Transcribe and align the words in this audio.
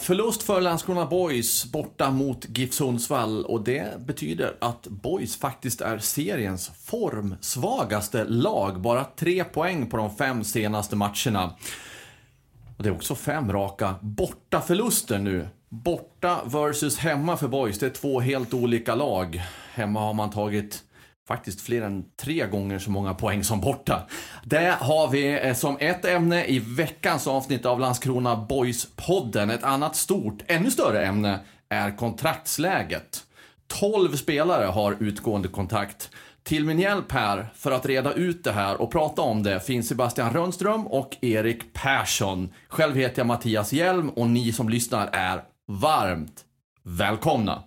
Förlust 0.00 0.42
för 0.42 0.60
Landskrona 0.60 1.06
Boys 1.06 1.64
borta 1.64 2.10
mot 2.10 2.58
GIF 2.58 2.74
Sundsvall 2.74 3.44
och 3.44 3.64
det 3.64 4.00
betyder 4.06 4.56
att 4.60 4.86
Boys 4.86 5.36
faktiskt 5.36 5.80
är 5.80 5.98
seriens 5.98 6.70
formsvagaste 6.84 8.24
lag. 8.24 8.80
Bara 8.80 9.04
tre 9.04 9.44
poäng 9.44 9.90
på 9.90 9.96
de 9.96 10.16
fem 10.16 10.44
senaste 10.44 10.96
matcherna. 10.96 11.54
Och 12.76 12.82
det 12.82 12.88
är 12.88 12.94
också 12.94 13.14
fem 13.14 13.52
raka 13.52 13.94
bortaförluster 14.00 15.18
nu. 15.18 15.48
Borta 15.68 16.40
versus 16.44 16.98
hemma 16.98 17.36
för 17.36 17.48
Boys, 17.48 17.78
det 17.78 17.86
är 17.86 17.90
två 17.90 18.20
helt 18.20 18.54
olika 18.54 18.94
lag. 18.94 19.42
Hemma 19.72 20.00
har 20.00 20.14
man 20.14 20.30
tagit 20.30 20.82
faktiskt 21.28 21.60
fler 21.60 21.82
än 21.82 22.04
tre 22.16 22.46
gånger 22.46 22.78
så 22.78 22.90
många 22.90 23.14
poäng 23.14 23.44
som 23.44 23.60
borta. 23.60 24.02
Det 24.44 24.76
har 24.80 25.08
vi 25.08 25.40
eh, 25.40 25.54
som 25.54 25.76
ett 25.80 26.04
ämne 26.04 26.44
i 26.44 26.58
veckans 26.58 27.26
avsnitt 27.26 27.66
av 27.66 27.80
Landskrona 27.80 28.46
Boys-podden. 28.48 29.50
Ett 29.50 29.64
annat 29.64 29.96
stort, 29.96 30.42
ännu 30.46 30.70
större 30.70 31.06
ämne 31.06 31.40
är 31.68 31.96
kontraktsläget. 31.96 33.24
12 33.66 34.16
spelare 34.16 34.64
har 34.64 34.96
utgående 35.00 35.48
kontrakt. 35.48 36.10
Till 36.42 36.64
min 36.64 36.78
hjälp 36.78 37.12
här 37.12 37.46
för 37.54 37.70
att 37.70 37.86
reda 37.86 38.12
ut 38.12 38.44
det 38.44 38.52
här 38.52 38.80
och 38.80 38.92
prata 38.92 39.22
om 39.22 39.42
det 39.42 39.60
finns 39.60 39.88
Sebastian 39.88 40.32
Rönnström 40.32 40.86
och 40.86 41.16
Erik 41.20 41.72
Persson. 41.72 42.52
Själv 42.68 42.96
heter 42.96 43.20
jag 43.20 43.26
Mattias 43.26 43.72
Hjelm 43.72 44.08
och 44.08 44.28
ni 44.28 44.52
som 44.52 44.68
lyssnar 44.68 45.10
är 45.12 45.44
varmt 45.66 46.44
välkomna. 46.82 47.62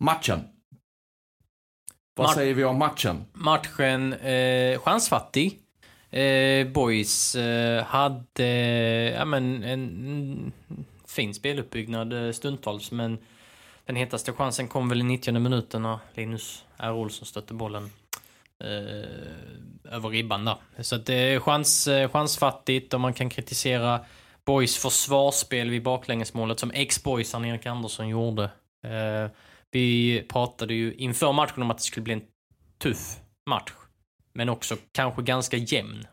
Matchen. 0.00 0.55
Vad 2.16 2.26
Mar- 2.28 2.34
säger 2.34 2.54
vi 2.54 2.64
om 2.64 2.78
matchen? 2.78 3.24
Matchen 3.32 4.12
eh, 4.12 4.78
chansfattig. 4.78 5.58
Eh, 6.10 6.66
Boys 6.66 7.34
eh, 7.34 7.84
hade 7.84 8.48
ja, 9.18 9.24
men 9.24 9.64
en, 9.64 10.52
fin 11.08 11.34
speluppbyggnad 11.34 12.26
eh, 12.26 12.32
stundtals, 12.32 12.90
men 12.90 13.18
den 13.86 13.96
hetaste 13.96 14.32
chansen 14.32 14.68
kom 14.68 14.88
väl 14.88 15.00
i 15.00 15.04
90 15.04 15.38
minuten 15.38 15.82
när 15.82 15.98
Linus 16.14 16.64
R. 16.76 16.92
Olsson 16.92 17.26
stötte 17.26 17.54
bollen 17.54 17.90
eh, 18.64 19.92
över 19.94 20.08
ribban 20.08 20.44
där. 20.44 20.56
Så 20.80 20.96
det 20.96 21.14
är 21.14 21.40
chans, 21.40 21.86
eh, 21.88 22.10
chansfattigt 22.10 22.94
och 22.94 23.00
man 23.00 23.14
kan 23.14 23.30
kritisera 23.30 24.00
Boys 24.44 24.76
försvarsspel 24.76 25.70
vid 25.70 25.82
baklängesmålet 25.82 26.60
som 26.60 26.70
ex-boysan 26.70 27.44
Erik 27.44 27.66
Andersson 27.66 28.08
gjorde. 28.08 28.50
Vi 29.76 30.22
pratade 30.28 30.74
ju 30.74 30.94
inför 30.94 31.32
matchen 31.32 31.62
om 31.62 31.70
att 31.70 31.78
det 31.78 31.84
skulle 31.84 32.04
bli 32.04 32.12
en 32.12 32.22
tuff 32.78 33.16
match. 33.50 33.72
Men 34.34 34.48
också 34.48 34.76
kanske 34.92 35.22
ganska 35.22 35.56
jämn. 35.56 36.04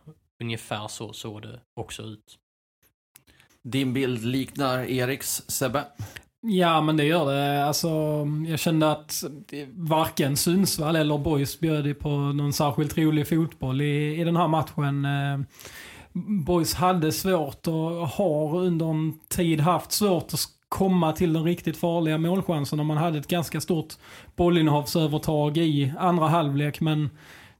Ungefär 0.41 0.87
så 0.87 1.13
såg 1.13 1.41
det 1.41 1.59
också 1.75 2.03
ut. 2.03 2.37
Din 3.63 3.93
bild 3.93 4.25
liknar 4.25 4.83
Eriks, 4.83 5.43
Sebbe? 5.47 5.83
Ja, 6.41 6.81
men 6.81 6.97
det 6.97 7.03
gör 7.03 7.33
det. 7.33 7.65
Alltså, 7.65 7.89
jag 8.47 8.59
kände 8.59 8.91
att 8.91 9.23
varken 9.73 10.37
Sundsvall 10.37 10.95
eller 10.95 11.17
Boys 11.17 11.59
bjöd 11.59 11.99
på 11.99 12.09
någon 12.09 12.53
särskilt 12.53 12.97
rolig 12.97 13.27
fotboll 13.27 13.81
i, 13.81 14.21
i 14.21 14.23
den 14.23 14.37
här 14.37 14.47
matchen. 14.47 15.05
Eh, 15.05 15.39
Boys 16.45 16.73
hade 16.73 17.11
svårt 17.11 17.67
och 17.67 18.07
har 18.07 18.55
under 18.55 18.85
en 18.85 19.19
tid 19.27 19.59
haft 19.59 19.91
svårt 19.91 20.33
att 20.33 20.39
komma 20.73 21.11
till 21.11 21.33
de 21.33 21.43
riktigt 21.43 21.77
farliga 21.77 22.17
målchanserna. 22.17 22.83
Man 22.83 22.97
hade 22.97 23.19
ett 23.19 23.27
ganska 23.27 23.61
stort 23.61 23.93
bollinnehavsövertag 24.35 25.57
i 25.57 25.93
andra 25.99 26.27
halvlek, 26.27 26.81
men 26.81 27.09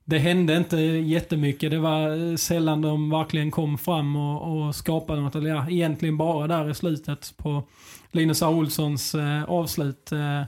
det 0.06 0.20
hände 0.20 0.58
inte 0.58 0.78
jättemycket. 0.78 1.72
Det 1.72 1.80
var 1.80 2.32
eh, 2.32 2.36
sällan 2.36 2.82
de 2.82 3.10
verkligen 3.10 3.52
kom 3.52 3.78
fram 3.78 4.16
och, 4.16 4.68
och 4.68 4.76
skapade 4.76 5.22
något. 5.22 5.36
Eller 5.36 5.50
ja, 5.50 5.70
egentligen 5.70 6.18
bara 6.18 6.48
där 6.48 6.70
i 6.70 6.74
slutet 6.74 7.34
på 7.38 7.64
Linus 8.12 8.44
A. 8.44 8.50
Olssons 8.50 9.16
eh, 9.16 9.44
avslut. 9.44 10.12
Eh, 10.12 10.44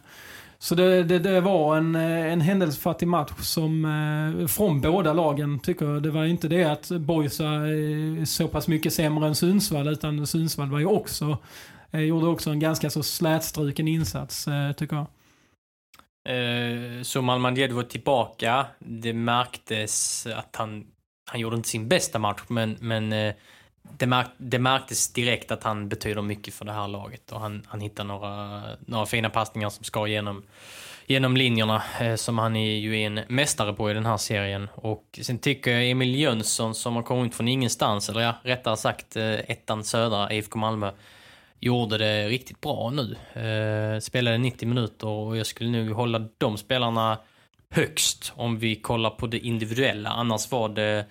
så 0.59 0.75
det, 0.75 1.03
det, 1.03 1.19
det 1.19 1.41
var 1.41 1.77
en, 1.77 1.95
eh, 1.95 2.31
en 2.33 2.41
händelsefattig 2.41 3.07
match 3.07 3.31
som, 3.39 3.85
eh, 3.85 4.47
från 4.47 4.81
båda 4.81 5.13
lagen 5.13 5.59
tycker 5.59 5.85
jag. 5.85 6.03
Det 6.03 6.11
var 6.11 6.25
inte 6.25 6.47
det 6.47 6.63
att 6.63 6.89
Boys 6.89 7.39
var 7.39 8.17
eh, 8.19 8.23
så 8.23 8.47
pass 8.47 8.67
mycket 8.67 8.93
sämre 8.93 9.27
än 9.27 9.35
Sundsvall, 9.35 9.87
utan 9.87 10.27
Sundsvall 10.27 10.69
var 10.69 10.79
ju 10.79 10.85
också, 10.85 11.37
Eh, 11.91 12.01
gjorde 12.01 12.27
också 12.27 12.49
en 12.49 12.59
ganska 12.59 12.89
så 12.89 13.03
slätstruken 13.03 13.87
insats, 13.87 14.47
eh, 14.47 14.71
tycker 14.71 14.95
jag. 14.95 15.05
Eh, 16.29 17.01
så 17.01 17.21
Malman 17.21 17.75
var 17.75 17.83
tillbaka. 17.83 18.65
Det 18.79 19.13
märktes 19.13 20.27
att 20.27 20.55
han, 20.55 20.87
han 21.31 21.39
gjorde 21.39 21.55
inte 21.55 21.69
sin 21.69 21.87
bästa 21.87 22.19
match, 22.19 22.41
men, 22.47 22.77
men 22.79 23.13
eh, 23.13 23.33
det, 23.97 24.07
märk, 24.07 24.27
det 24.37 24.59
märktes 24.59 25.13
direkt 25.13 25.51
att 25.51 25.63
han 25.63 25.89
betyder 25.89 26.21
mycket 26.21 26.53
för 26.53 26.65
det 26.65 26.71
här 26.71 26.87
laget. 26.87 27.31
Och 27.31 27.39
han, 27.39 27.63
han 27.67 27.81
hittar 27.81 28.03
några, 28.03 28.63
några 28.79 29.05
fina 29.05 29.29
passningar 29.29 29.69
som 29.69 29.83
ska 29.83 30.07
genom, 30.07 30.43
genom 31.05 31.37
linjerna, 31.37 31.83
eh, 31.99 32.15
som 32.15 32.37
han 32.37 32.55
är 32.55 32.75
ju 32.75 32.97
en 32.97 33.21
mästare 33.27 33.73
på 33.73 33.91
i 33.91 33.93
den 33.93 34.05
här 34.05 34.17
serien. 34.17 34.69
Och 34.75 35.19
sen 35.21 35.39
tycker 35.39 35.71
jag 35.71 35.89
Emil 35.89 36.15
Jönsson, 36.15 36.75
som 36.75 36.95
har 36.95 37.03
kommit 37.03 37.35
från 37.35 37.47
ingenstans, 37.47 38.09
eller 38.09 38.21
ja, 38.21 38.35
rättare 38.43 38.77
sagt 38.77 39.15
eh, 39.15 39.33
ettan 39.33 39.83
södra, 39.83 40.33
IFK 40.33 40.59
Malmö, 40.59 40.91
gjorde 41.59 41.97
det 41.97 42.27
riktigt 42.27 42.61
bra 42.61 42.89
nu. 42.89 43.15
Eh, 43.41 43.99
spelade 43.99 44.37
90 44.37 44.67
minuter 44.67 45.07
och 45.07 45.37
jag 45.37 45.45
skulle 45.45 45.69
nog 45.69 45.95
hålla 45.95 46.27
de 46.37 46.57
spelarna 46.57 47.17
högst 47.69 48.33
om 48.35 48.59
vi 48.59 48.75
kollar 48.75 49.09
på 49.09 49.27
det 49.27 49.39
individuella. 49.39 50.09
Annars 50.09 50.51
var 50.51 50.69
det 50.69 51.05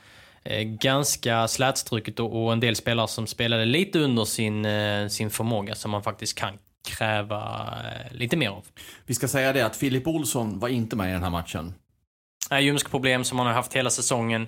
eh, 0.45 0.63
ganska 0.63 1.49
slätstruket 1.49 2.21
och, 2.21 2.45
och 2.45 2.53
en 2.53 2.61
del 2.61 2.77
spelare 2.77 3.09
som 3.09 3.27
spelade 3.27 3.65
lite 3.65 3.99
under 3.99 4.25
sin, 4.25 4.65
eh, 4.65 5.09
sin 5.09 5.31
förmåga 5.31 5.75
som 5.75 5.91
man 5.91 6.03
faktiskt 6.03 6.39
kan 6.39 6.59
kräva 6.89 7.69
eh, 7.85 8.17
lite 8.17 8.37
mer 8.37 8.49
av. 8.49 8.67
Vi 9.07 9.15
ska 9.15 9.29
säga 9.29 9.53
det 9.53 9.67
att 9.67 9.77
Filip 9.77 10.07
Olsson 10.07 10.59
var 10.59 10.69
inte 10.69 10.97
med 10.97 11.09
i 11.09 11.13
den 11.13 11.23
här 11.23 11.31
matchen. 11.31 11.75
Ljumska 12.61 12.89
problem 12.89 13.25
som 13.25 13.39
han 13.39 13.47
har 13.47 13.55
haft 13.55 13.73
hela 13.73 13.91
säsongen. 13.91 14.47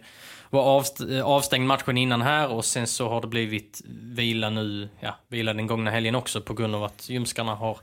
Var 0.51 0.63
avst- 0.81 1.23
avstängd 1.23 1.67
matchen 1.67 1.99
innan 1.99 2.23
här 2.23 2.49
och 2.49 2.65
sen 2.65 2.87
så 2.87 3.09
har 3.09 3.21
det 3.21 3.27
blivit 3.27 3.83
vila 4.03 4.51
nu, 4.51 4.89
ja, 5.01 5.17
vila 5.29 5.53
den 5.55 5.67
gångna 5.67 5.91
helgen 5.91 6.15
också 6.15 6.41
på 6.41 6.55
grund 6.55 6.75
av 6.75 6.85
att 6.85 7.09
ljumskarna 7.09 7.55
har 7.55 7.79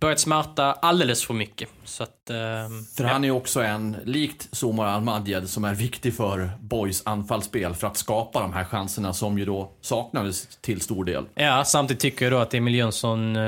börjat 0.00 0.20
smärta 0.20 0.72
alldeles 0.72 1.26
för 1.26 1.34
mycket. 1.34 1.68
Så 1.84 2.02
att, 2.02 2.30
ehm, 2.30 2.84
För 2.96 3.04
ja. 3.04 3.10
han 3.10 3.24
är 3.24 3.30
också 3.30 3.62
en, 3.62 3.96
likt 4.04 4.48
Somar 4.52 4.86
Almadjed, 4.86 5.48
som 5.48 5.64
är 5.64 5.74
viktig 5.74 6.14
för 6.16 6.50
Boys 6.60 7.02
anfallsspel 7.06 7.74
för 7.74 7.86
att 7.86 7.96
skapa 7.96 8.40
de 8.40 8.52
här 8.52 8.64
chanserna 8.64 9.12
som 9.12 9.38
ju 9.38 9.44
då 9.44 9.70
saknades 9.80 10.46
till 10.60 10.80
stor 10.80 11.04
del. 11.04 11.24
Ja, 11.34 11.64
samtidigt 11.64 12.00
tycker 12.00 12.24
jag 12.26 12.32
då 12.32 12.38
att 12.38 12.54
Emil 12.54 12.74
Jönsson 12.74 13.36
eh, 13.36 13.42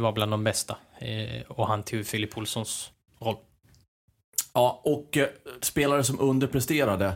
var 0.00 0.12
bland 0.12 0.32
de 0.32 0.44
bästa. 0.44 0.76
Eh, 0.98 1.42
och 1.48 1.68
han 1.68 1.82
tog 1.82 2.06
Filip 2.06 2.38
Olssons 2.38 2.90
roll. 3.20 3.36
Ja, 4.54 4.80
och 4.84 5.16
eh, 5.16 5.26
spelare 5.60 6.04
som 6.04 6.20
underpresterade. 6.20 7.12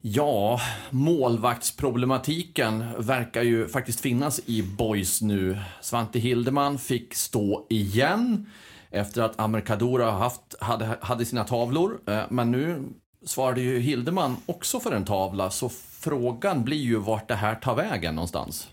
Ja, 0.00 0.60
målvaktsproblematiken 0.90 2.84
verkar 2.98 3.42
ju 3.42 3.68
faktiskt 3.68 4.00
finnas 4.00 4.40
i 4.46 4.62
Boys 4.62 5.22
nu. 5.22 5.58
Svante 5.80 6.18
Hildeman 6.18 6.78
fick 6.78 7.14
stå 7.14 7.66
igen 7.70 8.50
efter 8.90 9.22
att 9.22 9.40
Amerkadora 9.40 10.10
haft, 10.10 10.54
hade, 10.60 10.98
hade 11.00 11.24
sina 11.24 11.44
tavlor. 11.44 12.00
Eh, 12.06 12.22
men 12.30 12.50
nu 12.50 12.82
svarade 13.26 13.60
ju 13.60 13.78
Hildeman 13.78 14.36
också 14.46 14.80
för 14.80 14.92
en 14.92 15.04
tavla, 15.04 15.50
så 15.50 15.68
frågan 16.00 16.64
blir 16.64 16.82
ju 16.82 16.96
vart 16.96 17.28
det 17.28 17.34
här 17.34 17.54
tar 17.54 17.74
vägen 17.74 18.14
någonstans. 18.14 18.68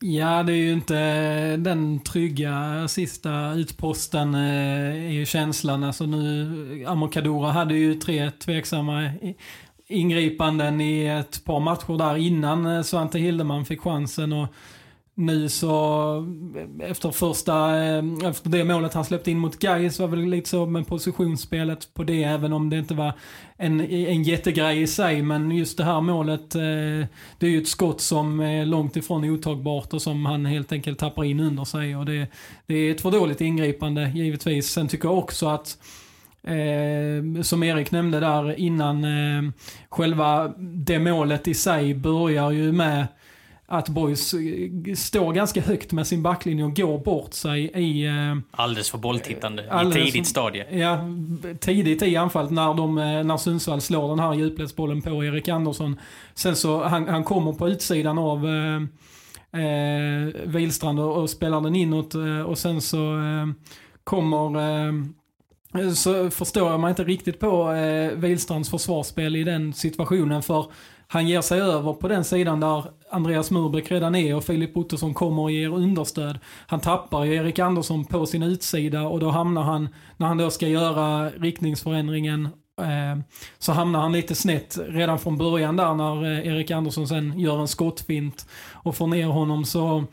Ja, 0.00 0.42
det 0.42 0.52
är 0.52 0.56
ju 0.56 0.72
inte 0.72 1.56
den 1.56 2.00
trygga 2.00 2.88
sista 2.88 3.52
utposten 3.52 4.34
eh, 4.34 5.06
är 5.06 5.10
ju 5.10 5.26
känslan. 5.26 5.84
Alltså 5.84 6.06
nu, 6.06 6.84
Amokadora 6.86 7.52
hade 7.52 7.74
ju 7.74 7.94
tre 7.94 8.30
tveksamma 8.30 9.10
ingripanden 9.86 10.80
i 10.80 11.06
ett 11.06 11.44
par 11.44 11.60
matcher 11.60 11.98
där 11.98 12.16
innan 12.16 12.66
eh, 12.66 12.82
Svante 12.82 13.18
Hildeman 13.18 13.64
fick 13.64 13.80
chansen. 13.80 14.32
Och 14.32 14.48
nu 15.14 15.48
så 15.48 16.26
efter 16.80 17.10
första, 17.10 17.84
eh, 17.84 18.04
efter 18.24 18.50
det 18.50 18.64
målet 18.64 18.94
han 18.94 19.04
släppte 19.04 19.30
in 19.30 19.38
mot 19.38 19.58
Gais 19.58 19.98
var 20.00 20.08
väl 20.08 20.24
lite 20.24 20.48
så 20.48 20.66
med 20.66 20.86
positionsspelet 20.86 21.94
på 21.94 22.04
det 22.04 22.24
även 22.24 22.52
om 22.52 22.70
det 22.70 22.78
inte 22.78 22.94
var 22.94 23.12
en, 23.56 23.80
en 23.80 24.22
jättegrej 24.22 24.82
i 24.82 24.86
sig. 24.86 25.22
Men 25.22 25.50
just 25.50 25.78
det 25.78 25.84
här 25.84 26.00
målet, 26.00 26.54
eh, 26.54 27.08
det 27.38 27.46
är 27.46 27.50
ju 27.50 27.58
ett 27.58 27.68
skott 27.68 28.00
som 28.00 28.40
är 28.40 28.66
långt 28.66 28.96
ifrån 28.96 29.24
otagbart 29.24 29.92
och 29.92 30.02
som 30.02 30.26
han 30.26 30.46
helt 30.46 30.72
enkelt 30.72 30.98
tappar 30.98 31.24
in 31.24 31.40
under 31.40 31.64
sig. 31.64 31.96
Och 31.96 32.06
det, 32.06 32.26
det 32.66 32.74
är 32.74 32.90
ett 32.90 33.00
för 33.00 33.10
dåligt 33.10 33.40
ingripande 33.40 34.12
givetvis. 34.14 34.70
Sen 34.70 34.88
tycker 34.88 35.08
jag 35.08 35.18
också 35.18 35.48
att 35.48 35.78
Eh, 36.46 37.42
som 37.42 37.62
Erik 37.62 37.90
nämnde 37.90 38.20
där 38.20 38.60
innan, 38.60 39.04
eh, 39.04 39.50
själva 39.88 40.52
det 40.58 40.98
målet 40.98 41.48
i 41.48 41.54
sig 41.54 41.94
börjar 41.94 42.50
ju 42.50 42.72
med 42.72 43.06
att 43.66 43.88
Boys 43.88 44.34
eh, 44.34 44.94
står 44.94 45.32
ganska 45.32 45.60
högt 45.60 45.92
med 45.92 46.06
sin 46.06 46.22
backlinje 46.22 46.64
och 46.64 46.76
går 46.76 46.98
bort 46.98 47.34
sig 47.34 47.64
i... 47.64 48.06
Eh, 48.06 48.36
alldeles 48.50 48.90
för 48.90 48.98
bolltittande 48.98 49.70
alldeles, 49.70 50.08
i 50.08 50.10
tidigt 50.12 50.28
stadie. 50.28 50.78
Ja, 50.78 51.08
tidigt 51.60 52.02
i 52.02 52.16
anfallet 52.16 52.50
när, 52.50 52.74
de, 52.74 52.98
eh, 52.98 53.24
när 53.24 53.36
Sundsvall 53.36 53.80
slår 53.80 54.08
den 54.08 54.18
här 54.18 54.34
djupledsbollen 54.34 55.02
på 55.02 55.24
Erik 55.24 55.48
Andersson. 55.48 56.00
Sen 56.34 56.56
så, 56.56 56.84
han, 56.84 57.08
han 57.08 57.24
kommer 57.24 57.52
på 57.52 57.68
utsidan 57.68 58.18
av 58.18 58.46
eh, 58.46 59.62
eh, 59.62 60.28
Wilstrand 60.44 61.00
och, 61.00 61.22
och 61.22 61.30
spelar 61.30 61.60
den 61.60 61.76
inåt 61.76 62.14
eh, 62.14 62.40
och 62.40 62.58
sen 62.58 62.80
så 62.80 63.16
eh, 63.18 63.46
kommer 64.04 65.14
så 65.94 66.30
förstår 66.30 66.78
man 66.78 66.90
inte 66.90 67.04
riktigt 67.04 67.40
på 67.40 67.72
eh, 67.72 68.18
Wilstrands 68.18 68.70
försvarsspel 68.70 69.36
i 69.36 69.44
den 69.44 69.72
situationen 69.72 70.42
för 70.42 70.66
han 71.08 71.28
ger 71.28 71.40
sig 71.40 71.60
över 71.60 71.92
på 71.92 72.08
den 72.08 72.24
sidan 72.24 72.60
där 72.60 72.84
Andreas 73.10 73.50
Murbeck 73.50 73.90
redan 73.90 74.14
är 74.14 74.36
och 74.36 74.44
Filip 74.44 74.76
Ottosson 74.76 75.14
kommer 75.14 75.42
och 75.42 75.50
ger 75.50 75.74
understöd. 75.74 76.38
Han 76.66 76.80
tappar 76.80 77.24
ju 77.24 77.34
Erik 77.34 77.58
Andersson 77.58 78.04
på 78.04 78.26
sin 78.26 78.42
utsida 78.42 79.02
och 79.02 79.20
då 79.20 79.30
hamnar 79.30 79.62
han, 79.62 79.88
när 80.16 80.26
han 80.26 80.36
då 80.36 80.50
ska 80.50 80.68
göra 80.68 81.30
riktningsförändringen, 81.30 82.48
eh, 82.80 83.24
så 83.58 83.72
hamnar 83.72 84.00
han 84.00 84.12
lite 84.12 84.34
snett 84.34 84.78
redan 84.88 85.18
från 85.18 85.38
början 85.38 85.76
där 85.76 85.94
när 85.94 86.24
eh, 86.24 86.46
Erik 86.46 86.70
Andersson 86.70 87.08
sen 87.08 87.38
gör 87.38 87.60
en 87.60 87.68
skottfint 87.68 88.46
och 88.72 88.96
får 88.96 89.06
ner 89.06 89.26
honom 89.26 89.64
så, 89.64 90.04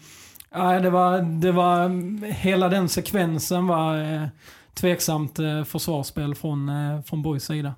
det 0.81 0.89
var, 0.89 1.21
det 1.41 1.51
var, 1.51 1.89
hela 2.31 2.69
den 2.69 2.89
sekvensen 2.89 3.67
var 3.67 4.13
eh, 4.13 4.27
tveksamt 4.73 5.39
försvarsspel 5.65 6.35
från, 6.35 6.71
från 7.03 7.21
Borgs 7.21 7.45
sida. 7.45 7.73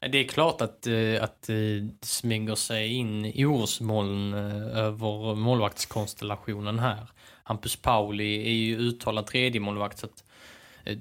Det 0.00 0.18
är 0.18 0.28
klart 0.28 0.60
att, 0.60 0.86
eh, 0.86 1.22
att 1.22 1.42
det 1.42 1.88
smyger 2.00 2.54
sig 2.54 2.92
in 2.92 3.32
orosmoln 3.36 4.34
över 4.74 5.34
målvaktskonstellationen 5.34 6.78
här. 6.78 7.08
Hampus 7.42 7.76
Pauli 7.76 8.46
är 8.46 8.52
ju 8.52 8.78
uttalad 8.78 9.26
tredje 9.26 9.60
målvakt 9.60 9.98
så 9.98 10.06
att 10.06 10.24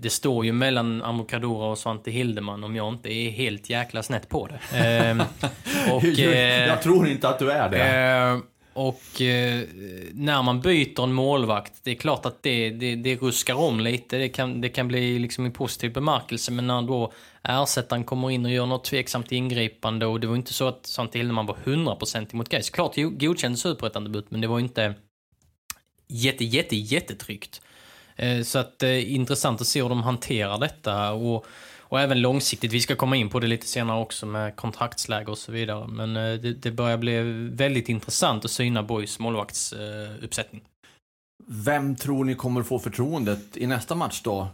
det 0.02 0.10
står 0.10 0.46
ju 0.46 0.52
mellan 0.52 1.02
Amokadora 1.02 1.68
och 1.68 1.78
Svante 1.78 2.12
Hildeman 2.12 2.64
om 2.64 2.76
jag 2.76 2.94
inte 2.94 3.14
är 3.14 3.30
helt 3.30 3.70
jäkla 3.70 4.04
snett 4.04 4.30
på 4.30 4.48
det. 4.48 4.78
Ehm, 4.78 5.20
och, 5.92 6.04
jag 6.04 6.82
tror 6.82 7.08
inte 7.08 7.30
att 7.30 7.40
du 7.40 7.52
är 7.52 7.70
det. 7.70 7.78
Och 8.74 9.22
eh, 9.22 9.64
när 10.14 10.44
man 10.44 10.62
byter 10.62 11.04
en 11.04 11.14
målvakt, 11.14 11.74
det 11.84 11.92
är 11.92 11.96
klart 11.96 12.26
att 12.26 12.44
det, 12.44 12.70
det, 12.70 12.96
det 12.96 13.16
ruskar 13.16 13.56
om 13.56 13.80
lite. 13.80 14.18
Det 14.18 14.30
kan, 14.30 14.62
det 14.62 14.70
kan 14.70 14.88
bli 14.88 15.20
liksom 15.20 15.46
i 15.46 15.50
positiv 15.50 15.94
bemärkelse, 15.94 16.52
men 16.52 16.68
när 16.68 16.82
då 16.82 17.14
ersättaren 17.44 18.04
kommer 18.04 18.32
in 18.32 18.46
och 18.46 18.52
gör 18.52 18.66
något 18.66 18.84
tveksamt 18.84 19.32
ingripande 19.32 20.06
och 20.06 20.20
det 20.20 20.28
var 20.28 20.36
inte 20.36 20.54
så 20.54 20.68
att 20.68 20.86
Svante 20.86 21.18
Hildeman 21.18 21.46
var 21.46 21.58
100% 21.64 22.34
emot 22.34 22.50
Gais. 22.50 22.70
Klart 22.70 22.96
godkände 22.96 23.58
superettan-debut, 23.58 24.26
men 24.32 24.42
det 24.42 24.48
var 24.48 24.60
inte 24.60 24.94
jätte, 26.08 26.46
jätte, 26.46 26.76
jättetryggt. 26.76 27.62
Eh, 28.16 28.42
så 28.42 28.60
att 28.60 28.84
eh, 28.84 29.14
intressant 29.14 29.62
att 29.62 29.68
se 29.68 29.82
hur 29.82 29.90
de 29.90 30.04
hanterar 30.04 30.58
detta. 30.58 31.12
och 31.12 31.46
och 31.94 32.02
även 32.02 32.22
långsiktigt, 32.22 32.72
vi 32.72 32.80
ska 32.80 32.96
komma 32.96 33.16
in 33.16 33.30
på 33.30 33.40
det 33.40 33.48
lite 33.48 33.68
senare 33.68 34.02
också 34.02 34.26
med 34.26 34.56
kontraktsläge 34.56 35.32
och 35.32 35.38
så 35.38 35.52
vidare. 35.52 35.88
Men 35.88 36.18
eh, 36.18 36.34
det, 36.34 36.54
det 36.54 36.72
börjar 36.72 36.98
bli 36.98 37.22
väldigt 37.52 37.90
intressant 37.90 38.46
att 38.46 38.52
syna 38.52 38.84
Boys 38.84 39.20
målvaktsuppsättning. 39.20 40.62
Vem 41.48 41.96
tror 41.96 42.26
ni 42.26 42.36
kommer 42.36 42.64
få 42.64 42.80
förtroendet 42.80 43.58
i 43.58 43.68
nästa 43.68 43.96
match 43.96 44.22
då? 44.24 44.48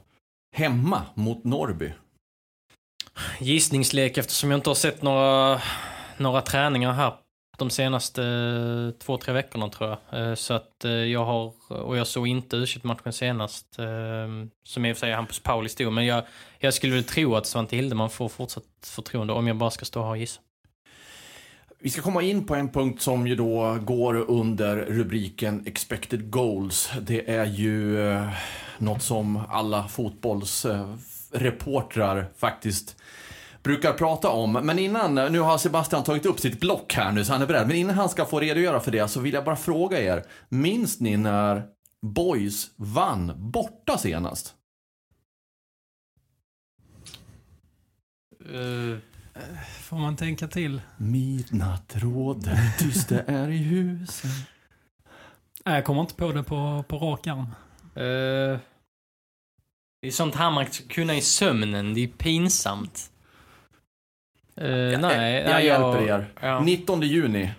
Hemma 0.55 1.01
mot 1.13 1.43
Norrby? 1.43 1.93
Gissningslek 3.39 4.17
eftersom 4.17 4.51
jag 4.51 4.57
inte 4.57 4.69
har 4.69 4.75
sett 4.75 5.01
några, 5.01 5.61
några 6.17 6.41
träningar 6.41 6.91
här 6.91 7.13
de 7.59 7.69
senaste 7.69 8.23
eh, 8.23 8.91
två, 8.99 9.17
tre 9.17 9.33
veckorna 9.33 9.69
tror 9.69 9.89
jag. 9.89 10.29
Eh, 10.29 10.35
så 10.35 10.53
att 10.53 10.85
eh, 10.85 10.91
jag 10.91 11.25
har, 11.25 11.71
och 11.71 11.97
jag 11.97 12.07
såg 12.07 12.27
inte 12.27 12.55
u 12.55 12.65
matchen 12.83 13.13
senast, 13.13 13.79
ehm, 13.79 14.49
som 14.63 14.85
i 14.85 14.93
och 14.93 14.97
för 14.97 14.99
sig 14.99 15.13
Hampus 15.13 15.39
Pauli 15.39 15.69
stod, 15.69 15.93
men 15.93 16.05
jag, 16.05 16.23
jag 16.59 16.73
skulle 16.73 16.93
väl 16.93 17.03
tro 17.03 17.35
att 17.35 17.45
Svante 17.45 17.75
Hildeman 17.75 18.09
får 18.09 18.29
fortsatt 18.29 18.63
förtroende 18.83 19.33
om 19.33 19.47
jag 19.47 19.55
bara 19.55 19.71
ska 19.71 19.85
stå 19.85 20.03
här 20.03 20.09
och 20.09 20.17
gissa. 20.17 20.41
Vi 21.81 21.89
ska 21.89 22.01
komma 22.01 22.21
in 22.21 22.45
på 22.45 22.55
en 22.55 22.69
punkt 22.69 23.01
som 23.01 23.27
ju 23.27 23.35
då 23.35 23.77
går 23.81 24.15
under 24.15 24.75
rubriken 24.75 25.63
expected 25.67 26.31
goals. 26.31 26.91
Det 27.01 27.29
är 27.29 27.45
ju 27.45 27.97
något 28.77 29.03
som 29.03 29.41
alla 29.49 29.87
fotbollsreportrar 29.87 32.29
faktiskt 32.37 32.95
brukar 33.63 33.93
prata 33.93 34.29
om. 34.29 34.51
Men 34.53 34.79
innan, 34.79 35.15
nu 35.15 35.39
har 35.39 35.57
Sebastian 35.57 36.03
tagit 36.03 36.25
upp 36.25 36.39
sitt 36.39 36.59
block 36.59 36.93
här 36.93 37.11
nu 37.11 37.25
så 37.25 37.33
han 37.33 37.41
är 37.41 37.47
beredd. 37.47 37.67
Men 37.67 37.75
innan 37.75 37.95
han 37.95 38.09
ska 38.09 38.25
få 38.25 38.39
redogöra 38.39 38.79
för 38.79 38.91
det 38.91 39.07
så 39.07 39.19
vill 39.19 39.33
jag 39.33 39.45
bara 39.45 39.55
fråga 39.55 40.01
er. 40.01 40.23
Minns 40.49 40.99
ni 40.99 41.17
när 41.17 41.63
Boys 42.01 42.71
vann 42.75 43.51
borta 43.51 43.97
senast? 43.97 44.55
Uh, 48.51 48.97
får 49.81 49.97
man 49.97 50.15
tänka 50.15 50.47
till? 50.47 50.81
Midnatt 50.97 51.95
råder, 51.95 52.77
tyst 52.79 53.09
det 53.09 53.23
är 53.27 53.49
i 53.49 53.57
husen. 53.57 54.29
Nej, 55.65 55.75
jag 55.75 55.85
kommer 55.85 56.01
inte 56.01 56.15
på 56.15 56.31
det 56.31 56.43
på, 56.43 56.83
på 56.87 56.97
rak 56.97 57.27
arm. 57.27 57.39
Uh, 57.39 58.59
det 60.01 60.07
är 60.07 60.11
sånt 60.11 60.35
här 60.35 60.51
man 60.51 60.65
kunna 60.65 61.15
i 61.15 61.21
sömnen, 61.21 61.93
det 61.93 62.03
är 62.03 62.07
pinsamt. 62.07 63.11
Uh, 64.61 64.99
nej, 64.99 65.43
jag, 65.43 65.51
jag 65.51 65.65
hjälper 65.65 66.01
er. 66.01 66.25
Ja. 66.41 66.59
19 66.59 67.01
juni. 67.01 67.51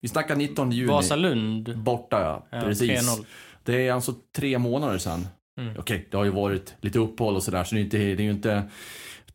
Vi 0.00 0.08
snackar 0.08 0.36
19 0.36 0.72
juni. 0.72 0.92
Vasalund. 0.92 1.78
Borta 1.78 2.20
ja, 2.20 2.46
ja 2.58 2.60
precis. 2.64 3.18
3-0. 3.18 3.24
Det 3.62 3.88
är 3.88 3.92
alltså 3.92 4.14
tre 4.36 4.58
månader 4.58 4.98
sedan. 4.98 5.26
Mm. 5.60 5.74
Okej, 5.78 6.08
det 6.10 6.16
har 6.16 6.24
ju 6.24 6.30
varit 6.30 6.74
lite 6.80 6.98
uppehåll 6.98 7.36
och 7.36 7.42
sådär, 7.42 7.64
så 7.64 7.74
det 7.74 7.80
är, 7.80 7.84
inte, 7.84 7.96
det 7.96 8.04
är 8.04 8.24
ju 8.24 8.30
inte 8.30 8.62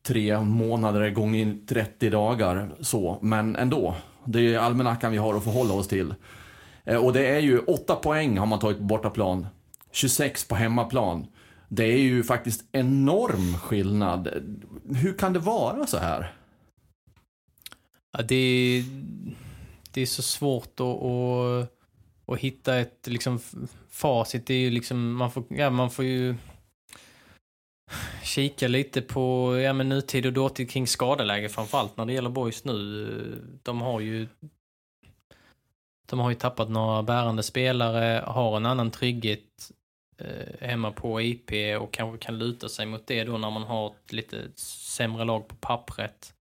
tre 0.04 0.40
månader 0.40 1.10
gånger 1.10 1.58
30 1.68 2.10
dagar 2.10 2.72
så, 2.82 3.20
men 3.22 3.56
ändå. 3.56 3.96
Det 4.26 4.54
är 4.54 4.60
almanackan 4.60 5.12
vi 5.12 5.18
har 5.18 5.34
att 5.34 5.44
förhålla 5.44 5.74
oss 5.74 5.88
till. 5.88 6.14
Eh, 6.86 7.06
och 7.06 7.14
det 7.14 7.28
är 7.28 7.40
ju 7.40 7.60
8 7.60 7.96
poäng 7.96 8.38
har 8.38 8.46
man 8.46 8.60
tagit 8.60 8.78
på 8.78 8.84
bortaplan. 8.84 9.48
26 9.92 10.48
på 10.48 10.56
hemmaplan. 10.56 11.28
Det 11.68 11.84
är 11.84 12.02
ju 12.02 12.24
faktiskt 12.24 12.64
enorm 12.72 13.58
skillnad. 13.58 14.30
Hur 14.96 15.18
kan 15.18 15.34
det 15.34 15.40
vara 15.40 15.88
så 15.88 15.98
här? 15.98 16.34
Ja, 18.20 18.24
det, 18.24 18.84
det 19.92 20.02
är 20.02 20.06
så 20.06 20.22
svårt 20.22 20.80
att, 20.80 21.04
att, 21.04 21.72
att 22.26 22.40
hitta 22.40 22.78
ett 22.78 23.08
liksom, 23.08 23.40
facit. 23.90 24.48
Det 24.48 24.54
är 24.54 24.58
ju 24.58 24.70
liksom, 24.70 25.14
man 25.14 25.32
får, 25.32 25.44
ja, 25.50 25.70
man 25.70 25.92
får 25.92 26.06
ju 26.06 26.36
kika 28.24 28.68
lite 28.68 29.02
på 29.02 29.56
ja, 29.64 29.74
men 29.74 29.90
nutid 29.90 30.26
och 30.26 30.34
dåtid 30.34 30.72
kring 30.72 30.88
skadeläge 30.88 31.50
framförallt 31.50 31.98
när 31.98 32.06
det 32.06 32.14
gäller 32.14 32.30
boys 32.30 32.66
nu. 32.66 33.60
De 33.64 33.82
har 33.82 34.00
ju 34.00 34.28
de 36.06 36.20
har 36.20 36.30
ju 36.30 36.36
tappat 36.36 36.70
några 36.70 37.04
bärande 37.04 37.44
spelare, 37.44 38.24
har 38.28 38.58
en 38.58 38.66
annan 38.66 38.92
trygghet 38.92 39.72
eh, 40.18 40.68
hemma 40.68 40.92
på 40.92 41.22
IP 41.22 41.52
och 41.82 41.94
kanske 41.94 42.26
kan 42.26 42.38
luta 42.38 42.70
sig 42.70 42.86
mot 42.86 43.08
det 43.08 43.24
då 43.24 43.38
när 43.38 43.52
man 43.52 43.64
har 43.64 43.88
ett 43.88 44.14
lite 44.14 44.52
sämre 44.56 45.26
lag 45.26 45.48
på 45.48 45.56
pappret. 45.56 46.34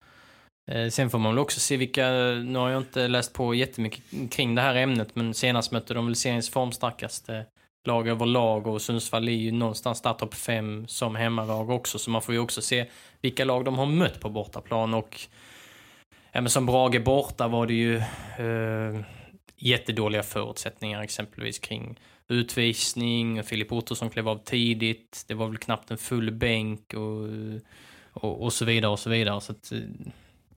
Eh, 0.68 0.88
sen 0.88 1.10
får 1.10 1.18
man 1.18 1.32
väl 1.32 1.38
också 1.38 1.60
se 1.60 1.76
vilka, 1.76 2.10
nu 2.44 2.58
har 2.58 2.70
jag 2.70 2.80
inte 2.80 3.08
läst 3.08 3.32
på 3.32 3.54
jättemycket 3.54 4.02
kring 4.30 4.54
det 4.54 4.62
här 4.62 4.74
ämnet, 4.74 5.08
men 5.14 5.34
senast 5.34 5.72
mötte 5.72 5.94
de 5.94 6.06
väl 6.06 6.16
seriens 6.16 6.50
formstarkaste 6.50 7.46
lag 7.84 8.08
överlag 8.08 8.66
och 8.66 8.82
Sundsvall 8.82 9.28
är 9.28 9.32
ju 9.32 9.52
någonstans 9.52 10.02
där 10.02 10.12
topp 10.12 10.34
5 10.34 10.86
som 10.88 11.16
hemmalag 11.16 11.70
också, 11.70 11.98
så 11.98 12.10
man 12.10 12.22
får 12.22 12.34
ju 12.34 12.40
också 12.40 12.62
se 12.62 12.86
vilka 13.20 13.44
lag 13.44 13.64
de 13.64 13.78
har 13.78 13.86
mött 13.86 14.20
på 14.20 14.30
bortaplan 14.30 14.94
och 14.94 15.20
ja, 16.32 16.40
men 16.40 16.50
som 16.50 16.66
Brage 16.66 17.04
borta 17.04 17.48
var 17.48 17.66
det 17.66 17.74
ju 17.74 17.96
eh, 17.96 19.00
jättedåliga 19.56 20.22
förutsättningar 20.22 21.02
exempelvis 21.02 21.58
kring 21.58 21.98
utvisning, 22.28 23.42
Filip 23.42 23.72
Ottosson 23.72 24.10
klev 24.10 24.28
av 24.28 24.38
tidigt, 24.44 25.24
det 25.28 25.34
var 25.34 25.46
väl 25.46 25.58
knappt 25.58 25.90
en 25.90 25.98
full 25.98 26.30
bänk 26.30 26.94
och, 26.94 27.28
och, 28.12 28.42
och 28.42 28.52
så 28.52 28.64
vidare 28.64 28.90
och 28.90 28.98
så 28.98 29.10
vidare. 29.10 29.40
Så 29.40 29.52
att, 29.52 29.72
eh, 29.72 29.78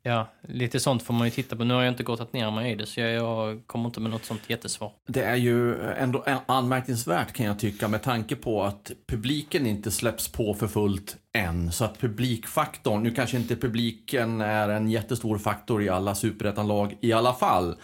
Ja, 0.03 0.27
lite 0.41 0.79
sånt 0.79 1.03
får 1.03 1.13
man 1.13 1.27
ju 1.27 1.31
titta 1.31 1.55
på. 1.55 1.63
Nu 1.63 1.74
har 1.74 1.81
jag 1.81 1.91
inte 1.91 2.03
gått 2.03 2.34
ner 2.34 2.51
mig 2.51 2.72
i 2.72 2.75
det, 2.75 2.86
så 2.86 3.00
jag, 3.00 3.12
jag 3.12 3.67
kommer 3.67 3.86
inte 3.86 4.00
med 4.00 4.12
något 4.12 4.25
sånt 4.25 4.50
jättesvar. 4.50 4.91
Det 5.08 5.24
är 5.24 5.36
ju 5.36 5.81
ändå 5.81 6.24
anmärkningsvärt 6.46 7.34
kan 7.34 7.46
jag 7.46 7.60
tycka 7.60 7.88
med 7.88 8.03
tanke 8.03 8.36
på 8.36 8.63
att 8.63 8.91
publiken 9.08 9.65
inte 9.65 9.91
släpps 9.91 10.27
på 10.31 10.53
för 10.53 10.67
fullt 10.67 11.17
än. 11.34 11.72
Så 11.72 11.86
att 11.86 12.00
publikfaktorn, 12.00 13.03
nu 13.03 13.12
kanske 13.12 13.38
inte 13.38 13.55
publiken 13.55 14.41
är 14.41 14.70
en 14.70 14.89
jättestor 14.89 15.38
faktor 15.38 15.84
i 15.84 15.89
alla 15.89 16.15
superettanlag 16.15 16.98
i 17.01 17.13
alla 17.13 17.34
fall. 17.34 17.75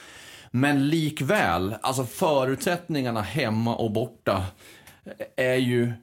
Men 0.51 0.89
likväl, 0.89 1.75
alltså 1.81 2.03
förutsättningarna 2.03 3.21
hemma 3.21 3.75
och 3.75 3.91
borta 3.91 4.45
är 5.35 5.55
ju 5.55 5.93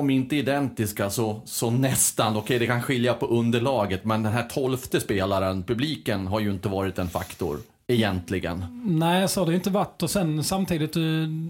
om 0.00 0.10
inte 0.10 0.36
identiska 0.36 1.10
så, 1.10 1.40
så 1.44 1.70
nästan. 1.70 2.36
Okej, 2.36 2.58
det 2.58 2.66
kan 2.66 2.82
skilja 2.82 3.14
på 3.14 3.26
underlaget, 3.26 4.04
men 4.04 4.22
den 4.22 4.32
här 4.32 4.42
tolfte 4.42 5.00
spelaren, 5.00 5.62
publiken, 5.62 6.26
har 6.26 6.40
ju 6.40 6.50
inte 6.50 6.68
varit 6.68 6.98
en 6.98 7.08
faktor. 7.08 7.58
Egentligen. 7.90 8.82
Nej, 8.84 9.28
så 9.28 9.40
har 9.40 9.46
det 9.46 9.54
inte 9.54 9.70
varit. 9.70 10.02
Och 10.02 10.10
sen 10.10 10.44
samtidigt, 10.44 10.96
eh, 10.96 11.02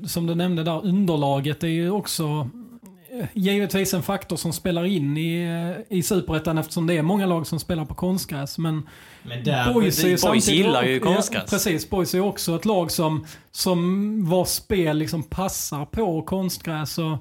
som 0.07 0.27
du 0.27 0.35
nämnde 0.35 0.63
där, 0.63 0.87
underlaget 0.87 1.63
är 1.63 1.69
ju 1.69 1.91
också 1.91 2.49
eh, 3.21 3.27
givetvis 3.35 3.95
en 3.95 4.03
faktor 4.03 4.37
som 4.37 4.53
spelar 4.53 4.85
in 4.85 5.17
i, 5.17 5.43
eh, 5.89 5.97
i 5.99 6.03
Superettan 6.03 6.59
eftersom 6.59 6.87
det 6.87 6.95
är 6.95 7.03
många 7.03 7.27
lag 7.27 7.47
som 7.47 7.61
spelar 7.61 7.85
på 7.85 7.95
konstgräs. 7.95 8.59
Men, 8.59 8.89
men 9.23 9.45
där, 9.45 9.75
Boys, 9.75 10.05
är 10.05 10.29
Boys 10.29 10.49
gillar 10.49 10.83
ju 10.83 11.01
konstgräs. 11.01 11.43
Ja, 11.47 11.51
precis, 11.51 11.91
Boys 11.91 12.15
är 12.15 12.21
också 12.21 12.57
ett 12.57 12.65
lag 12.65 12.91
som, 12.91 13.27
som 13.51 14.31
vars 14.31 14.49
spel 14.49 14.99
liksom 14.99 15.23
passar 15.23 15.85
på 15.85 16.23
konstgräs. 16.23 16.99
Och, 16.99 17.19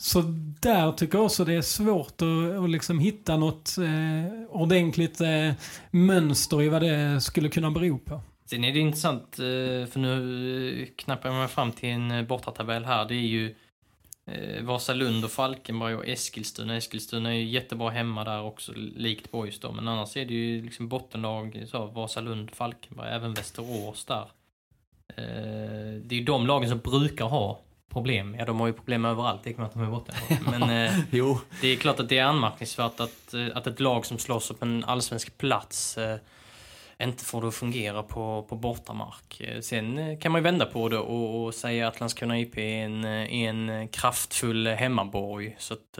så 0.00 0.22
där 0.60 0.92
tycker 0.92 1.18
jag 1.18 1.24
också 1.24 1.44
det 1.44 1.54
är 1.54 1.62
svårt 1.62 2.22
att, 2.22 2.64
att 2.64 2.70
liksom 2.70 2.98
hitta 2.98 3.36
något 3.36 3.78
eh, 3.78 4.50
ordentligt 4.50 5.20
eh, 5.20 5.52
mönster 5.90 6.62
i 6.62 6.68
vad 6.68 6.82
det 6.82 7.20
skulle 7.20 7.48
kunna 7.48 7.70
bero 7.70 7.98
på. 7.98 8.20
Sen 8.50 8.64
är 8.64 8.72
det 8.72 8.78
intressant, 8.78 9.38
eh, 9.38 9.90
för 9.90 9.98
nu 9.98 10.82
eh, 10.82 10.88
knappar 10.96 11.28
jag 11.28 11.38
mig 11.38 11.48
fram 11.48 11.72
till 11.72 11.88
en 11.88 12.10
eh, 12.10 12.22
bortatabell 12.22 12.84
här. 12.84 13.04
Det 13.04 13.14
är 13.14 13.28
ju 13.28 13.54
Vasalund 14.62 15.24
och 15.24 15.30
Falkenberg 15.30 15.94
och 15.94 16.08
Eskilstuna. 16.08 16.76
Eskilstuna 16.76 17.30
är 17.30 17.38
ju 17.38 17.44
jättebra 17.44 17.90
hemma 17.90 18.24
där 18.24 18.42
också, 18.42 18.72
likt 18.76 19.30
Boys 19.30 19.60
då. 19.60 19.72
Men 19.72 19.88
annars 19.88 20.16
är 20.16 20.24
det 20.24 20.34
ju 20.34 20.62
liksom 20.62 20.88
bottenlag, 20.88 21.64
så 21.70 21.86
Vasalund, 21.86 22.50
Falkenberg, 22.50 23.08
även 23.10 23.34
Västerås 23.34 24.04
där. 24.04 24.30
Det 26.02 26.14
är 26.14 26.18
ju 26.18 26.24
de 26.24 26.46
lagen 26.46 26.68
som 26.68 26.78
brukar 26.78 27.24
ha 27.24 27.60
problem. 27.98 28.36
Ja, 28.38 28.44
de 28.44 28.60
har 28.60 28.66
ju 28.66 28.72
problem 28.72 29.04
överallt 29.04 29.46
i 29.46 29.54
och 29.54 29.58
med 29.58 29.66
att 29.66 29.72
de 29.72 29.82
är 29.82 29.90
borta. 29.90 30.12
Men 30.50 30.62
eh, 30.62 30.98
jo. 31.10 31.38
det 31.60 31.68
är 31.68 31.76
klart 31.76 32.00
att 32.00 32.08
det 32.08 32.18
är 32.18 32.24
anmärkningsvärt 32.24 33.00
att, 33.00 33.34
eh, 33.34 33.46
att 33.54 33.66
ett 33.66 33.80
lag 33.80 34.06
som 34.06 34.18
slåss 34.18 34.50
upp 34.50 34.62
en 34.62 34.84
allsvensk 34.84 35.38
plats 35.38 35.98
eh, 35.98 36.16
inte 37.02 37.24
får 37.24 37.42
det 37.42 37.48
att 37.48 37.54
fungera 37.54 38.02
på, 38.02 38.46
på 38.48 38.56
bortamark. 38.56 39.40
Eh, 39.40 39.60
sen 39.60 40.18
kan 40.20 40.32
man 40.32 40.40
ju 40.40 40.42
vända 40.42 40.66
på 40.66 40.88
det 40.88 40.98
och, 40.98 41.44
och 41.44 41.54
säga 41.54 41.88
att 41.88 42.00
Landskrona 42.00 42.38
IP 42.38 42.58
är 42.58 42.84
en, 42.84 43.04
är 43.04 43.48
en 43.48 43.88
kraftfull 43.88 44.66
hemmaborg. 44.66 45.56
Så 45.58 45.74
att, 45.74 45.98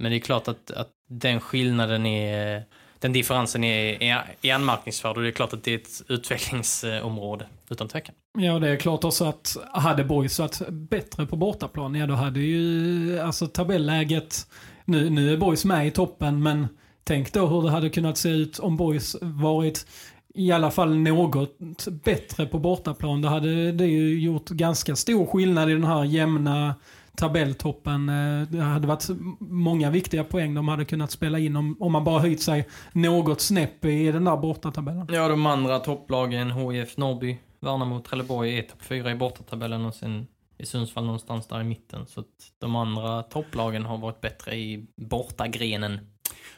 men 0.00 0.10
det 0.12 0.16
är 0.16 0.20
klart 0.20 0.48
att, 0.48 0.70
att 0.70 0.90
den 1.08 1.40
skillnaden 1.40 2.06
är 2.06 2.64
den 3.00 3.12
differensen 3.12 3.64
är, 3.64 4.02
är, 4.02 4.24
är 4.42 4.54
anmärkningsvärd 4.54 5.16
och 5.16 5.22
det 5.22 5.28
är 5.28 5.32
klart 5.32 5.52
att 5.52 5.64
det 5.64 5.72
är 5.72 5.78
ett 5.78 6.02
utvecklingsområde, 6.08 7.46
utan 7.70 7.88
tvekan. 7.88 8.14
Ja, 8.38 8.58
det 8.58 8.68
är 8.68 8.76
klart 8.76 9.04
också 9.04 9.24
att 9.24 9.56
hade 9.72 10.04
Boys 10.04 10.38
varit 10.38 10.68
bättre 10.68 11.26
på 11.26 11.36
bortaplan, 11.36 11.94
ja 11.94 12.06
då 12.06 12.14
hade 12.14 12.40
ju 12.40 13.20
alltså 13.20 13.46
tabelläget, 13.46 14.46
nu, 14.84 15.10
nu 15.10 15.32
är 15.32 15.36
Boys 15.36 15.64
med 15.64 15.86
i 15.86 15.90
toppen, 15.90 16.42
men 16.42 16.68
tänk 17.04 17.32
då 17.32 17.46
hur 17.46 17.62
det 17.62 17.70
hade 17.70 17.90
kunnat 17.90 18.18
se 18.18 18.28
ut 18.28 18.58
om 18.58 18.76
Boys 18.76 19.16
varit 19.20 19.86
i 20.34 20.52
alla 20.52 20.70
fall 20.70 20.98
något 20.98 21.88
bättre 22.04 22.46
på 22.46 22.58
bortaplan. 22.58 23.22
Då 23.22 23.28
hade 23.28 23.72
det 23.72 23.86
ju 23.86 24.20
gjort 24.20 24.48
ganska 24.48 24.96
stor 24.96 25.26
skillnad 25.26 25.70
i 25.70 25.72
den 25.72 25.84
här 25.84 26.04
jämna 26.04 26.74
tabelltoppen. 27.20 28.08
Eh, 28.08 28.48
det 28.48 28.60
hade 28.60 28.86
varit 28.86 29.08
många 29.40 29.90
viktiga 29.90 30.24
poäng 30.24 30.54
de 30.54 30.68
hade 30.68 30.84
kunnat 30.84 31.10
spela 31.10 31.38
in 31.38 31.56
om, 31.56 31.76
om 31.80 31.92
man 31.92 32.04
bara 32.04 32.20
höjt 32.20 32.42
sig 32.42 32.68
något 32.92 33.40
snäpp 33.40 33.84
i 33.84 34.12
den 34.12 34.24
där 34.24 34.36
bortatabellen. 34.36 35.06
Ja, 35.12 35.28
de 35.28 35.46
andra 35.46 35.78
topplagen, 35.78 36.50
HIF 36.50 36.96
Norrby, 36.96 37.38
Värnamo, 37.60 38.00
Trelleborg 38.00 38.58
är 38.58 38.62
topp 38.62 38.82
fyra 38.82 39.10
i 39.10 39.14
bortatabellen 39.14 39.84
och 39.84 39.94
sen 39.94 40.26
i 40.58 40.66
Sundsvall 40.66 41.04
någonstans 41.04 41.46
där 41.46 41.60
i 41.60 41.64
mitten. 41.64 42.06
Så 42.06 42.20
att 42.20 42.26
de 42.58 42.76
andra 42.76 43.22
topplagen 43.22 43.84
har 43.84 43.98
varit 43.98 44.20
bättre 44.20 44.54
i 44.54 44.86
bortagrenen. 44.96 45.98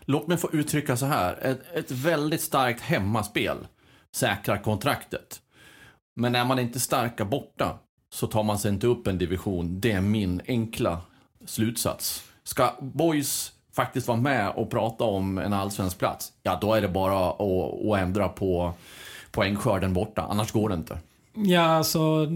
Låt 0.00 0.26
mig 0.26 0.36
få 0.36 0.50
uttrycka 0.52 0.96
så 0.96 1.06
här. 1.06 1.38
Ett, 1.42 1.60
ett 1.74 1.90
väldigt 1.90 2.40
starkt 2.40 2.80
hemmaspel 2.80 3.56
säkrar 4.14 4.56
kontraktet. 4.56 5.40
Men 6.16 6.34
är 6.34 6.44
man 6.44 6.58
inte 6.58 6.80
starka 6.80 7.24
borta 7.24 7.78
så 8.12 8.26
tar 8.26 8.42
man 8.42 8.58
sig 8.58 8.72
inte 8.72 8.86
upp 8.86 9.06
en 9.06 9.18
division. 9.18 9.80
Det 9.80 9.92
är 9.92 10.00
min 10.00 10.40
enkla 10.48 11.00
slutsats. 11.46 12.22
Ska 12.44 12.70
Boys 12.80 13.52
faktiskt 13.72 14.08
vara 14.08 14.18
med 14.18 14.50
och 14.50 14.70
prata 14.70 15.04
om 15.04 15.38
en 15.38 15.52
allsvensk 15.52 15.98
plats, 15.98 16.32
ja 16.42 16.58
då 16.60 16.74
är 16.74 16.80
det 16.80 16.88
bara 16.88 17.30
att, 17.30 17.40
att 17.86 17.98
ändra 17.98 18.28
på 18.28 18.72
poängskörden 19.30 19.92
borta, 19.92 20.26
annars 20.30 20.52
går 20.52 20.68
det 20.68 20.74
inte. 20.74 20.98
Ja, 21.34 21.62
alltså 21.62 22.26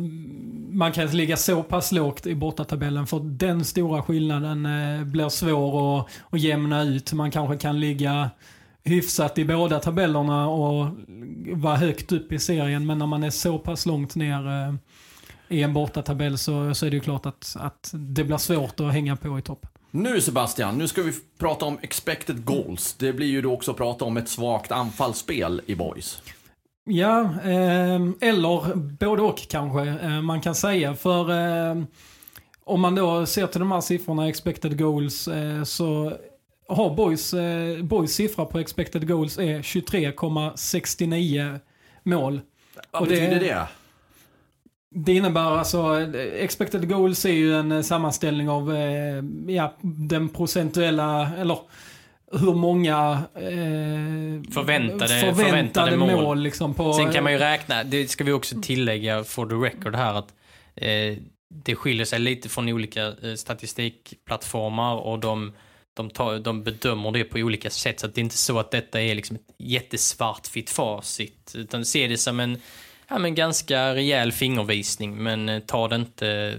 man 0.70 0.92
kan 0.92 1.04
inte 1.04 1.16
ligga 1.16 1.36
så 1.36 1.62
pass 1.62 1.92
lågt 1.92 2.26
i 2.26 2.34
bortatabellen 2.34 3.06
för 3.06 3.20
den 3.20 3.64
stora 3.64 4.02
skillnaden 4.02 4.66
eh, 4.66 5.04
blir 5.04 5.28
svår 5.28 6.00
att, 6.00 6.06
att 6.30 6.40
jämna 6.40 6.82
ut. 6.82 7.12
Man 7.12 7.30
kanske 7.30 7.56
kan 7.56 7.80
ligga 7.80 8.30
hyfsat 8.84 9.38
i 9.38 9.44
båda 9.44 9.80
tabellerna 9.80 10.48
och 10.48 10.86
vara 11.52 11.76
högt 11.76 12.12
upp 12.12 12.32
i 12.32 12.38
serien, 12.38 12.86
men 12.86 12.98
när 12.98 13.06
man 13.06 13.24
är 13.24 13.30
så 13.30 13.58
pass 13.58 13.86
långt 13.86 14.14
ner 14.14 14.46
eh, 14.48 14.74
i 15.48 15.62
en 15.62 15.72
bortatabell 15.72 16.38
så, 16.38 16.74
så 16.74 16.86
är 16.86 16.90
det 16.90 16.96
ju 16.96 17.00
klart 17.00 17.26
att, 17.26 17.56
att 17.58 17.90
det 17.92 18.24
blir 18.24 18.36
svårt 18.36 18.80
att 18.80 18.92
hänga 18.92 19.16
på 19.16 19.38
i 19.38 19.42
toppen. 19.42 19.70
Nu 19.90 20.20
Sebastian, 20.20 20.78
nu 20.78 20.88
ska 20.88 21.02
vi 21.02 21.12
prata 21.38 21.64
om 21.64 21.78
expected 21.82 22.44
goals. 22.44 22.94
Det 22.94 23.12
blir 23.12 23.26
ju 23.26 23.42
då 23.42 23.52
också 23.52 23.70
att 23.70 23.76
prata 23.76 24.04
om 24.04 24.16
ett 24.16 24.28
svagt 24.28 24.72
anfallsspel 24.72 25.62
i 25.66 25.74
boys. 25.74 26.22
Ja, 26.84 27.20
eh, 27.44 28.00
eller 28.20 28.74
både 28.74 29.22
och 29.22 29.48
kanske 29.48 29.88
eh, 29.88 30.22
man 30.22 30.40
kan 30.40 30.54
säga. 30.54 30.94
För 30.94 31.30
eh, 31.30 31.82
om 32.64 32.80
man 32.80 32.94
då 32.94 33.26
ser 33.26 33.46
till 33.46 33.60
de 33.60 33.72
här 33.72 33.80
siffrorna, 33.80 34.28
expected 34.28 34.78
goals, 34.78 35.28
eh, 35.28 35.62
så 35.62 36.16
har 36.68 36.94
Boys, 36.94 37.34
eh, 37.34 37.82
Boys 37.82 38.14
siffra 38.14 38.44
på 38.44 38.58
expected 38.58 39.08
goals 39.08 39.38
är 39.38 39.62
23,69 39.62 41.60
mål. 42.02 42.40
Vad 42.90 43.08
betyder 43.08 43.30
det? 43.30 43.38
Det 43.38 43.66
innebär 45.06 45.58
alltså, 45.58 46.00
expected 46.36 46.88
goals 46.88 47.24
är 47.24 47.30
ju 47.30 47.54
en 47.54 47.84
sammanställning 47.84 48.48
av 48.48 48.76
eh, 48.76 49.24
ja, 49.46 49.76
den 49.82 50.28
procentuella, 50.28 51.30
eller 51.38 51.58
hur 52.32 52.54
många 52.54 53.22
eh, 53.34 54.52
förväntade, 54.52 55.20
förväntade, 55.20 55.34
förväntade 55.34 55.96
mål. 55.96 56.10
mål 56.10 56.40
liksom 56.40 56.74
på, 56.74 56.92
Sen 56.92 57.12
kan 57.12 57.24
man 57.24 57.32
ju 57.32 57.38
räkna, 57.38 57.84
det 57.84 58.10
ska 58.10 58.24
vi 58.24 58.32
också 58.32 58.60
tillägga 58.62 59.24
for 59.24 59.46
the 59.46 59.54
record 59.54 59.94
här, 59.94 60.14
att 60.14 60.34
eh, 60.74 61.16
det 61.48 61.74
skiljer 61.74 62.04
sig 62.04 62.18
lite 62.18 62.48
från 62.48 62.68
olika 62.68 63.06
eh, 63.06 63.34
statistikplattformar 63.34 64.94
och 64.94 65.18
de, 65.18 65.52
de, 65.94 66.10
tar, 66.10 66.38
de 66.38 66.62
bedömer 66.62 67.12
det 67.12 67.24
på 67.24 67.38
olika 67.38 67.70
sätt. 67.70 68.00
Så 68.00 68.06
att 68.06 68.14
det 68.14 68.20
är 68.20 68.22
inte 68.22 68.36
så 68.36 68.58
att 68.58 68.70
detta 68.70 69.02
är 69.02 69.14
liksom 69.14 69.36
ett 69.36 69.54
jättesvartvitt 69.58 70.70
facit. 70.70 71.52
Utan 71.56 71.84
se 71.84 72.06
det 72.06 72.18
som 72.18 72.40
en 72.40 72.58
ja, 73.08 73.18
men 73.18 73.34
ganska 73.34 73.94
rejäl 73.94 74.32
fingervisning, 74.32 75.16
men 75.16 75.48
eh, 75.48 75.60
ta 75.60 75.88
det 75.88 75.96
inte 75.96 76.58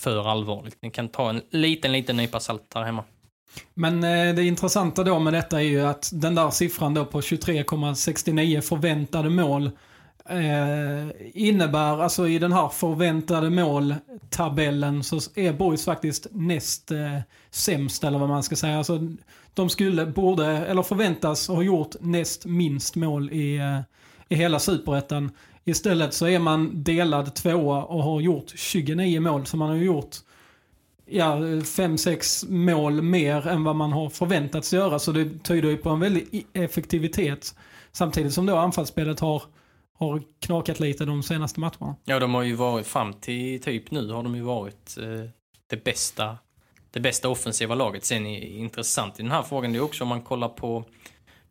för 0.00 0.30
allvarligt. 0.30 0.76
Ni 0.82 0.90
kan 0.90 1.08
ta 1.08 1.30
en 1.30 1.42
liten, 1.50 1.92
liten 1.92 2.16
nypa 2.16 2.40
salt 2.40 2.70
där 2.74 2.82
hemma. 2.82 3.04
Men 3.74 4.04
eh, 4.04 4.34
det 4.34 4.44
intressanta 4.44 5.04
då 5.04 5.18
med 5.18 5.32
detta 5.32 5.60
är 5.60 5.64
ju 5.64 5.80
att 5.80 6.10
den 6.12 6.34
där 6.34 6.50
siffran 6.50 6.94
då 6.94 7.04
på 7.04 7.20
23,69 7.20 8.60
förväntade 8.60 9.30
mål 9.30 9.70
eh, 10.28 11.08
innebär, 11.34 12.02
alltså 12.02 12.28
i 12.28 12.38
den 12.38 12.52
här 12.52 12.68
förväntade 12.68 13.50
mål-tabellen 13.50 15.04
så 15.04 15.20
är 15.34 15.52
Boys 15.52 15.84
faktiskt 15.84 16.26
näst 16.30 16.90
eh, 16.90 17.18
sämst 17.50 18.04
eller 18.04 18.18
vad 18.18 18.28
man 18.28 18.42
ska 18.42 18.56
säga. 18.56 18.78
Alltså, 18.78 19.00
de 19.54 19.68
skulle, 19.68 20.06
borde, 20.06 20.46
eller 20.46 20.82
förväntas 20.82 21.48
ha 21.48 21.62
gjort 21.62 21.94
näst 22.00 22.46
minst 22.46 22.96
mål 22.96 23.30
i, 23.32 23.56
eh, 23.56 23.80
i 24.28 24.34
hela 24.34 24.58
superettan. 24.58 25.30
Istället 25.68 26.14
så 26.14 26.26
är 26.26 26.38
man 26.38 26.82
delad 26.82 27.34
tvåa 27.34 27.84
och 27.84 28.02
har 28.02 28.20
gjort 28.20 28.52
29 28.54 29.20
mål. 29.20 29.46
Så 29.46 29.56
man 29.56 29.68
har 29.68 29.76
gjort 29.76 30.16
ja, 31.06 31.36
5-6 31.36 32.50
mål 32.50 33.02
mer 33.02 33.46
än 33.46 33.64
vad 33.64 33.76
man 33.76 33.92
har 33.92 34.08
förväntats 34.08 34.72
göra. 34.72 34.98
Så 34.98 35.12
det 35.12 35.44
tyder 35.44 35.68
ju 35.68 35.76
på 35.76 35.90
en 35.90 36.00
väldig 36.00 36.46
effektivitet. 36.52 37.54
Samtidigt 37.92 38.32
som 38.32 38.46
då 38.46 38.56
anfallsspelet 38.56 39.20
har, 39.20 39.42
har 39.98 40.22
knakat 40.40 40.80
lite 40.80 41.04
de 41.04 41.22
senaste 41.22 41.60
matcherna. 41.60 41.96
Ja, 42.04 42.18
de 42.18 42.34
har 42.34 42.42
ju 42.42 42.54
varit 42.54 42.86
fram 42.86 43.12
till 43.12 43.62
typ 43.62 43.90
nu 43.90 44.12
har 44.12 44.22
de 44.22 44.36
ju 44.36 44.42
varit 44.42 44.98
eh, 44.98 45.30
det 45.66 45.84
bästa 45.84 46.38
det 46.90 47.00
bästa 47.00 47.28
offensiva 47.28 47.74
laget. 47.74 48.04
Sen 48.04 48.26
är 48.26 48.42
intressant 48.42 49.20
i 49.20 49.22
den 49.22 49.32
här 49.32 49.42
frågan 49.42 49.72
det 49.72 49.78
är 49.78 49.82
också 49.82 50.04
om 50.04 50.08
man 50.08 50.22
kollar 50.22 50.48
på 50.48 50.84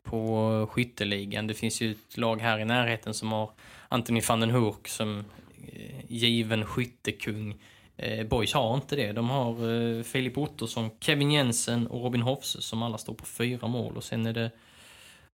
på 0.02 0.68
skytteligan. 0.70 1.46
Det 1.46 1.54
finns 1.54 1.80
ju 1.80 1.90
ett 1.90 2.16
lag 2.16 2.40
här 2.40 2.58
i 2.58 2.64
närheten 2.64 3.14
som 3.14 3.32
har 3.32 3.50
Anthony 3.88 4.20
van 4.28 4.40
den 4.40 4.50
Hoek 4.50 4.88
som 4.88 5.24
eh, 5.72 6.04
given 6.08 6.64
skyttekung. 6.64 7.54
Eh, 7.96 8.26
Boys 8.26 8.54
har 8.54 8.74
inte 8.74 8.96
det. 8.96 9.12
De 9.12 9.30
har 9.30 9.50
eh, 9.72 10.02
Filip 10.02 10.38
Ottosson, 10.38 10.90
Kevin 11.00 11.30
Jensen 11.30 11.86
och 11.86 12.02
Robin 12.02 12.22
Hofse 12.22 12.62
som 12.62 12.82
alla 12.82 12.98
står 12.98 13.14
på 13.14 13.24
fyra 13.26 13.68
mål. 13.68 13.96
Och 13.96 14.04
sen 14.04 14.26
är 14.26 14.32
det 14.32 14.50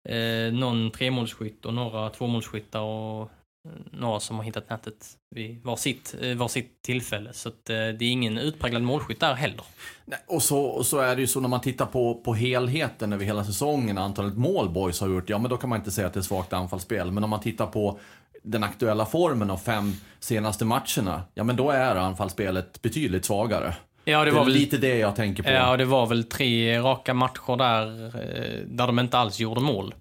eh, 0.05 0.53
någon 0.53 0.91
tremålsskytt 0.91 1.67
och 1.67 1.75
några 1.75 2.11
tvåmålsskyttar 2.11 2.81
och 2.81 3.23
eh, 3.23 3.71
några 3.93 4.21
som 4.21 4.37
har 4.37 4.45
hittat 4.45 4.71
nätet 4.71 5.07
vid 5.35 5.63
varsitt, 5.63 6.15
eh, 6.21 6.37
var 6.37 6.49
sitt 6.49 6.83
tillfälle. 6.83 7.33
Så 7.33 7.49
att, 7.49 7.71
eh, 7.71 7.75
det 7.77 8.05
är 8.05 8.11
ingen 8.11 8.39
utpräglad 8.39 8.83
målskytt 8.83 9.21
där 9.21 9.35
heller. 9.35 9.65
Nej, 10.05 10.19
och, 10.27 10.43
så, 10.43 10.61
och 10.61 10.87
så 10.87 10.99
är 10.99 11.17
det 11.17 11.21
ju 11.21 11.27
så 11.27 11.41
när 11.41 11.49
man 11.49 11.61
tittar 11.61 11.87
på, 11.87 12.15
på 12.15 12.35
helheten 12.35 13.13
över 13.13 13.25
hela 13.25 13.45
säsongen, 13.45 13.99
antalet 13.99 14.37
mål 14.37 14.71
boys 14.71 15.01
har 15.01 15.09
gjort, 15.09 15.31
ja 15.31 15.39
men 15.39 15.51
då 15.51 15.57
kan 15.57 15.71
man 15.71 15.79
inte 15.79 15.91
säga 15.91 16.07
att 16.07 16.15
det 16.15 16.21
är 16.21 16.23
svagt 16.23 16.53
anfallsspel. 16.53 17.11
Men 17.11 17.25
om 17.25 17.31
man 17.31 17.41
tittar 17.41 17.67
på 17.67 17.99
den 18.43 18.65
aktuella 18.65 19.07
formen 19.07 19.51
av 19.51 19.57
fem 19.59 19.93
senaste 20.21 20.65
matcherna, 20.65 21.23
ja 21.35 21.45
men 21.45 21.57
då 21.57 21.71
är 21.71 21.97
anfallsspelet 21.97 22.83
betydligt 22.83 23.25
svagare. 23.25 23.75
Ja, 24.05 24.19
det, 24.19 24.25
Det 24.25 24.31
var 24.31 24.41
är 24.41 24.45
väl, 24.45 24.55
lite 24.55 24.77
det 24.79 24.99
jag 24.99 25.17
tänker 25.17 25.43
på. 25.43 25.51
ja, 25.51 25.77
det 25.77 25.85
var 25.85 26.07
väl 26.07 26.25
tre 26.25 26.79
raka 26.81 27.15
matcher 27.15 27.57
där, 27.57 28.07
eh, 28.07 28.67
där 28.67 28.87
de 28.87 28.99
inte 28.99 29.19
alls 29.19 29.41
gjorde 29.41 29.61
mål. 29.61 29.95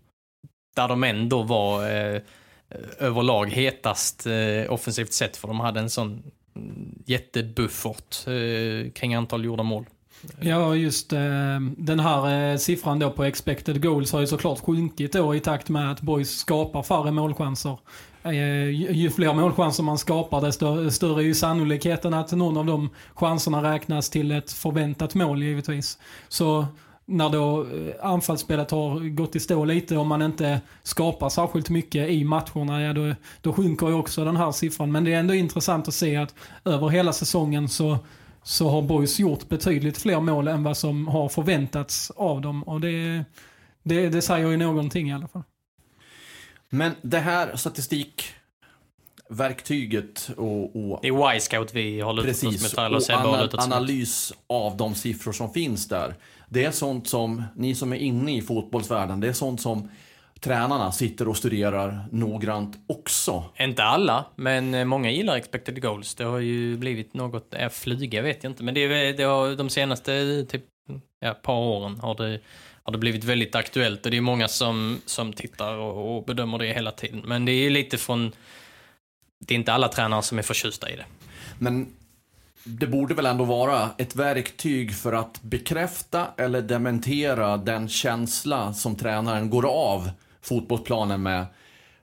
Där 0.76 0.88
de 0.88 1.04
ändå 1.04 1.44
var 1.44 1.84
eh, 1.90 2.22
överlag 3.00 3.50
hetast 3.50 4.26
eh, 4.26 4.74
offensivt 4.74 5.14
sett, 5.14 5.38
för 5.38 5.48
de 5.48 5.60
hade 5.60 5.80
en 5.80 5.90
sån 5.90 6.24
jättebuffert 7.06 8.28
eh, 8.28 8.92
kring 8.92 9.14
antal 9.16 9.46
gjorda 9.46 9.64
mål. 9.64 9.86
Ja, 10.40 10.76
just 10.76 11.14
eh, 11.14 11.60
den 11.78 12.00
här 12.00 12.52
eh, 12.52 12.58
siffran 12.58 13.00
då 13.00 13.12
på 13.12 13.24
expected 13.24 13.84
goals 13.84 14.12
har 14.12 14.20
ju 14.20 14.28
såklart 14.28 14.60
sjunkit 14.60 15.14
då 15.14 15.36
i 15.36 15.40
takt 15.40 15.70
med 15.70 15.92
att 15.92 16.02
boys 16.02 16.30
skapar 16.38 16.84
färre 16.84 17.12
målchanser. 17.12 17.78
Eh, 18.24 18.34
ju, 18.70 18.92
ju 18.92 19.10
fler 19.10 19.34
målchanser 19.34 19.84
man 19.84 19.98
skapar 19.98 20.42
desto 20.42 20.92
större 20.92 21.22
är 21.22 21.26
ju 21.26 21.34
sannolikheten 21.34 22.14
att 22.14 22.32
någon 22.32 22.58
av 22.58 22.66
de 22.66 22.90
chanserna 23.14 23.74
räknas 23.74 24.10
till 24.10 24.32
ett 24.32 24.52
förväntat 24.52 25.16
mål 25.16 25.44
givetvis. 25.44 25.98
Så 26.28 26.66
när 27.06 27.30
då 27.30 27.62
eh, 27.62 27.68
anfallsspelet 28.02 28.72
har 28.72 29.10
gått 29.10 29.36
i 29.36 29.40
stå 29.40 29.66
lite 29.66 29.98
och 29.98 30.06
man 30.06 30.22
inte 30.22 30.62
skapar 30.84 31.30
särskilt 31.30 31.70
mycket 31.70 32.10
i 32.10 32.24
matcherna, 32.24 32.82
ja 32.82 32.94
då, 32.94 33.16
då 33.42 33.54
sjunker 33.54 33.88
ju 33.88 33.94
också 33.94 34.26
den 34.26 34.38
här 34.38 34.52
siffran. 34.52 34.92
Men 34.92 35.04
det 35.04 35.14
är 35.14 35.20
ändå 35.20 35.34
intressant 35.34 35.88
att 35.88 35.94
se 35.94 36.16
att 36.16 36.36
över 36.66 36.90
hela 36.90 37.14
säsongen 37.14 37.70
så 37.70 37.98
så 38.44 38.70
har 38.70 38.82
Boys 38.82 39.20
gjort 39.20 39.50
betydligt 39.50 39.98
fler 39.98 40.20
mål 40.20 40.48
än 40.48 40.64
vad 40.64 40.78
som 40.78 41.08
har 41.08 41.30
förväntats 41.30 42.12
av 42.16 42.42
dem. 42.42 42.64
Och 42.64 42.82
det, 42.82 43.24
det, 43.84 44.10
det 44.10 44.22
säger 44.22 44.50
ju 44.50 44.58
någonting 44.58 45.10
i 45.10 45.14
alla 45.14 45.28
fall. 45.28 45.44
Men 46.70 46.92
det 47.02 47.20
här 47.20 47.56
statistikverktyget 47.56 50.30
och, 50.38 50.76
och 50.76 51.00
Det 51.02 51.08
är 51.08 51.36
Y-scout 51.36 51.74
vi 51.74 52.02
har 52.02 52.14
lutat 52.14 52.32
oss 52.32 52.42
Precis, 52.42 52.62
med. 52.62 52.72
Tyler 52.72 52.96
och 52.96 53.04
Sebbe 53.04 53.18
har 53.20 53.34
ana 53.34 53.44
lutat 53.44 53.62
sig 53.62 53.70
mot. 53.70 53.78
analys 53.78 54.34
av 54.48 54.78
de 54.78 54.96
siffror 54.96 55.32
som 55.32 55.54
finns 55.54 55.88
där. 55.88 56.16
Det 56.50 56.66
är 56.66 56.72
sånt 56.72 57.08
som, 57.08 57.44
ni 57.56 57.76
som 57.76 57.94
är 57.94 57.98
inne 57.98 58.38
i 58.38 58.42
fotbollsvärlden, 58.42 59.20
det 59.20 59.28
är 59.28 59.34
sånt 59.34 59.62
som 59.62 59.90
tränarna 60.40 60.92
sitter 60.92 61.28
och 61.28 61.38
studerar 61.38 62.06
noggrant 62.12 62.78
också. 62.88 63.44
Inte 63.60 63.84
alla, 63.84 64.26
men 64.36 64.74
eh, 64.74 64.86
många 64.86 65.12
gillar 65.12 65.36
expected 65.36 65.82
goals. 65.82 66.16
Det 66.16 66.24
har 66.24 66.40
ju 66.40 66.78
blivit 66.78 67.14
något, 67.14 67.54
äh, 67.54 67.70
flyga 67.70 68.22
vet 68.22 68.44
jag 68.44 68.52
inte, 68.52 68.64
men 68.64 68.74
det, 68.74 69.14
det 69.14 69.24
har, 69.24 69.56
de 69.56 69.70
senaste 69.70 70.46
typ, 70.50 70.64
ja, 71.20 71.34
par 71.34 71.58
åren 71.58 72.00
har 72.00 72.16
det, 72.16 72.40
har 72.84 72.92
det 72.92 72.98
blivit 73.00 73.24
väldigt 73.24 73.56
aktuellt 73.56 74.06
och 74.06 74.12
det 74.12 74.18
är 74.18 74.22
många 74.22 74.48
som, 74.48 75.02
som 75.06 75.34
tittar 75.34 75.78
och, 75.78 76.18
och 76.18 76.26
bedömer 76.26 76.58
det 76.58 76.74
hela 76.74 76.92
tiden. 76.92 77.22
Men 77.26 77.46
det 77.46 77.52
är 77.52 77.70
lite 77.70 77.98
från, 77.98 78.32
det 79.40 79.54
är 79.54 79.56
inte 79.56 79.74
alla 79.74 79.88
tränare 79.88 80.22
som 80.22 80.38
är 80.38 80.44
förtjusta 80.44 80.90
i 80.90 80.96
det. 80.96 81.06
Men 81.58 81.88
det 82.64 82.88
borde 82.88 83.14
väl 83.14 83.26
ändå 83.26 83.44
vara 83.44 83.90
ett 83.98 84.16
verktyg 84.16 84.96
för 84.96 85.14
att 85.14 85.42
bekräfta 85.42 86.28
eller 86.38 86.62
dementera 86.62 87.58
den 87.58 87.90
känsla 87.90 88.74
som 88.74 88.96
tränaren 88.96 89.50
går 89.50 89.66
av 89.66 90.10
fotbollsplanen 90.42 91.24
med. 91.24 91.46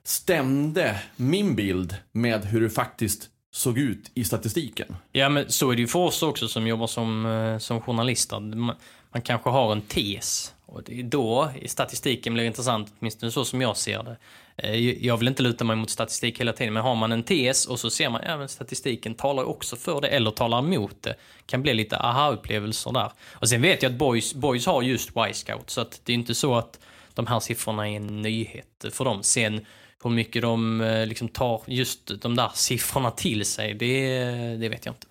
Stämde 0.03 0.99
min 1.15 1.55
bild 1.55 1.95
med 2.11 2.45
hur 2.45 2.61
det 2.61 2.69
faktiskt 2.69 3.29
såg 3.51 3.77
ut 3.77 4.11
i 4.13 4.23
statistiken? 4.23 4.95
Ja, 5.11 5.29
men 5.29 5.51
så 5.51 5.71
är 5.71 5.75
det 5.75 5.81
ju 5.81 5.87
för 5.87 5.99
oss 5.99 6.23
också 6.23 6.47
som 6.47 6.67
jobbar 6.67 6.87
som, 6.87 7.25
eh, 7.25 7.57
som 7.57 7.81
journalister. 7.81 8.39
Man, 8.39 8.75
man 9.11 9.21
kanske 9.21 9.49
har 9.49 9.71
en 9.71 9.81
tes. 9.81 10.53
Och 10.65 10.83
det 10.83 10.99
är 10.99 11.03
då 11.03 11.51
i 11.61 11.67
statistiken 11.67 12.33
blir 12.33 12.43
intressant, 12.43 12.93
åtminstone 12.99 13.31
så 13.31 13.45
som 13.45 13.61
jag 13.61 13.77
ser 13.77 14.03
det. 14.03 14.17
Eh, 14.57 15.05
jag 15.05 15.17
vill 15.17 15.27
inte 15.27 15.43
luta 15.43 15.63
mig 15.63 15.75
mot 15.75 15.89
statistik 15.89 16.39
hela 16.39 16.53
tiden, 16.53 16.73
men 16.73 16.83
har 16.83 16.95
man 16.95 17.11
en 17.11 17.23
tes 17.23 17.65
och 17.65 17.79
så 17.79 17.89
ser 17.89 18.09
man 18.09 18.21
att 18.21 18.51
statistiken 18.51 19.15
talar 19.15 19.43
också 19.43 19.75
för 19.75 20.01
det 20.01 20.07
eller 20.07 20.31
talar 20.31 20.59
emot 20.59 21.01
det. 21.01 21.15
kan 21.45 21.61
bli 21.61 21.73
lite 21.73 21.97
aha-upplevelser 21.97 22.91
där. 22.91 23.11
Och 23.33 23.49
sen 23.49 23.61
vet 23.61 23.83
jag 23.83 23.91
att 23.91 23.97
Boys, 23.97 24.33
boys 24.33 24.65
har 24.65 24.81
just 24.81 25.09
Y-scout, 25.09 25.69
så 25.69 25.81
att 25.81 26.01
det 26.03 26.11
är 26.11 26.15
inte 26.15 26.35
så 26.35 26.55
att 26.55 26.79
de 27.17 27.27
här 27.27 27.39
siffrorna 27.39 27.89
är 27.89 27.95
en 27.95 28.21
nyhet 28.21 28.85
för 28.91 29.05
dem. 29.05 29.23
Sen 29.23 29.65
hur 30.03 30.09
mycket 30.09 30.41
de 30.41 30.81
eh, 30.81 31.05
liksom 31.05 31.27
tar 31.27 31.61
just 31.65 32.21
de 32.21 32.35
där 32.35 32.51
siffrorna 32.53 33.11
till 33.11 33.45
sig, 33.45 33.73
det, 33.73 34.19
det 34.55 34.69
vet 34.69 34.85
jag 34.85 34.95
inte. 34.95 35.07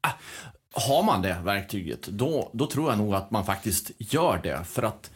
Ah, 0.00 0.12
har 0.72 1.02
man 1.02 1.22
det 1.22 1.40
verktyget, 1.44 2.02
då, 2.02 2.50
då 2.52 2.66
tror 2.66 2.90
jag 2.90 2.98
nog 2.98 3.14
att 3.14 3.30
man 3.30 3.44
faktiskt 3.44 3.90
gör 3.98 4.40
det. 4.42 4.64
För 4.64 4.82
att 4.82 5.10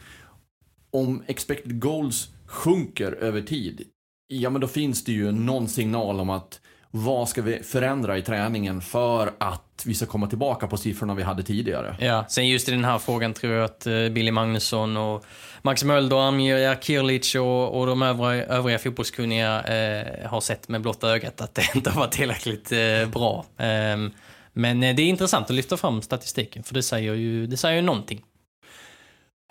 om 0.91 1.23
expected 1.27 1.79
goals 1.79 2.29
sjunker 2.45 3.11
över 3.11 3.41
tid, 3.41 3.87
ja 4.27 4.49
men 4.49 4.61
då 4.61 4.67
finns 4.67 5.03
det 5.03 5.11
ju 5.11 5.31
någon 5.31 5.67
signal 5.67 6.19
om 6.19 6.29
att 6.29 6.61
vad 6.91 7.29
ska 7.29 7.41
vi 7.41 7.63
förändra 7.63 8.17
i 8.17 8.21
träningen 8.21 8.81
för 8.81 9.31
att 9.37 9.83
vi 9.85 9.93
ska 9.93 10.05
komma 10.05 10.27
tillbaka 10.27 10.67
på 10.67 10.77
siffrorna 10.77 11.13
vi 11.13 11.23
hade 11.23 11.43
tidigare. 11.43 11.95
Ja, 11.99 12.25
sen 12.29 12.47
just 12.47 12.69
i 12.69 12.71
den 12.71 12.85
här 12.85 12.97
frågan 12.97 13.33
tror 13.33 13.53
jag 13.53 13.65
att 13.65 13.87
eh, 13.87 14.09
Billy 14.09 14.31
Magnusson 14.31 14.97
och 14.97 15.25
Max 15.61 15.83
Mölder, 15.83 16.27
Amir 16.27 16.81
Kirlic 16.81 17.35
och, 17.35 17.79
och 17.79 17.87
de 17.87 18.01
övriga, 18.01 18.45
övriga 18.45 18.79
fotbollskunniga 18.79 19.61
eh, 19.61 20.29
har 20.29 20.41
sett 20.41 20.67
med 20.67 20.81
blotta 20.81 21.09
ögat 21.09 21.41
att 21.41 21.55
det 21.55 21.63
inte 21.75 21.89
har 21.89 21.99
varit 21.99 22.11
tillräckligt 22.11 22.71
eh, 22.71 23.09
bra. 23.13 23.45
Ehm, 23.57 24.11
men 24.53 24.83
eh, 24.83 24.95
det 24.95 25.01
är 25.01 25.07
intressant 25.07 25.49
att 25.49 25.55
lyfta 25.55 25.77
fram 25.77 26.01
statistiken 26.01 26.63
för 26.63 26.73
det 26.73 26.83
säger 26.83 27.13
ju, 27.13 27.47
det 27.47 27.57
säger 27.57 27.75
ju 27.75 27.81
någonting. 27.81 28.23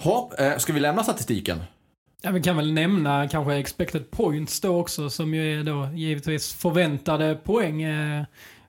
Ha, 0.03 0.31
eh, 0.39 0.57
ska 0.57 0.73
vi 0.73 0.81
lämna 0.81 1.03
statistiken? 1.03 1.63
Ja, 2.27 2.33
vi 2.33 2.43
kan 2.43 2.57
väl 2.57 2.73
nämna 2.73 3.29
kanske 3.29 3.55
expected 3.55 4.11
points 4.11 4.61
då 4.61 4.81
också 4.81 5.11
som 5.11 5.35
ju 5.35 5.61
är 5.61 5.65
då 5.65 5.89
givetvis 5.95 6.55
förväntade 6.55 7.35
poäng. 7.35 7.83
Eh, 7.83 8.25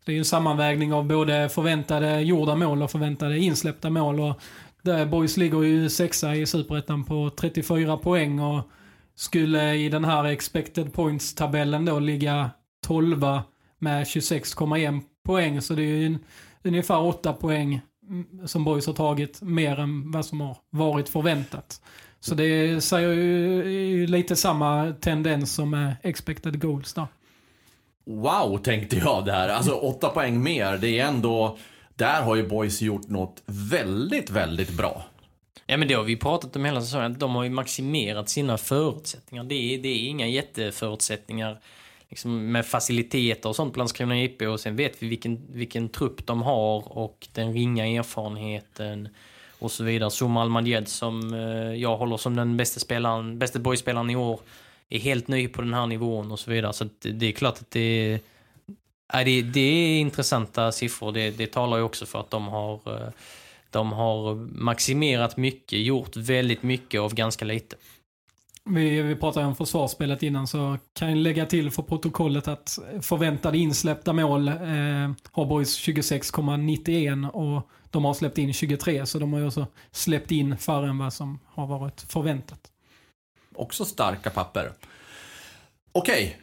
det 0.05 0.11
är 0.11 0.13
ju 0.13 0.19
en 0.19 0.25
sammanvägning 0.25 0.93
av 0.93 1.05
både 1.05 1.49
förväntade 1.49 2.21
gjorda 2.21 2.55
mål 2.55 2.83
och 2.83 2.91
förväntade 2.91 3.39
insläppta 3.39 3.89
mål. 3.89 4.19
Och 4.19 4.39
där 4.81 5.05
Boys 5.05 5.37
ligger 5.37 5.63
ju 5.63 5.89
sexa 5.89 6.35
i 6.35 6.45
Superettan 6.45 7.03
på 7.03 7.29
34 7.29 7.97
poäng 7.97 8.39
och 8.39 8.69
skulle 9.15 9.75
i 9.75 9.89
den 9.89 10.05
här 10.05 10.25
expected 10.25 10.93
points-tabellen 10.93 11.85
då 11.85 11.99
ligga 11.99 12.49
12 12.85 13.25
med 13.79 14.03
26,1 14.03 15.01
poäng. 15.25 15.61
Så 15.61 15.73
det 15.73 15.81
är 15.81 15.97
ju 15.97 16.05
en, 16.05 16.19
ungefär 16.63 17.01
8 17.01 17.33
poäng 17.33 17.81
mm, 18.09 18.47
som 18.47 18.63
Boys 18.63 18.87
har 18.87 18.93
tagit 18.93 19.41
mer 19.41 19.79
än 19.79 20.11
vad 20.11 20.25
som 20.25 20.41
har 20.41 20.57
varit 20.69 21.09
förväntat. 21.09 21.81
Så 22.19 22.35
det 22.35 22.81
säger 22.81 23.13
ju, 23.13 24.07
lite 24.07 24.35
samma 24.35 24.93
tendens 25.01 25.53
som 25.53 25.69
med 25.69 25.95
expected 26.03 26.61
goals 26.61 26.93
där. 26.93 27.07
Wow, 28.05 28.57
tänkte 28.57 28.95
jag 28.95 29.25
där. 29.25 29.49
Alltså 29.49 29.71
åtta 29.71 30.09
poäng 30.09 30.43
mer, 30.43 30.77
det 30.77 30.99
är 30.99 31.05
ändå... 31.05 31.57
Där 31.95 32.21
har 32.21 32.35
ju 32.35 32.47
Boys 32.47 32.81
gjort 32.81 33.07
något 33.07 33.43
väldigt, 33.45 34.29
väldigt 34.29 34.69
bra. 34.69 35.05
Ja 35.65 35.77
men 35.77 35.87
det 35.87 35.93
har 35.93 36.03
vi 36.03 36.17
pratat 36.17 36.55
om 36.55 36.65
hela 36.65 36.81
säsongen, 36.81 37.11
att 37.11 37.19
de 37.19 37.35
har 37.35 37.43
ju 37.43 37.49
maximerat 37.49 38.29
sina 38.29 38.57
förutsättningar. 38.57 39.43
Det 39.43 39.55
är, 39.55 39.77
det 39.77 39.89
är 39.89 40.07
inga 40.07 40.27
jätteförutsättningar 40.27 41.59
liksom 42.09 42.51
med 42.51 42.65
faciliteter 42.65 43.49
och 43.49 43.55
sånt 43.55 43.73
på 43.73 43.79
Landskrona 43.79 44.23
IP 44.23 44.41
och 44.41 44.59
sen 44.59 44.75
vet 44.75 45.03
vi 45.03 45.07
vilken, 45.07 45.41
vilken 45.49 45.89
trupp 45.89 46.25
de 46.25 46.41
har 46.41 46.97
och 46.97 47.27
den 47.33 47.53
ringa 47.53 47.85
erfarenheten 47.87 49.09
och 49.59 49.71
så 49.71 49.83
vidare. 49.83 50.09
Zuma 50.11 50.41
Almadjed 50.41 50.87
som 50.87 51.33
eh, 51.33 51.73
jag 51.73 51.97
håller 51.97 52.17
som 52.17 52.35
den 52.35 52.57
bästa 52.57 52.79
spelaren, 52.79 53.39
bästa 53.39 53.59
boyspelaren 53.59 54.09
i 54.09 54.15
år 54.15 54.39
är 54.89 54.99
helt 54.99 55.27
ny 55.27 55.47
på 55.47 55.61
den 55.61 55.73
här 55.73 55.85
nivån 55.85 56.31
och 56.31 56.39
så 56.39 56.51
vidare. 56.51 56.73
Så 56.73 56.83
att 56.83 57.01
det, 57.01 57.25
är 57.25 57.31
klart 57.31 57.61
att 57.61 57.71
det 57.71 57.79
är, 57.79 58.19
ja, 59.13 59.23
det, 59.23 59.41
det 59.41 59.59
är 59.59 59.99
intressanta 59.99 60.71
siffror. 60.71 61.11
Det, 61.11 61.31
det 61.31 61.47
talar 61.47 61.77
ju 61.77 61.83
också 61.83 62.05
för 62.05 62.19
att 62.19 62.29
de 62.29 62.47
har 62.47 62.73
eh, 62.85 63.09
de 63.69 63.91
har 63.91 64.35
maximerat 64.59 65.37
mycket, 65.37 65.79
gjort 65.79 66.15
väldigt 66.15 66.63
mycket 66.63 67.01
av 67.01 67.13
ganska 67.13 67.45
lite. 67.45 67.75
Vi, 68.65 69.01
vi 69.01 69.15
pratade 69.15 69.45
om 69.45 69.55
försvarsspelet 69.55 70.23
innan 70.23 70.47
så 70.47 70.77
kan 70.93 71.09
jag 71.09 71.17
lägga 71.17 71.45
till 71.45 71.71
för 71.71 71.83
protokollet 71.83 72.47
att 72.47 72.79
förväntade 73.01 73.57
insläppta 73.57 74.13
mål 74.13 74.47
eh, 74.47 74.53
har 75.31 75.45
Boys 75.45 75.87
26,91 75.87 77.29
och 77.29 77.69
de 77.91 78.05
har 78.05 78.13
släppt 78.13 78.37
in 78.37 78.53
23 78.53 79.05
så 79.05 79.19
de 79.19 79.33
har 79.33 79.39
ju 79.39 79.47
också 79.47 79.67
släppt 79.91 80.31
in 80.31 80.57
färre 80.57 80.89
än 80.89 80.97
vad 80.97 81.13
som 81.13 81.39
har 81.45 81.67
varit 81.67 82.01
förväntat. 82.01 82.71
också 83.55 83.85
starka 83.85 84.29
papper. 84.29 84.73
Okej, 85.91 86.37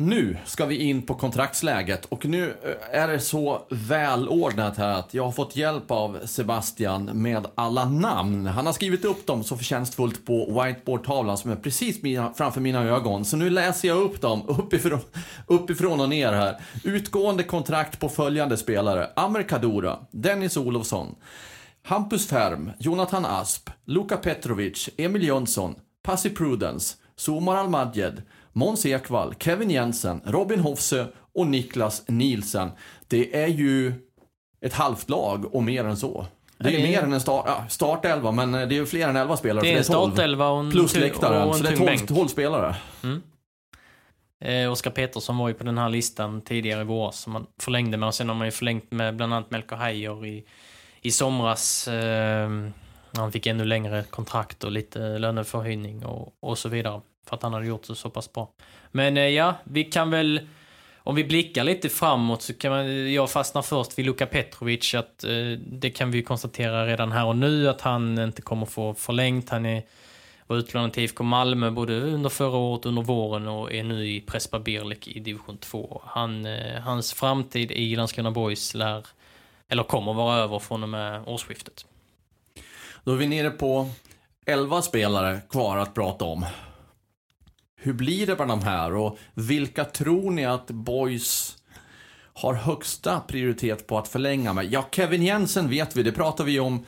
nu 0.00 0.36
ska 0.44 0.66
vi 0.66 0.76
in 0.76 1.02
på 1.02 1.14
kontraktsläget 1.14 2.04
och 2.04 2.26
nu 2.26 2.54
eh, 2.64 3.00
är 3.00 3.08
det 3.08 3.20
så 3.20 3.66
välordnat 3.70 4.76
här 4.76 4.98
att 4.98 5.14
jag 5.14 5.24
har 5.24 5.32
fått 5.32 5.56
hjälp 5.56 5.90
av 5.90 6.18
Sebastian 6.24 7.04
med 7.04 7.46
alla 7.54 7.84
namn. 7.84 8.46
Han 8.46 8.66
har 8.66 8.72
skrivit 8.72 9.04
upp 9.04 9.26
dem 9.26 9.44
så 9.44 9.56
förtjänstfullt 9.56 10.26
på 10.26 10.62
whiteboardtavlan 10.62 11.38
som 11.38 11.50
är 11.50 11.56
precis 11.56 12.02
mina, 12.02 12.32
framför 12.34 12.60
mina 12.60 12.82
ögon. 12.82 13.24
Så 13.24 13.36
nu 13.36 13.50
läser 13.50 13.88
jag 13.88 13.98
upp 13.98 14.20
dem 14.20 14.42
uppifrån, 14.48 15.00
uppifrån 15.46 16.00
och 16.00 16.08
ner 16.08 16.32
här. 16.32 16.60
Utgående 16.84 17.42
kontrakt 17.42 18.00
på 18.00 18.08
följande 18.08 18.56
spelare. 18.56 19.10
Amer 19.16 19.42
Kadura, 19.42 19.98
Dennis 20.10 20.56
Olofsson, 20.56 21.14
Hampus 21.82 22.26
Färm, 22.26 22.70
Jonathan 22.78 23.24
Asp, 23.24 23.70
Luka 23.84 24.16
Petrovic, 24.16 24.88
Emil 24.96 25.22
Jönsson, 25.22 25.74
Pasi 26.02 26.30
Prudence, 26.30 26.96
Somar 27.16 27.56
Almadjed, 27.56 28.22
Måns 28.52 28.86
Ekvall, 28.86 29.34
Kevin 29.38 29.70
Jensen, 29.70 30.20
Robin 30.24 30.60
Hofsö 30.60 31.06
och 31.34 31.46
Niklas 31.46 32.04
Nielsen. 32.08 32.70
Det 33.08 33.42
är 33.42 33.46
ju 33.48 33.92
ett 34.60 34.72
halvt 34.74 35.10
lag 35.10 35.54
och 35.54 35.62
mer 35.62 35.84
än 35.84 35.96
så. 35.96 36.26
Det 36.58 36.68
är 36.68 36.70
ju 36.72 36.76
det 36.76 36.82
är- 36.82 36.88
mer 36.88 37.02
än 37.02 37.12
en 37.12 37.20
start, 37.20 37.44
ja, 37.46 37.64
startelva, 37.68 38.30
men 38.32 38.52
det 38.52 38.58
är 38.58 38.72
ju 38.72 38.86
fler 38.86 39.08
än 39.08 39.16
elva 39.16 39.36
spelare. 39.36 39.64
Det 39.64 39.72
är 39.72 39.78
en 39.78 39.84
för 39.84 39.92
12. 39.92 40.12
startelva 40.12 40.48
och 40.48 40.60
en, 40.60 40.70
Plus 40.70 40.96
läktaren, 40.96 41.48
och 41.48 41.56
så 41.56 41.62
det 41.62 41.68
är 41.68 41.76
tung 41.76 41.86
12, 41.86 41.96
bänk. 41.98 42.08
12 42.08 42.28
spelare. 42.28 42.76
Eh, 44.44 44.72
Oskar 44.72 44.90
Petersson 44.90 45.38
var 45.38 45.48
ju 45.48 45.54
på 45.54 45.64
den 45.64 45.78
här 45.78 45.88
listan 45.88 46.40
tidigare 46.40 46.80
i 46.80 46.84
våras 46.84 47.18
som 47.20 47.32
man 47.32 47.46
förlängde 47.60 47.96
med 47.96 48.06
och 48.06 48.14
sen 48.14 48.28
har 48.28 48.36
man 48.36 48.46
ju 48.46 48.50
förlängt 48.50 48.92
med 48.92 49.16
bland 49.16 49.34
annat 49.34 49.50
Melker 49.50 49.76
Heier 49.76 50.26
i, 50.26 50.44
i 51.00 51.10
somras. 51.10 51.88
Eh, 51.88 52.50
han 53.16 53.32
fick 53.32 53.46
ännu 53.46 53.64
längre 53.64 54.04
kontrakt 54.10 54.64
och 54.64 54.70
lite 54.72 55.18
löneförhöjning 55.18 56.04
och, 56.04 56.32
och 56.40 56.58
så 56.58 56.68
vidare. 56.68 57.00
För 57.30 57.36
att 57.36 57.42
han 57.42 57.52
hade 57.52 57.66
gjort 57.66 57.86
det 57.88 57.94
så 57.94 58.10
pass 58.10 58.32
bra. 58.32 58.50
Men 58.90 59.16
eh, 59.16 59.28
ja, 59.28 59.54
vi 59.64 59.84
kan 59.84 60.10
väl 60.10 60.40
om 61.02 61.14
vi 61.14 61.24
blickar 61.24 61.64
lite 61.64 61.88
framåt 61.88 62.42
så 62.42 62.54
kan 62.54 62.70
man, 62.72 63.12
jag 63.12 63.30
fastnar 63.30 63.62
först 63.62 63.98
vid 63.98 64.06
Luka 64.06 64.26
Petrovic. 64.26 64.94
Att, 64.94 65.24
eh, 65.24 65.58
det 65.66 65.90
kan 65.90 66.10
vi 66.10 66.22
konstatera 66.22 66.86
redan 66.86 67.12
här 67.12 67.26
och 67.26 67.36
nu 67.36 67.68
att 67.68 67.80
han 67.80 68.18
inte 68.18 68.42
kommer 68.42 68.66
få 68.66 68.94
förlängt. 68.94 69.50
Han 69.50 69.66
är, 69.66 69.82
var 70.46 70.56
utlånad 70.56 70.92
till 70.92 71.02
IFK 71.02 71.24
Malmö 71.24 71.70
både 71.70 72.00
under 72.00 72.28
förra 72.28 72.56
året, 72.56 72.86
under 72.86 73.02
våren 73.02 73.48
och 73.48 73.72
är 73.72 73.82
nu 73.82 74.08
i 74.08 74.20
Prespa 74.20 74.58
Birlik 74.58 75.08
i 75.08 75.20
division 75.20 75.58
2. 75.58 76.02
Han, 76.04 76.46
eh, 76.46 76.80
hans 76.80 77.12
framtid 77.12 77.70
i 77.70 77.96
Landskrona 77.96 78.30
Boys 78.30 78.74
lär, 78.74 79.06
eller 79.68 79.82
kommer 79.82 80.12
vara 80.12 80.36
över 80.36 80.58
från 80.58 80.82
och 80.82 80.88
med 80.88 81.22
årsskiftet. 81.26 81.86
Då 83.04 83.12
är 83.12 83.16
vi 83.16 83.26
nere 83.26 83.50
på 83.50 83.90
11 84.46 84.82
spelare 84.82 85.40
kvar 85.50 85.76
att 85.76 85.94
prata 85.94 86.24
om. 86.24 86.46
Hur 87.82 87.92
blir 87.92 88.26
det 88.26 88.38
med 88.38 88.48
de 88.48 88.62
här 88.62 88.94
och 88.94 89.18
vilka 89.34 89.84
tror 89.84 90.30
ni 90.30 90.44
att 90.46 90.66
Boys 90.70 91.56
har 92.34 92.54
högsta 92.54 93.20
prioritet 93.20 93.86
på 93.86 93.98
att 93.98 94.08
förlänga 94.08 94.52
med? 94.52 94.72
Ja, 94.72 94.88
Kevin 94.92 95.22
Jensen 95.22 95.68
vet 95.70 95.96
vi, 95.96 96.02
det 96.02 96.12
pratade 96.12 96.50
vi 96.50 96.60
om 96.60 96.84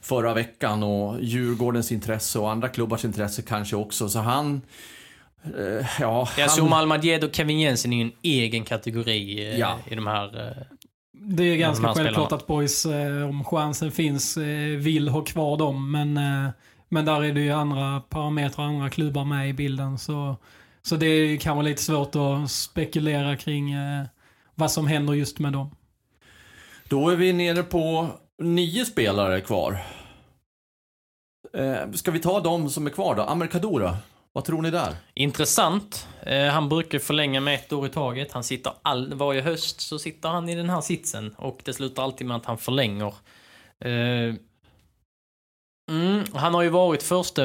förra 0.00 0.34
veckan 0.34 0.82
och 0.82 1.22
Djurgårdens 1.22 1.92
intresse 1.92 2.38
och 2.38 2.50
andra 2.50 2.68
klubbars 2.68 3.04
intresse 3.04 3.42
kanske 3.42 3.76
också. 3.76 4.08
Så 4.08 4.18
han... 4.18 4.60
Eh, 5.58 5.86
ja, 6.00 6.28
han... 6.38 6.48
Zuma 6.48 6.76
Almadjed 6.76 7.24
och 7.24 7.34
Kevin 7.34 7.60
Jensen 7.60 7.92
är 7.92 7.96
ju 7.96 8.02
en 8.02 8.12
egen 8.22 8.64
kategori 8.64 9.50
eh, 9.52 9.58
Ja. 9.58 9.78
i 9.90 9.94
de 9.94 10.06
här... 10.06 10.46
Eh, 10.48 10.56
Det 11.12 11.42
är 11.44 11.56
ganska 11.56 11.86
de 11.86 11.94
självklart 11.94 12.26
spelarna. 12.28 12.36
att 12.36 12.46
boys, 12.46 12.86
eh, 12.86 13.28
om 13.28 13.44
chansen 13.44 13.92
finns, 13.92 14.36
eh, 14.36 14.76
vill 14.78 15.08
ha 15.08 15.20
kvar 15.24 15.56
dem. 15.56 15.90
Men, 15.92 16.16
eh, 16.16 16.50
men 16.88 17.04
där 17.04 17.24
är 17.24 17.32
det 17.32 17.40
ju 17.40 17.50
andra 17.50 18.00
parametrar, 18.00 18.64
andra 18.64 18.90
klubbar 18.90 19.24
med 19.24 19.48
i 19.48 19.52
bilden. 19.52 19.98
Så, 19.98 20.36
så 20.82 20.96
det 20.96 21.36
kan 21.36 21.56
vara 21.56 21.66
lite 21.66 21.82
svårt 21.82 22.14
att 22.16 22.50
spekulera 22.50 23.36
kring 23.36 23.72
eh, 23.72 24.04
vad 24.54 24.70
som 24.70 24.86
händer 24.86 25.14
just 25.14 25.38
med 25.38 25.52
dem. 25.52 25.70
Då 26.88 27.08
är 27.08 27.16
vi 27.16 27.32
nere 27.32 27.62
på 27.62 28.08
nio 28.38 28.84
spelare 28.84 29.40
kvar. 29.40 29.78
Eh, 31.54 31.90
ska 31.92 32.10
vi 32.10 32.20
ta 32.20 32.40
de 32.40 32.70
som 32.70 32.86
är 32.86 32.90
kvar 32.90 33.14
då? 33.14 33.22
Amerkadora, 33.22 33.96
vad 34.32 34.44
tror 34.44 34.62
ni 34.62 34.70
där? 34.70 34.96
Intressant. 35.14 36.08
Eh, 36.22 36.46
han 36.46 36.68
brukar 36.68 36.98
förlänga 36.98 37.40
med 37.40 37.54
ett 37.54 37.72
år 37.72 37.86
i 37.86 37.90
taget. 37.90 38.32
Han 38.32 38.44
sitter 38.44 38.72
all, 38.82 39.14
varje 39.14 39.42
höst 39.42 39.80
så 39.80 39.98
sitter 39.98 40.28
han 40.28 40.48
i 40.48 40.54
den 40.54 40.70
här 40.70 40.80
sitsen 40.80 41.34
och 41.38 41.60
det 41.64 41.72
slutar 41.72 42.02
alltid 42.02 42.26
med 42.26 42.36
att 42.36 42.46
han 42.46 42.58
förlänger. 42.58 43.14
Eh, 43.80 44.34
mm, 45.90 46.24
han 46.34 46.54
har 46.54 46.62
ju 46.62 46.68
varit 46.68 47.02
första, 47.02 47.42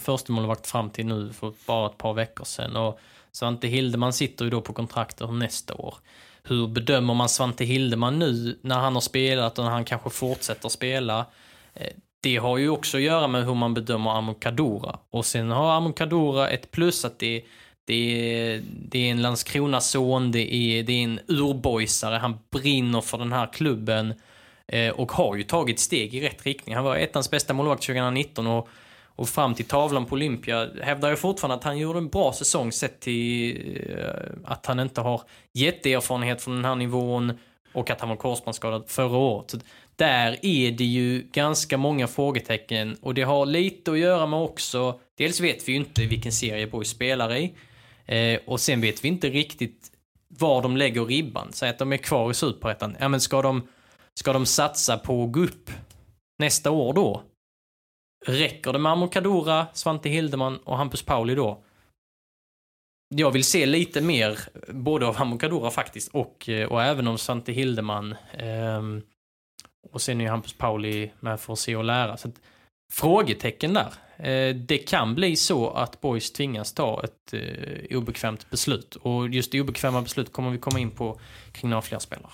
första 0.00 0.32
målvakt 0.32 0.66
fram 0.66 0.90
till 0.90 1.06
nu 1.06 1.32
för 1.32 1.52
bara 1.66 1.86
ett 1.86 1.98
par 1.98 2.14
veckor 2.14 2.44
sedan 2.44 2.76
och 2.76 3.00
Svante 3.32 3.68
Hildeman 3.68 4.12
sitter 4.12 4.44
ju 4.44 4.50
då 4.50 4.60
på 4.60 4.72
kontraktet 4.72 5.32
nästa 5.32 5.74
år. 5.74 5.94
Hur 6.42 6.66
bedömer 6.66 7.14
man 7.14 7.28
Svante 7.28 7.64
Hildeman 7.64 8.18
nu 8.18 8.58
när 8.62 8.78
han 8.78 8.94
har 8.94 9.00
spelat 9.00 9.58
och 9.58 9.64
när 9.64 9.72
han 9.72 9.84
kanske 9.84 10.10
fortsätter 10.10 10.68
spela? 10.68 11.26
Eh, 11.74 11.92
det 12.20 12.36
har 12.36 12.58
ju 12.58 12.70
också 12.70 12.96
att 12.96 13.02
göra 13.02 13.28
med 13.28 13.44
hur 13.44 13.54
man 13.54 13.74
bedömer 13.74 14.10
Amokadora. 14.10 14.98
Och 15.10 15.26
sen 15.26 15.50
har 15.50 15.72
Amokadora 15.72 16.48
ett 16.48 16.70
plus 16.70 17.04
att 17.04 17.18
det, 17.18 17.44
det, 17.84 17.94
är, 17.94 18.62
det 18.88 18.98
är 18.98 19.10
en 19.10 19.22
Landskrona-son, 19.22 20.32
det 20.32 20.54
är, 20.54 20.82
det 20.82 20.92
är 20.92 21.04
en 21.04 21.20
urboysare, 21.26 22.16
han 22.16 22.38
brinner 22.50 23.00
för 23.00 23.18
den 23.18 23.32
här 23.32 23.52
klubben 23.52 24.14
Eh, 24.68 24.90
och 24.90 25.12
har 25.12 25.36
ju 25.36 25.42
tagit 25.42 25.80
steg 25.80 26.14
i 26.14 26.20
rätt 26.20 26.46
riktning. 26.46 26.74
Han 26.74 26.84
var 26.84 26.96
ettans 26.96 27.30
bästa 27.30 27.54
målvakt 27.54 27.86
2019 27.86 28.46
och, 28.46 28.68
och 29.04 29.28
fram 29.28 29.54
till 29.54 29.64
tavlan 29.64 30.06
på 30.06 30.14
Olympia 30.14 30.68
hävdar 30.82 31.08
jag 31.08 31.18
fortfarande 31.18 31.54
att 31.56 31.64
han 31.64 31.78
gjorde 31.78 31.98
en 31.98 32.08
bra 32.08 32.32
säsong 32.32 32.72
sett 32.72 33.00
till 33.00 33.56
eh, 33.98 34.04
att 34.44 34.66
han 34.66 34.80
inte 34.80 35.00
har 35.00 35.22
jätteerfarenhet 35.52 36.42
från 36.42 36.54
den 36.54 36.64
här 36.64 36.74
nivån 36.74 37.38
och 37.72 37.90
att 37.90 38.00
han 38.00 38.08
var 38.08 38.16
korsbandsskadad 38.16 38.84
förra 38.86 39.16
året. 39.16 39.50
Så 39.50 39.58
där 39.96 40.38
är 40.42 40.70
det 40.70 40.84
ju 40.84 41.22
ganska 41.32 41.78
många 41.78 42.06
frågetecken 42.06 42.96
och 43.00 43.14
det 43.14 43.22
har 43.22 43.46
lite 43.46 43.92
att 43.92 43.98
göra 43.98 44.26
med 44.26 44.38
också, 44.38 45.00
dels 45.18 45.40
vet 45.40 45.68
vi 45.68 45.72
ju 45.72 45.78
inte 45.78 46.06
vilken 46.06 46.32
serie 46.32 46.66
Boys 46.66 46.88
spelar 46.88 47.36
i 47.36 47.54
eh, 48.06 48.40
och 48.46 48.60
sen 48.60 48.80
vet 48.80 49.04
vi 49.04 49.08
inte 49.08 49.28
riktigt 49.28 49.92
var 50.28 50.62
de 50.62 50.76
lägger 50.76 51.04
ribban. 51.04 51.48
Säg 51.52 51.70
att 51.70 51.78
de 51.78 51.92
är 51.92 51.96
kvar 51.96 52.30
i 52.30 52.34
superettan. 52.34 52.96
Ja 53.00 53.08
men 53.08 53.20
ska 53.20 53.42
de, 53.42 53.68
ska 54.18 54.32
de 54.32 54.46
satsa 54.46 54.98
på 54.98 55.24
att 55.24 55.32
gå 55.32 55.40
upp 55.40 55.70
nästa 56.38 56.70
år 56.70 56.92
då? 56.92 57.22
Räcker 58.26 58.72
det 58.72 58.78
med 58.78 58.92
Amokadora, 58.92 59.66
Svante 59.72 60.08
Hildeman 60.08 60.56
och 60.56 60.76
Hampus 60.76 61.02
Pauli 61.02 61.34
då? 61.34 61.62
Jag 63.14 63.30
vill 63.30 63.44
se 63.44 63.66
lite 63.66 64.00
mer 64.00 64.38
både 64.68 65.06
av 65.06 65.22
Amokadora 65.22 65.70
faktiskt 65.70 66.08
och, 66.14 66.48
eh, 66.48 66.68
och 66.68 66.82
även 66.82 67.08
av 67.08 67.16
Svante 67.16 67.52
Hildeman. 67.52 68.14
Ehm, 68.32 69.02
och 69.90 70.02
sen 70.02 70.20
är 70.20 70.24
ju 70.24 70.30
Hampus 70.30 70.52
Pauli 70.52 71.10
med 71.20 71.40
för 71.40 71.52
att 71.52 71.58
se 71.58 71.76
och 71.76 71.84
lära. 71.84 72.16
Så 72.16 72.28
att, 72.28 72.40
frågetecken 72.92 73.74
där. 73.74 73.92
Eh, 74.16 74.56
det 74.56 74.78
kan 74.78 75.14
bli 75.14 75.36
så 75.36 75.70
att 75.70 76.00
Boys 76.00 76.32
tvingas 76.32 76.72
ta 76.72 77.04
ett 77.04 77.34
eh, 77.34 77.98
obekvämt 77.98 78.50
beslut. 78.50 78.96
Och 78.96 79.28
just 79.28 79.52
det 79.52 79.60
obekväma 79.60 80.02
beslut 80.02 80.32
kommer 80.32 80.50
vi 80.50 80.58
komma 80.58 80.78
in 80.78 80.90
på 80.90 81.20
kring 81.52 81.70
några 81.70 81.82
fler 81.82 81.98
spelare. 81.98 82.32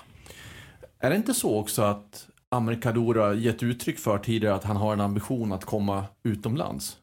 Är 1.05 1.11
det 1.11 1.17
inte 1.17 1.35
så 1.35 1.59
också 1.59 1.83
att 1.83 2.29
Amerkadora 2.49 3.35
gett 3.35 3.63
uttryck 3.63 3.99
för 3.99 4.19
tidigare 4.19 4.55
att 4.55 4.65
han 4.65 4.77
har 4.77 4.93
en 4.93 5.01
ambition 5.01 5.53
att 5.53 5.65
komma 5.65 6.05
utomlands? 6.23 6.97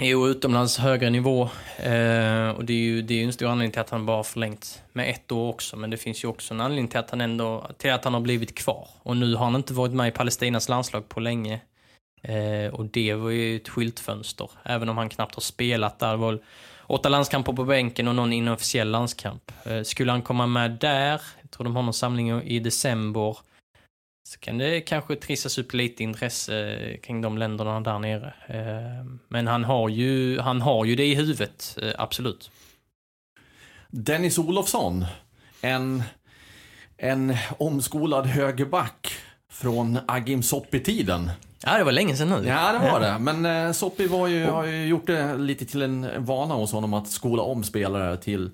Jo, 0.00 0.28
utomlands 0.28 0.78
högre 0.78 1.10
nivå. 1.10 1.42
Eh, 1.76 2.48
och 2.50 2.64
det 2.64 2.72
är, 2.72 2.84
ju, 2.84 3.02
det 3.02 3.14
är 3.14 3.18
ju 3.18 3.24
en 3.24 3.32
stor 3.32 3.46
anledning 3.46 3.72
till 3.72 3.80
att 3.80 3.90
han 3.90 4.06
bara 4.06 4.16
har 4.16 4.24
förlängt 4.24 4.82
med 4.92 5.10
ett 5.10 5.32
år 5.32 5.48
också. 5.48 5.76
Men 5.76 5.90
det 5.90 5.96
finns 5.96 6.24
ju 6.24 6.28
också 6.28 6.54
en 6.54 6.60
anledning 6.60 6.88
till 6.88 6.98
att 6.98 7.10
han 7.10 7.20
ändå 7.20 7.70
till 7.78 7.92
att 7.92 8.04
han 8.04 8.14
har 8.14 8.20
blivit 8.20 8.54
kvar. 8.54 8.88
Och 9.02 9.16
nu 9.16 9.34
har 9.34 9.44
han 9.44 9.56
inte 9.56 9.72
varit 9.72 9.92
med 9.92 10.08
i 10.08 10.10
Palestinas 10.10 10.68
landslag 10.68 11.08
på 11.08 11.20
länge. 11.20 11.60
Eh, 12.22 12.74
och 12.74 12.84
det 12.86 13.14
var 13.14 13.30
ju 13.30 13.56
ett 13.56 13.68
skyltfönster. 13.68 14.50
Även 14.62 14.88
om 14.88 14.98
han 14.98 15.08
knappt 15.08 15.34
har 15.34 15.42
spelat 15.42 15.98
där. 15.98 16.16
Var 16.16 16.38
åtta 16.86 17.08
landskamper 17.08 17.52
på 17.52 17.64
bänken 17.64 18.08
och 18.08 18.14
någon 18.14 18.32
inofficiell 18.32 18.90
landskamp. 18.90 19.52
Eh, 19.64 19.82
skulle 19.82 20.12
han 20.12 20.22
komma 20.22 20.46
med 20.46 20.70
där, 20.70 21.20
jag 21.42 21.50
tror 21.50 21.64
de 21.64 21.76
har 21.76 21.82
någon 21.82 21.94
samling 21.94 22.42
i 22.42 22.58
december, 22.58 23.38
så 24.28 24.38
kan 24.40 24.58
det 24.58 24.80
kanske 24.80 25.16
trissas 25.16 25.58
upp 25.58 25.72
lite 25.72 26.02
intresse 26.02 26.76
eh, 26.76 27.00
kring 27.00 27.20
de 27.20 27.38
länderna 27.38 27.80
där 27.80 27.98
nere. 27.98 28.34
Eh, 28.46 29.06
men 29.28 29.46
han 29.46 29.64
har 29.64 29.88
ju, 29.88 30.38
han 30.40 30.60
har 30.60 30.84
ju 30.84 30.96
det 30.96 31.06
i 31.06 31.14
huvudet, 31.14 31.78
absolut. 31.98 32.50
Dennis 33.90 34.38
Olofsson, 34.38 35.04
en, 35.60 36.02
en 36.96 37.36
omskolad 37.58 38.26
högerback 38.26 39.12
från 39.60 39.98
Agim 40.08 40.42
Soppi-tiden. 40.42 41.30
Ja, 41.64 41.78
det 41.78 41.84
var 41.84 41.92
länge 41.92 42.16
sedan 42.16 42.28
nu. 42.28 42.48
Ja, 42.48 42.72
det 42.72 42.78
var 42.78 43.00
det. 43.00 43.18
Men 43.18 43.66
eh, 43.66 43.72
Soppi 43.72 44.06
var 44.06 44.26
ju, 44.26 44.46
har 44.46 44.64
ju 44.64 44.86
gjort 44.86 45.06
det 45.06 45.36
lite 45.36 45.66
till 45.66 45.82
en 45.82 46.24
vana 46.24 46.54
hos 46.54 46.72
honom 46.72 46.94
att 46.94 47.08
skola 47.08 47.42
om 47.42 47.64
spelare 47.64 48.16
till 48.16 48.50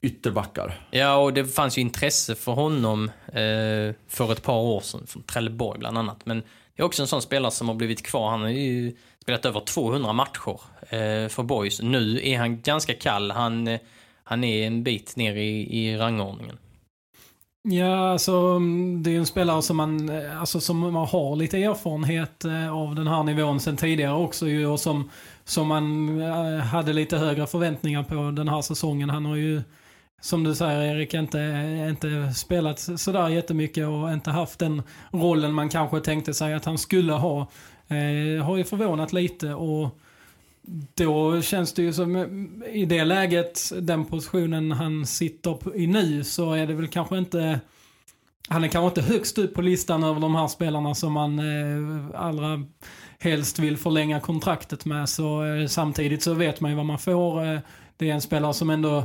ytterbackar. 0.00 0.80
Ja, 0.90 1.16
och 1.16 1.32
det 1.32 1.44
fanns 1.44 1.78
ju 1.78 1.82
intresse 1.82 2.34
för 2.34 2.52
honom 2.52 3.10
eh, 3.26 3.94
för 4.08 4.32
ett 4.32 4.42
par 4.42 4.58
år 4.58 4.80
sedan, 4.80 5.06
från 5.06 5.22
Trelleborg 5.22 5.78
bland 5.78 5.98
annat. 5.98 6.26
Men 6.26 6.42
är 6.76 6.84
också 6.84 7.02
en 7.02 7.08
sån 7.08 7.22
spelare 7.22 7.50
som 7.50 7.68
har 7.68 7.74
blivit 7.74 8.06
kvar. 8.06 8.30
Han 8.30 8.42
har 8.42 8.48
ju 8.48 8.96
spelat 9.22 9.44
över 9.44 9.60
200 9.60 10.12
matcher 10.12 10.60
eh, 10.80 11.28
för 11.28 11.42
Boys. 11.42 11.82
Nu 11.82 12.20
är 12.22 12.38
han 12.38 12.60
ganska 12.60 12.94
kall. 12.94 13.30
Han, 13.30 13.68
eh, 13.68 13.80
han 14.24 14.44
är 14.44 14.66
en 14.66 14.82
bit 14.82 15.16
ner 15.16 15.36
i, 15.36 15.78
i 15.78 15.96
rangordningen. 15.96 16.58
Ja, 17.62 18.10
alltså 18.12 18.32
mm, 18.32 19.02
det 19.02 19.14
är 19.14 19.18
en 19.18 19.26
spelare 19.26 19.62
som 19.62 19.76
man, 19.76 20.08
eh, 20.08 20.40
alltså, 20.40 20.60
som 20.60 20.78
man 20.78 20.94
har 20.94 21.36
lite 21.36 21.58
erfarenhet 21.58 22.44
eh, 22.44 22.72
av 22.76 22.94
den 22.94 23.06
här 23.06 23.22
nivån 23.22 23.60
sen 23.60 23.76
tidigare 23.76 24.14
också 24.14 24.46
ju, 24.48 24.66
och 24.66 24.80
som, 24.80 25.10
som 25.44 25.68
man 25.68 26.20
eh, 26.20 26.58
hade 26.58 26.92
lite 26.92 27.16
högre 27.18 27.46
förväntningar 27.46 28.02
på 28.02 28.14
den 28.30 28.48
här 28.48 28.62
säsongen. 28.62 29.10
Han 29.10 29.26
har 29.26 29.36
ju, 29.36 29.62
som 30.20 30.44
du 30.44 30.54
säger 30.54 30.94
Erik, 30.94 31.14
inte, 31.14 31.38
inte 31.90 32.34
spelat 32.34 32.78
sådär 32.78 33.28
jättemycket 33.28 33.88
och 33.88 34.12
inte 34.12 34.30
haft 34.30 34.58
den 34.58 34.82
rollen 35.10 35.52
man 35.54 35.68
kanske 35.68 36.00
tänkte 36.00 36.34
sig 36.34 36.54
att 36.54 36.64
han 36.64 36.78
skulle 36.78 37.12
ha. 37.12 37.40
Eh, 37.88 38.44
har 38.44 38.56
ju 38.56 38.64
förvånat 38.64 39.12
lite 39.12 39.54
och 39.54 39.98
då 40.94 41.42
känns 41.42 41.72
det 41.72 41.82
ju 41.82 41.92
som 41.92 42.16
i 42.72 42.84
det 42.84 43.04
läget, 43.04 43.72
den 43.80 44.04
positionen 44.04 44.72
han 44.72 45.06
sitter 45.06 45.76
i 45.76 45.86
nu, 45.86 46.24
så 46.24 46.52
är 46.52 46.66
det 46.66 46.74
väl 46.74 46.88
kanske 46.88 47.18
inte... 47.18 47.60
Han 48.48 48.64
är 48.64 48.68
kanske 48.68 49.00
inte 49.00 49.12
högst 49.12 49.38
upp 49.38 49.54
på 49.54 49.62
listan 49.62 50.04
över 50.04 50.20
de 50.20 50.34
här 50.34 50.48
spelarna 50.48 50.94
som 50.94 51.12
man 51.12 51.38
eh, 51.38 52.20
allra 52.20 52.62
helst 53.18 53.58
vill 53.58 53.76
förlänga 53.76 54.20
kontraktet 54.20 54.84
med. 54.84 55.08
Så 55.08 55.44
eh, 55.44 55.66
samtidigt 55.66 56.22
så 56.22 56.34
vet 56.34 56.60
man 56.60 56.70
ju 56.70 56.76
vad 56.76 56.86
man 56.86 56.98
får. 56.98 57.44
Eh, 57.44 57.58
det 57.96 58.10
är 58.10 58.14
en 58.14 58.20
spelare 58.20 58.54
som 58.54 58.70
ändå 58.70 58.98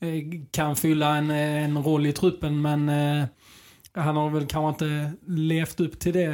eh, 0.00 0.22
kan 0.50 0.76
fylla 0.76 1.16
en, 1.16 1.30
eh, 1.30 1.64
en 1.64 1.82
roll 1.82 2.06
i 2.06 2.12
truppen, 2.12 2.62
men 2.62 2.88
eh, 2.88 3.24
han 3.92 4.16
har 4.16 4.30
väl 4.30 4.46
kanske 4.46 4.68
inte 4.68 5.12
levt 5.26 5.80
upp 5.80 5.98
till 5.98 6.12
det, 6.12 6.26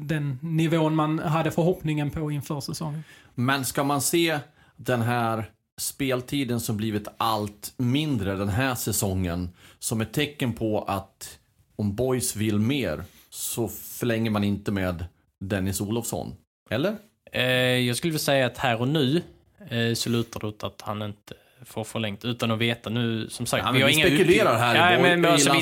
den 0.00 0.38
nivån 0.42 0.94
man 0.94 1.18
hade 1.18 1.50
förhoppningen 1.50 2.10
på 2.10 2.30
inför 2.30 2.60
säsongen. 2.60 3.04
Men 3.34 3.64
ska 3.64 3.84
man 3.84 4.00
se 4.00 4.38
den 4.76 5.02
här 5.02 5.44
speltiden 5.80 6.60
som 6.60 6.76
blivit 6.76 7.08
allt 7.16 7.72
mindre 7.76 8.36
den 8.36 8.48
här 8.48 8.74
säsongen 8.74 9.50
som 9.78 10.00
ett 10.00 10.12
tecken 10.12 10.52
på 10.52 10.82
att 10.82 11.38
om 11.76 11.94
Boys 11.94 12.36
vill 12.36 12.58
mer 12.58 13.04
så 13.30 13.68
förlänger 13.68 14.30
man 14.30 14.44
inte 14.44 14.72
med 14.72 15.04
Dennis 15.40 15.80
Olofsson? 15.80 16.34
Eller? 16.70 16.96
Eh, 17.32 17.42
jag 17.78 17.96
skulle 17.96 18.10
vilja 18.10 18.18
säga 18.18 18.46
att 18.46 18.58
här 18.58 18.80
och 18.80 18.88
nu 18.88 19.22
eh, 19.70 19.94
så 19.94 20.10
lutar 20.10 20.40
det 20.40 20.46
åt 20.46 20.64
att 20.64 20.80
han 20.80 21.02
inte 21.02 21.34
får 21.64 21.84
förlängt 21.84 22.24
utan 22.24 22.50
att 22.50 22.58
veta 22.58 22.90
nu, 22.90 23.28
som 23.28 23.46
sagt. 23.46 23.64
Ja, 23.66 23.72
vi, 23.72 23.84
vi 23.84 23.92
spekulerar 23.92 24.58
här 24.58 24.76
ja, 24.76 24.98
i, 24.98 25.02
men, 25.02 25.24
i 25.24 25.28
alltså. 25.28 25.52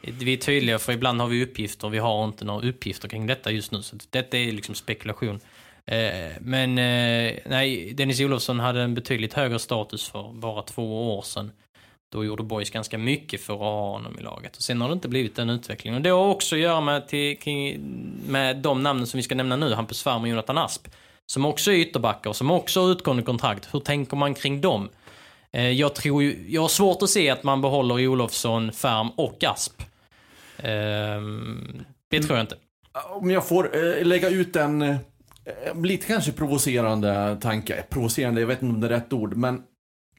Vi 0.00 0.32
är 0.32 0.36
tydliga 0.36 0.78
för 0.78 0.92
ibland 0.92 1.20
har 1.20 1.28
vi 1.28 1.44
uppgifter, 1.44 1.88
vi 1.88 1.98
har 1.98 2.24
inte 2.24 2.44
några 2.44 2.68
uppgifter 2.68 3.08
kring 3.08 3.26
detta 3.26 3.50
just 3.50 3.72
nu. 3.72 3.82
Så 3.82 3.96
detta 4.10 4.38
är 4.38 4.52
liksom 4.52 4.74
spekulation. 4.74 5.40
Eh, 5.86 6.32
men 6.40 6.78
eh, 6.78 7.38
nej, 7.46 7.92
Dennis 7.94 8.20
Olofsson 8.20 8.60
hade 8.60 8.82
en 8.82 8.94
betydligt 8.94 9.34
högre 9.34 9.58
status 9.58 10.08
för 10.08 10.32
bara 10.32 10.62
två 10.62 11.16
år 11.16 11.22
sedan. 11.22 11.52
Då 12.12 12.24
gjorde 12.24 12.42
Boys 12.42 12.70
ganska 12.70 12.98
mycket 12.98 13.40
för 13.40 13.54
att 13.54 13.60
ha 13.60 13.90
honom 13.90 14.18
i 14.18 14.22
laget. 14.22 14.56
Och 14.56 14.62
sen 14.62 14.80
har 14.80 14.88
det 14.88 14.92
inte 14.92 15.08
blivit 15.08 15.36
den 15.36 15.50
utvecklingen. 15.50 15.96
Och 15.96 16.02
det 16.02 16.10
har 16.10 16.26
också 16.26 16.54
att 16.54 16.60
göra 16.60 16.80
med, 16.80 17.08
till, 17.08 17.80
med 18.28 18.56
de 18.56 18.82
namnen 18.82 19.06
som 19.06 19.18
vi 19.18 19.22
ska 19.22 19.34
nämna 19.34 19.56
nu, 19.56 19.74
Hampus 19.74 20.02
Färm 20.02 20.22
och 20.22 20.28
Jonathan 20.28 20.58
Asp. 20.58 20.88
Som 21.26 21.44
också 21.44 21.72
är 21.72 21.76
ytterbackar 21.76 22.30
och 22.30 22.36
som 22.36 22.50
också 22.50 22.80
har 22.80 22.92
utgående 22.92 23.22
kontrakt. 23.22 23.74
Hur 23.74 23.80
tänker 23.80 24.16
man 24.16 24.34
kring 24.34 24.60
dem? 24.60 24.88
Eh, 25.52 25.70
jag, 25.70 25.94
tror 25.94 26.22
ju, 26.22 26.44
jag 26.48 26.60
har 26.60 26.68
svårt 26.68 27.02
att 27.02 27.10
se 27.10 27.30
att 27.30 27.42
man 27.42 27.62
behåller 27.62 28.06
Olofsson, 28.06 28.72
Färm 28.72 29.10
och 29.10 29.44
Asp. 29.44 29.82
Ehm, 30.58 31.84
det 32.10 32.22
tror 32.22 32.36
jag 32.36 32.44
inte. 32.44 32.56
Om 33.10 33.30
jag 33.30 33.48
får 33.48 33.76
eh, 33.76 34.04
lägga 34.04 34.28
ut 34.28 34.56
en 34.56 34.82
Eh, 34.82 34.96
lite 35.82 36.06
kanske 36.06 36.32
provocerande 36.32 37.38
tanke. 37.40 37.84
Provocerande, 37.88 38.40
jag 38.40 38.48
vet 38.48 38.62
inte 38.62 38.74
om 38.74 38.80
det 38.80 38.86
är 38.86 38.90
rätt 38.90 39.12
ord. 39.12 39.36
Men 39.36 39.62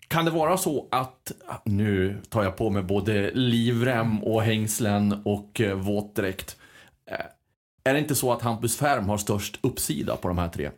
kan 0.08 0.26
det 0.26 0.32
vara 0.32 0.58
så 0.58 0.88
att, 0.92 1.32
nu 1.66 2.22
tar 2.30 2.44
jag 2.44 2.56
på 2.56 2.70
mig 2.70 2.84
både 2.84 3.32
livrem 3.34 4.24
och 4.24 4.44
hängslen 4.44 5.22
och 5.26 5.62
eh, 5.62 5.76
våtdräkt. 5.76 6.58
Eh, 7.12 7.26
är 7.84 7.94
det 7.94 8.00
inte 8.00 8.16
så 8.16 8.34
att 8.34 8.42
Hampus 8.42 8.78
Färm 8.78 9.10
har 9.10 9.18
störst 9.18 9.60
uppsida 9.62 10.16
på 10.16 10.28
de 10.28 10.38
här 10.38 10.50
tre? 10.50 10.70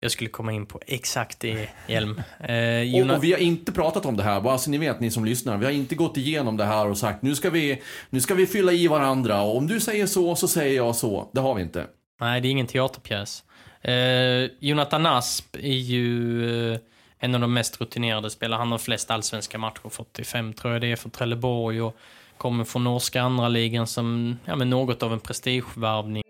Jag 0.00 0.10
skulle 0.10 0.30
komma 0.30 0.52
in 0.52 0.66
på 0.66 0.80
exakt 0.86 1.40
det, 1.40 1.68
Hjelm. 1.88 2.22
Eh, 2.40 3.10
och, 3.10 3.16
och, 3.16 3.24
vi 3.24 3.32
har 3.32 3.38
inte 3.38 3.72
pratat 3.72 4.06
om 4.06 4.16
det 4.16 4.22
här, 4.22 4.40
bara 4.40 4.58
så 4.58 4.70
ni 4.70 4.78
vet 4.78 5.00
ni 5.00 5.10
som 5.10 5.24
lyssnar. 5.24 5.58
Vi 5.58 5.64
har 5.64 5.72
inte 5.72 5.94
gått 5.94 6.16
igenom 6.16 6.56
det 6.56 6.64
här 6.64 6.86
och 6.86 6.98
sagt 6.98 7.22
nu 7.22 7.34
ska 7.34 7.50
vi, 7.50 7.82
nu 8.10 8.20
ska 8.20 8.34
vi 8.34 8.46
fylla 8.46 8.72
i 8.72 8.88
varandra 8.88 9.42
och 9.42 9.56
om 9.56 9.66
du 9.66 9.80
säger 9.80 10.06
så 10.06 10.36
så 10.36 10.48
säger 10.48 10.76
jag 10.76 10.96
så. 10.96 11.30
Det 11.32 11.40
har 11.40 11.54
vi 11.54 11.62
inte. 11.62 11.86
Nej, 12.20 12.40
det 12.40 12.48
är 12.48 12.50
ingen 12.50 12.66
teaterpjäs. 12.66 13.44
Eh, 13.82 14.50
Jonathan 14.60 15.06
Asp 15.06 15.56
är 15.56 15.78
ju 15.78 16.72
eh, 16.72 16.78
en 17.18 17.34
av 17.34 17.40
de 17.40 17.54
mest 17.54 17.80
rutinerade 17.80 18.30
spelarna. 18.30 18.62
Han 18.62 18.70
har 18.72 18.78
flest 18.78 19.10
allsvenska 19.10 19.58
matcher, 19.58 19.88
45 19.88 20.52
tror 20.52 20.72
jag 20.72 20.80
det 20.80 20.92
är 20.92 20.96
för 20.96 21.10
Trelleborg 21.10 21.82
och 21.82 21.96
kommer 22.36 22.64
från 22.64 22.84
norska 22.84 23.22
andra 23.22 23.48
ligan 23.48 23.86
som 23.86 24.38
ja, 24.44 24.56
men 24.56 24.70
något 24.70 25.02
av 25.02 25.12
en 25.12 25.20
prestigevärvning. 25.20 26.22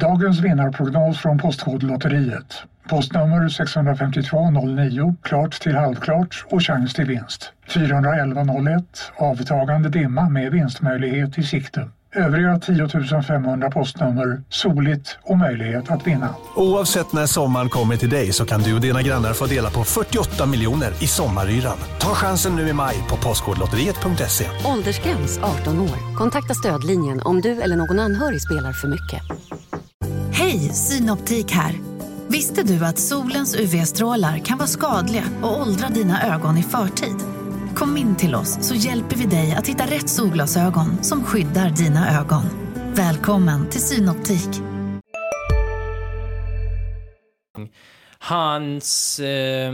Dagens 0.00 0.40
vinnarprognos 0.40 1.18
från 1.18 1.38
Postkodlotteriet. 1.38 2.62
Postnummer 2.88 3.48
65209, 3.48 5.14
klart 5.22 5.60
till 5.60 5.76
halvklart 5.76 6.44
och 6.50 6.62
chans 6.62 6.94
till 6.94 7.04
vinst. 7.04 7.52
41101, 7.74 9.12
avtagande 9.16 9.88
dimma 9.88 10.28
med 10.28 10.52
vinstmöjlighet 10.52 11.38
i 11.38 11.42
sikte. 11.42 11.88
Övriga 12.14 12.58
10 12.58 13.22
500 13.22 13.70
postnummer 13.70 14.42
soligt 14.48 15.18
och 15.22 15.38
möjlighet 15.38 15.90
att 15.90 16.06
vinna. 16.06 16.34
Oavsett 16.56 17.12
när 17.12 17.26
sommaren 17.26 17.68
kommer 17.68 17.96
till 17.96 18.10
dig 18.10 18.32
så 18.32 18.46
kan 18.46 18.62
du 18.62 18.74
och 18.74 18.80
dina 18.80 19.02
grannar 19.02 19.32
få 19.32 19.46
dela 19.46 19.70
på 19.70 19.84
48 19.84 20.46
miljoner 20.46 20.90
i 21.02 21.06
sommaryran. 21.06 21.78
Ta 22.00 22.14
chansen 22.14 22.56
nu 22.56 22.68
i 22.68 22.72
maj 22.72 22.96
på 23.10 23.16
Postkodlotteriet.se. 23.16 24.44
Åldersgräns 24.64 25.38
18 25.38 25.80
år. 25.80 26.16
Kontakta 26.16 26.54
stödlinjen 26.54 27.22
om 27.24 27.40
du 27.40 27.62
eller 27.62 27.76
någon 27.76 27.98
anhörig 27.98 28.42
spelar 28.42 28.72
för 28.72 28.88
mycket. 28.88 29.22
Hej, 30.32 30.58
Synoptik 30.58 31.52
här. 31.52 31.74
Visste 32.28 32.62
du 32.62 32.84
att 32.84 32.98
solens 32.98 33.56
UV-strålar 33.56 34.38
kan 34.38 34.58
vara 34.58 34.68
skadliga 34.68 35.24
och 35.42 35.60
åldra 35.60 35.88
dina 35.88 36.34
ögon 36.34 36.56
i 36.56 36.62
förtid? 36.62 37.16
Kom 37.80 37.96
in 37.96 38.16
till 38.16 38.34
oss 38.34 38.68
så 38.68 38.74
hjälper 38.74 39.16
vi 39.16 39.26
dig 39.26 39.52
att 39.52 39.68
hitta 39.68 39.84
rätt 39.84 40.08
solglasögon 40.08 41.04
som 41.04 41.24
skyddar 41.24 41.70
dina 41.70 42.20
ögon. 42.20 42.42
Välkommen 42.94 43.70
till 43.70 43.80
Synoptik. 43.80 44.48
Hans 48.18 49.20
eh, 49.20 49.72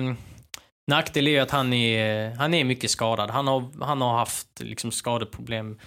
nackdel 0.86 1.28
är 1.28 1.40
att 1.40 1.50
han 1.50 1.72
är, 1.72 2.34
han 2.34 2.54
är 2.54 2.64
mycket 2.64 2.90
skadad. 2.90 3.30
Han 3.30 3.46
har, 3.46 3.84
han 3.84 4.00
har 4.00 4.18
haft 4.18 4.60
liksom 4.60 4.90
skadeproblem 4.90 5.78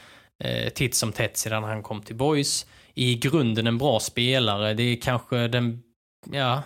eh, 0.44 0.70
titt 0.70 0.96
som 0.96 1.12
tätt 1.12 1.38
sedan 1.38 1.64
han 1.64 1.84
kom 1.84 2.02
till 2.02 2.16
Boys. 2.16 2.66
I 2.94 3.16
grunden 3.16 3.68
en 3.68 3.78
bra 3.78 4.00
spelare. 4.00 4.74
Det 4.74 4.84
är 4.84 4.96
kanske 4.96 5.48
den, 5.48 5.84
ja, 6.32 6.64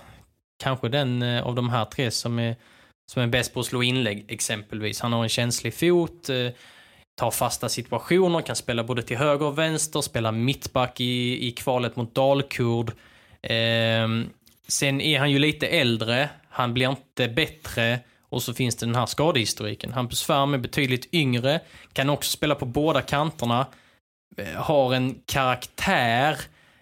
kanske 0.63 0.89
den 0.89 1.21
eh, 1.21 1.43
av 1.43 1.55
de 1.55 1.69
här 1.69 1.85
tre 1.85 2.11
som 2.11 2.39
är 2.39 2.55
som 3.11 3.21
är 3.21 3.27
bäst 3.27 3.53
på 3.53 3.59
att 3.59 3.65
slå 3.65 3.83
inlägg 3.83 4.25
exempelvis. 4.27 4.99
Han 4.99 5.13
har 5.13 5.23
en 5.23 5.29
känslig 5.29 5.73
fot, 5.73 6.29
eh, 6.29 6.47
tar 7.15 7.31
fasta 7.31 7.69
situationer, 7.69 8.41
kan 8.41 8.55
spela 8.55 8.83
både 8.83 9.01
till 9.01 9.17
höger 9.17 9.45
och 9.45 9.57
vänster, 9.57 10.01
spela 10.01 10.31
mittback 10.31 10.99
i, 10.99 11.47
i 11.47 11.51
kvalet 11.51 11.95
mot 11.95 12.15
Dalkurd. 12.15 12.91
Ehm, 13.41 14.29
sen 14.67 15.01
är 15.01 15.19
han 15.19 15.31
ju 15.31 15.39
lite 15.39 15.67
äldre, 15.67 16.29
han 16.49 16.73
blir 16.73 16.89
inte 16.89 17.27
bättre 17.27 17.99
och 18.29 18.43
så 18.43 18.53
finns 18.53 18.75
det 18.75 18.85
den 18.85 18.95
här 18.95 19.05
skadehistoriken. 19.05 19.93
Hampus 19.93 20.23
Färm 20.23 20.53
är 20.53 20.57
betydligt 20.57 21.13
yngre, 21.13 21.59
kan 21.93 22.09
också 22.09 22.31
spela 22.31 22.55
på 22.55 22.65
båda 22.65 23.01
kanterna, 23.01 23.67
eh, 24.37 24.61
har 24.61 24.93
en 24.93 25.19
karaktär 25.25 26.37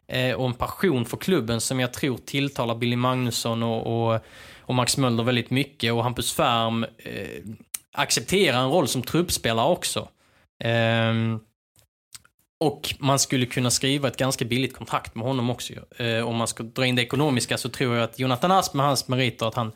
eh, 0.08 0.34
och 0.34 0.46
en 0.46 0.54
passion 0.54 1.06
för 1.06 1.18
klubben 1.18 1.62
som 1.62 1.80
jag 1.80 1.94
tror 1.94 2.18
tilltalar 2.18 2.76
Billy 2.76 2.96
Magnusson 2.96 3.64
och, 3.64 4.14
och 4.14 4.20
och 4.72 4.76
Max 4.76 4.98
Mölder 4.98 5.24
väldigt 5.24 5.50
mycket 5.50 5.94
och 5.94 6.04
Hampus 6.04 6.34
Färm 6.34 6.84
eh, 6.84 7.44
accepterar 7.94 8.64
en 8.64 8.70
roll 8.70 8.88
som 8.88 9.02
truppspelare 9.02 9.68
också. 9.68 10.10
Eh, 10.64 11.14
och 12.60 12.96
man 13.00 13.20
skulle 13.20 13.46
kunna 13.46 13.72
skriva 13.72 14.08
ett 14.08 14.18
ganska 14.18 14.46
billigt 14.46 14.76
kontrakt 14.76 15.16
med 15.16 15.26
honom 15.28 15.50
också. 15.50 15.74
Eh, 15.98 16.28
om 16.28 16.36
man 16.36 16.48
ska 16.48 16.64
dra 16.64 16.86
in 16.86 16.96
det 16.96 17.02
ekonomiska 17.02 17.58
så 17.58 17.70
tror 17.70 17.96
jag 17.96 18.04
att 18.04 18.20
Jonathan 18.20 18.52
Asp 18.52 18.74
med 18.74 18.86
hans 18.86 19.08
meriter 19.08 19.46
att 19.46 19.56
han 19.56 19.72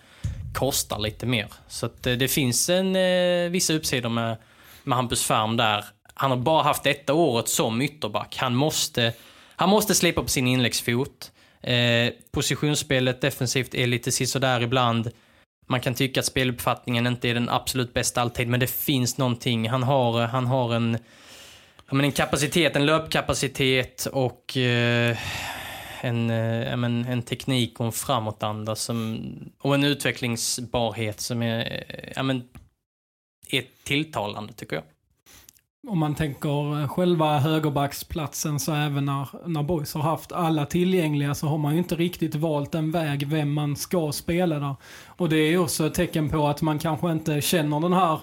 kostar 0.54 1.00
lite 1.00 1.26
mer. 1.26 1.48
Så 1.68 1.86
att, 1.86 2.08
eh, 2.08 2.14
det 2.14 2.28
finns 2.28 2.70
en, 2.70 2.96
eh, 2.96 3.50
vissa 3.50 3.74
uppsidor 3.74 4.10
med, 4.10 4.38
med 4.84 4.96
Hampus 4.96 5.24
Färm 5.26 5.58
där. 5.58 5.86
Han 6.14 6.32
har 6.32 6.38
bara 6.38 6.64
haft 6.64 6.84
detta 6.84 7.14
året 7.14 7.50
som 7.50 7.82
ytterback. 7.82 8.38
Han 8.38 8.56
måste, 8.56 9.14
han 9.56 9.70
måste 9.70 9.96
slipa 9.96 10.22
på 10.22 10.28
sin 10.30 10.48
inläggsfot. 10.48 11.32
Eh, 11.66 12.14
positionsspelet 12.32 13.22
defensivt 13.22 13.76
är 13.76 13.88
lite 13.88 14.12
sisådär 14.12 14.62
ibland. 14.62 15.12
Man 15.68 15.82
kan 15.82 15.94
tycka 15.94 16.20
att 16.20 16.26
speluppfattningen 16.26 17.08
inte 17.08 17.30
är 17.30 17.34
den 17.34 17.50
absolut 17.50 17.94
bästa 17.94 18.22
alltid, 18.22 18.48
men 18.48 18.60
det 18.60 18.68
finns 18.68 19.18
någonting. 19.18 19.70
Han 19.70 19.84
har, 19.84 20.22
han 20.22 20.48
har 20.48 20.74
en... 20.74 20.98
Men 21.92 22.06
en 22.06 22.12
kapacitet, 22.12 22.76
en 22.76 22.86
löpkapacitet 22.86 24.06
och 24.06 24.58
eh, 24.58 25.18
en, 26.02 26.30
eh, 26.30 26.78
men, 26.78 27.06
en 27.06 27.22
teknik 27.22 27.80
och 27.80 27.86
en 27.86 27.92
framåtanda 27.92 28.76
som, 28.76 29.20
och 29.60 29.76
en 29.76 29.84
utvecklingsbarhet 29.84 31.20
som 31.20 31.42
är, 31.42 31.84
eh, 32.18 32.24
men, 32.24 32.44
är 33.50 33.64
tilltalande 33.84 34.54
tycker 34.54 34.76
jag. 34.76 34.84
Om 35.88 36.00
man 36.00 36.16
tänker 36.16 36.82
eh, 36.82 36.88
själva 36.88 37.40
högerbacksplatsen 37.40 38.60
så 38.60 38.74
även 38.74 39.06
när, 39.06 39.48
när 39.48 39.64
Boys 39.64 39.94
har 39.94 40.02
haft 40.02 40.32
alla 40.32 40.66
tillgängliga 40.66 41.36
så 41.36 41.48
har 41.48 41.58
man 41.58 41.74
ju 41.74 41.78
inte 41.78 41.96
riktigt 41.96 42.36
valt 42.36 42.76
en 42.76 42.92
väg 42.92 43.28
vem 43.28 43.54
man 43.54 43.76
ska 43.76 44.12
spela 44.12 44.60
där. 44.60 44.76
Och 45.06 45.30
det 45.30 45.38
är 45.38 45.50
ju 45.50 45.58
också 45.58 45.88
ett 45.88 45.94
tecken 45.94 46.30
på 46.30 46.48
att 46.48 46.62
man 46.62 46.80
kanske 46.80 47.12
inte 47.12 47.42
känner 47.42 47.80
den 47.80 47.94
här 47.94 48.20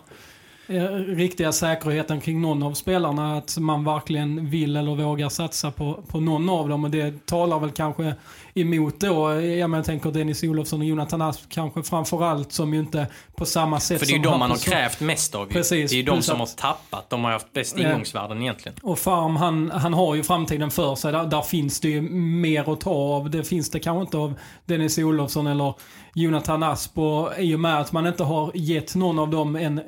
riktiga 1.16 1.52
säkerheten 1.52 2.20
kring 2.20 2.40
någon 2.40 2.62
av 2.62 2.74
spelarna. 2.74 3.36
Att 3.36 3.58
man 3.58 3.84
verkligen 3.84 4.50
vill 4.50 4.76
eller 4.76 4.94
vågar 4.94 5.28
satsa 5.28 5.70
på, 5.70 6.02
på 6.08 6.20
någon 6.20 6.50
av 6.50 6.68
dem. 6.68 6.84
Och 6.84 6.90
det 6.90 7.26
talar 7.26 7.58
väl 7.58 7.70
kanske 7.70 8.14
emot 8.54 9.00
då, 9.00 9.40
jag 9.40 9.84
tänker 9.84 10.10
Dennis 10.10 10.42
Olofsson 10.42 10.80
och 10.80 10.86
Jonathan 10.86 11.22
Asp 11.22 11.42
kanske 11.48 11.82
framförallt 11.82 12.52
som 12.52 12.74
ju 12.74 12.80
inte 12.80 13.06
på 13.36 13.44
samma 13.44 13.80
sätt 13.80 13.98
För 13.98 14.06
det 14.06 14.12
är 14.12 14.16
ju 14.16 14.22
som 14.22 14.32
de 14.32 14.38
man 14.38 14.50
har 14.50 14.58
krävt 14.58 15.00
mest 15.00 15.34
av. 15.34 15.46
Precis, 15.46 15.90
det 15.90 15.96
är 15.96 15.98
ju 15.98 16.02
de 16.02 16.22
som 16.22 16.40
har 16.40 16.46
tappat. 16.46 17.10
De 17.10 17.24
har 17.24 17.32
haft 17.32 17.52
bäst 17.52 17.78
ingångsvärden 17.78 18.42
egentligen. 18.42 18.78
Och 18.82 18.98
Farm, 18.98 19.36
han, 19.36 19.70
han 19.70 19.94
har 19.94 20.14
ju 20.14 20.22
framtiden 20.22 20.70
för 20.70 20.94
sig. 20.94 21.12
Där, 21.12 21.24
där 21.24 21.42
finns 21.42 21.80
det 21.80 21.88
ju 21.88 22.00
mer 22.00 22.72
att 22.72 22.80
ta 22.80 22.90
av. 22.90 23.30
Det 23.30 23.44
finns 23.44 23.70
det 23.70 23.80
kanske 23.80 24.00
inte 24.00 24.16
av 24.16 24.34
Dennis 24.64 24.98
Olofsson 24.98 25.46
eller 25.46 25.74
Jonathan 26.14 26.62
Asp. 26.62 26.98
Och 26.98 27.30
i 27.38 27.54
och 27.54 27.60
med 27.60 27.80
att 27.80 27.92
man 27.92 28.06
inte 28.06 28.24
har 28.24 28.50
gett 28.54 28.94
någon 28.94 29.18
av 29.18 29.30
dem 29.30 29.56
en, 29.56 29.80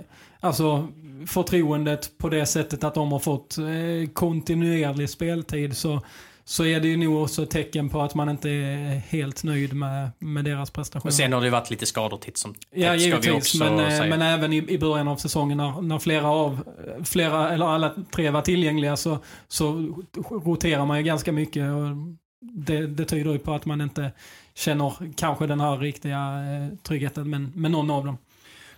alltså 0.44 0.88
förtroendet 1.26 2.18
på 2.18 2.28
det 2.28 2.46
sättet 2.46 2.84
att 2.84 2.94
de 2.94 3.12
har 3.12 3.18
fått 3.18 3.58
eh, 3.58 4.10
kontinuerlig 4.12 5.10
speltid 5.10 5.76
så, 5.76 6.00
så 6.44 6.64
är 6.64 6.80
det 6.80 6.88
ju 6.88 6.96
nog 6.96 7.22
också 7.22 7.42
ett 7.42 7.50
tecken 7.50 7.88
på 7.88 8.00
att 8.00 8.14
man 8.14 8.28
inte 8.28 8.50
är 8.50 8.98
helt 9.08 9.44
nöjd 9.44 9.74
med, 9.74 10.10
med 10.18 10.44
deras 10.44 10.70
prestationer. 10.70 11.10
Och 11.10 11.14
sen 11.14 11.32
har 11.32 11.40
det 11.40 11.50
varit 11.50 11.70
lite 11.70 11.86
skador 11.86 12.18
titt 12.18 12.38
som 12.38 12.54
Ja, 12.70 12.94
givetvis. 12.94 13.54
Men, 13.54 13.78
eh, 13.78 14.08
men 14.08 14.22
även 14.22 14.52
i, 14.52 14.56
i 14.56 14.78
början 14.78 15.08
av 15.08 15.16
säsongen 15.16 15.58
när, 15.58 15.82
när 15.82 15.98
flera 15.98 16.28
av, 16.28 16.60
flera, 17.04 17.50
eller 17.50 17.66
alla 17.66 17.94
tre 18.14 18.30
var 18.30 18.42
tillgängliga 18.42 18.96
så, 18.96 19.18
så 19.48 19.94
roterar 20.30 20.86
man 20.86 20.98
ju 20.98 21.04
ganska 21.04 21.32
mycket. 21.32 21.62
Och 21.62 22.16
det, 22.40 22.86
det 22.86 23.04
tyder 23.04 23.32
ju 23.32 23.38
på 23.38 23.54
att 23.54 23.66
man 23.66 23.80
inte 23.80 24.12
känner 24.54 25.12
kanske 25.16 25.46
den 25.46 25.60
här 25.60 25.78
riktiga 25.78 26.18
eh, 26.18 26.78
tryggheten 26.82 27.30
med, 27.30 27.56
med 27.56 27.70
någon 27.70 27.90
av 27.90 28.06
dem. 28.06 28.18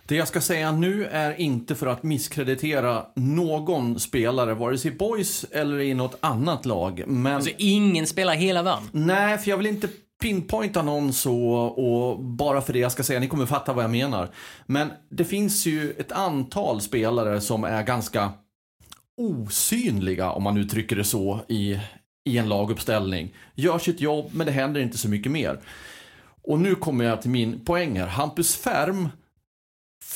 Det 0.07 0.15
jag 0.15 0.27
ska 0.27 0.41
säga 0.41 0.71
nu 0.71 1.05
är 1.05 1.39
inte 1.41 1.75
för 1.75 1.87
att 1.87 2.03
misskreditera 2.03 3.05
någon 3.15 3.99
spelare, 3.99 4.53
vare 4.53 4.77
sig 4.77 4.91
i 4.91 4.95
Boys 4.95 5.43
eller 5.51 5.79
i 5.79 5.93
något 5.93 6.17
annat 6.19 6.65
lag. 6.65 7.03
Men 7.07 7.35
Alltså 7.35 7.51
ingen 7.57 8.07
spelar 8.07 8.33
hela 8.33 8.63
världen. 8.63 8.83
nej, 8.91 9.37
för 9.37 9.49
jag 9.49 9.57
vill 9.57 9.65
inte 9.67 9.87
pinpointa 10.21 10.81
någon 10.81 11.13
så 11.13 11.37
och 11.57 12.19
bara 12.19 12.61
för 12.61 12.73
det 12.73 12.79
jag 12.79 12.91
ska 12.91 13.03
säga, 13.03 13.19
ni 13.19 13.27
kommer 13.27 13.45
fatta 13.45 13.73
vad 13.73 13.83
jag 13.83 13.91
menar. 13.91 14.29
Men 14.65 14.91
det 15.09 15.25
finns 15.25 15.65
ju 15.65 15.91
ett 15.91 16.11
antal 16.11 16.81
spelare 16.81 17.41
som 17.41 17.63
är 17.63 17.83
ganska 17.83 18.31
osynliga, 19.17 20.31
om 20.31 20.43
man 20.43 20.57
uttrycker 20.57 20.95
det 20.95 21.03
så, 21.03 21.39
i, 21.47 21.79
i 22.25 22.37
en 22.37 22.49
laguppställning. 22.49 23.33
Gör 23.55 23.79
sitt 23.79 24.01
jobb, 24.01 24.29
men 24.33 24.45
det 24.45 24.51
händer 24.51 24.81
inte 24.81 24.97
så 24.97 25.09
mycket 25.09 25.31
mer. 25.31 25.59
Och 26.43 26.59
nu 26.59 26.75
kommer 26.75 27.05
jag 27.05 27.21
till 27.21 27.31
min 27.31 27.65
poäng 27.65 27.99
här. 27.99 28.07
Hampus 28.07 28.55
Färm, 28.55 29.09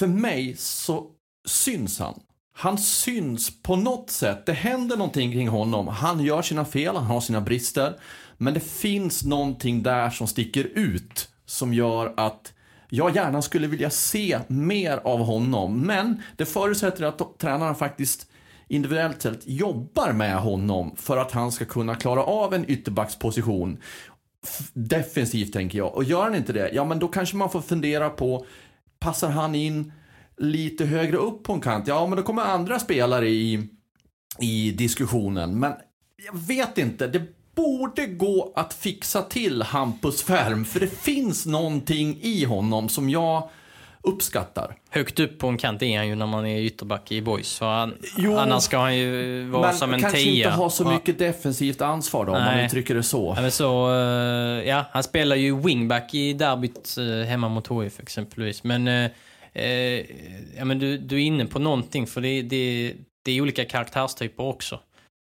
för 0.01 0.07
mig 0.07 0.55
så 0.57 1.05
syns 1.47 1.99
han. 1.99 2.19
Han 2.53 2.77
syns 2.77 3.63
på 3.63 3.75
något 3.75 4.09
sätt. 4.09 4.45
Det 4.45 4.53
händer 4.53 4.97
någonting 4.97 5.31
kring 5.31 5.47
honom. 5.47 5.87
Han 5.87 6.23
gör 6.23 6.41
sina 6.41 6.65
fel, 6.65 6.95
han 6.95 7.05
har 7.05 7.21
sina 7.21 7.41
brister. 7.41 7.99
Men 8.37 8.53
det 8.53 8.59
finns 8.59 9.23
någonting 9.23 9.83
där 9.83 10.09
som 10.09 10.27
sticker 10.27 10.63
ut 10.63 11.29
som 11.45 11.73
gör 11.73 12.13
att 12.17 12.53
jag 12.89 13.15
gärna 13.15 13.41
skulle 13.41 13.67
vilja 13.67 13.89
se 13.89 14.39
mer 14.47 14.97
av 14.97 15.19
honom. 15.19 15.79
Men 15.81 16.21
det 16.35 16.45
förutsätter 16.45 17.03
att 17.03 17.39
tränaren 17.39 17.75
faktiskt 17.75 18.27
individuellt 18.67 19.21
sett 19.21 19.47
jobbar 19.47 20.11
med 20.11 20.37
honom 20.37 20.95
för 20.95 21.17
att 21.17 21.31
han 21.31 21.51
ska 21.51 21.65
kunna 21.65 21.95
klara 21.95 22.23
av 22.23 22.53
en 22.53 22.69
ytterbacksposition. 22.69 23.77
Defensivt 24.73 25.53
tänker 25.53 25.77
jag. 25.77 25.95
Och 25.95 26.03
gör 26.03 26.23
han 26.23 26.35
inte 26.35 26.53
det, 26.53 26.71
ja 26.73 26.85
men 26.85 26.99
då 26.99 27.07
kanske 27.07 27.35
man 27.35 27.49
får 27.49 27.61
fundera 27.61 28.09
på, 28.09 28.45
passar 29.01 29.29
han 29.29 29.55
in 29.55 29.93
lite 30.37 30.85
högre 30.85 31.17
upp 31.17 31.43
på 31.43 31.53
en 31.53 31.61
kant? 31.61 31.87
Ja 31.87 32.07
men 32.07 32.17
då 32.17 32.23
kommer 32.23 32.41
andra 32.41 32.79
spelare 32.79 33.29
i, 33.29 33.67
i 34.39 34.71
diskussionen. 34.71 35.59
Men 35.59 35.73
jag 36.25 36.39
vet 36.39 36.77
inte, 36.77 37.07
det 37.07 37.27
borde 37.55 38.05
gå 38.05 38.53
att 38.55 38.73
fixa 38.73 39.21
till 39.21 39.61
Hampus 39.61 40.23
Färm. 40.23 40.65
För 40.65 40.79
det 40.79 40.97
finns 41.01 41.45
någonting 41.45 42.19
i 42.21 42.45
honom 42.45 42.89
som 42.89 43.09
jag 43.09 43.49
uppskattar. 44.03 44.75
Högt 44.89 45.19
upp 45.19 45.39
på 45.39 45.47
en 45.47 45.57
kant 45.57 45.81
är 45.81 45.97
han 45.97 46.07
ju 46.07 46.15
när 46.15 46.25
man 46.25 46.45
är 46.45 46.59
ytterback 46.59 47.11
i 47.11 47.21
boys. 47.21 47.57
För 47.57 47.65
han, 47.65 47.97
Jo, 48.17 48.37
annars 48.37 48.63
ska 48.63 48.77
han 48.77 48.97
ju 48.97 49.43
vara 49.45 49.67
Men 49.67 49.75
som 49.75 49.93
en 49.93 49.99
kanske 50.01 50.19
tia. 50.19 50.47
inte 50.47 50.49
ha 50.49 50.69
så 50.69 50.85
mycket 50.85 51.19
defensivt 51.19 51.81
ansvar 51.81 52.25
då, 52.25 52.31
om 52.31 52.43
man 52.43 52.55
Nej. 52.55 52.65
uttrycker 52.65 52.95
det 52.95 53.03
så. 53.03 53.37
Ja, 53.41 53.51
så, 53.51 53.93
eh, 53.93 54.67
ja, 54.69 54.85
han 54.91 55.03
spelar 55.03 55.35
ju 55.35 55.55
wingback 55.61 56.13
i 56.13 56.33
derbyt 56.33 56.95
eh, 56.97 57.27
hemma 57.27 57.49
mot 57.49 57.67
HIF 57.71 57.99
exempelvis. 57.99 58.63
Men, 58.63 58.87
eh, 58.87 59.11
eh, 59.53 60.05
ja, 60.57 60.65
men 60.65 60.79
du, 60.79 60.97
du 60.97 61.15
är 61.15 61.19
inne 61.25 61.45
på 61.45 61.59
någonting 61.59 62.07
för 62.07 62.21
det, 62.21 62.41
det, 62.41 62.93
det 63.25 63.31
är 63.31 63.41
olika 63.41 63.65
karaktärstyper 63.65 64.43
också. 64.43 64.79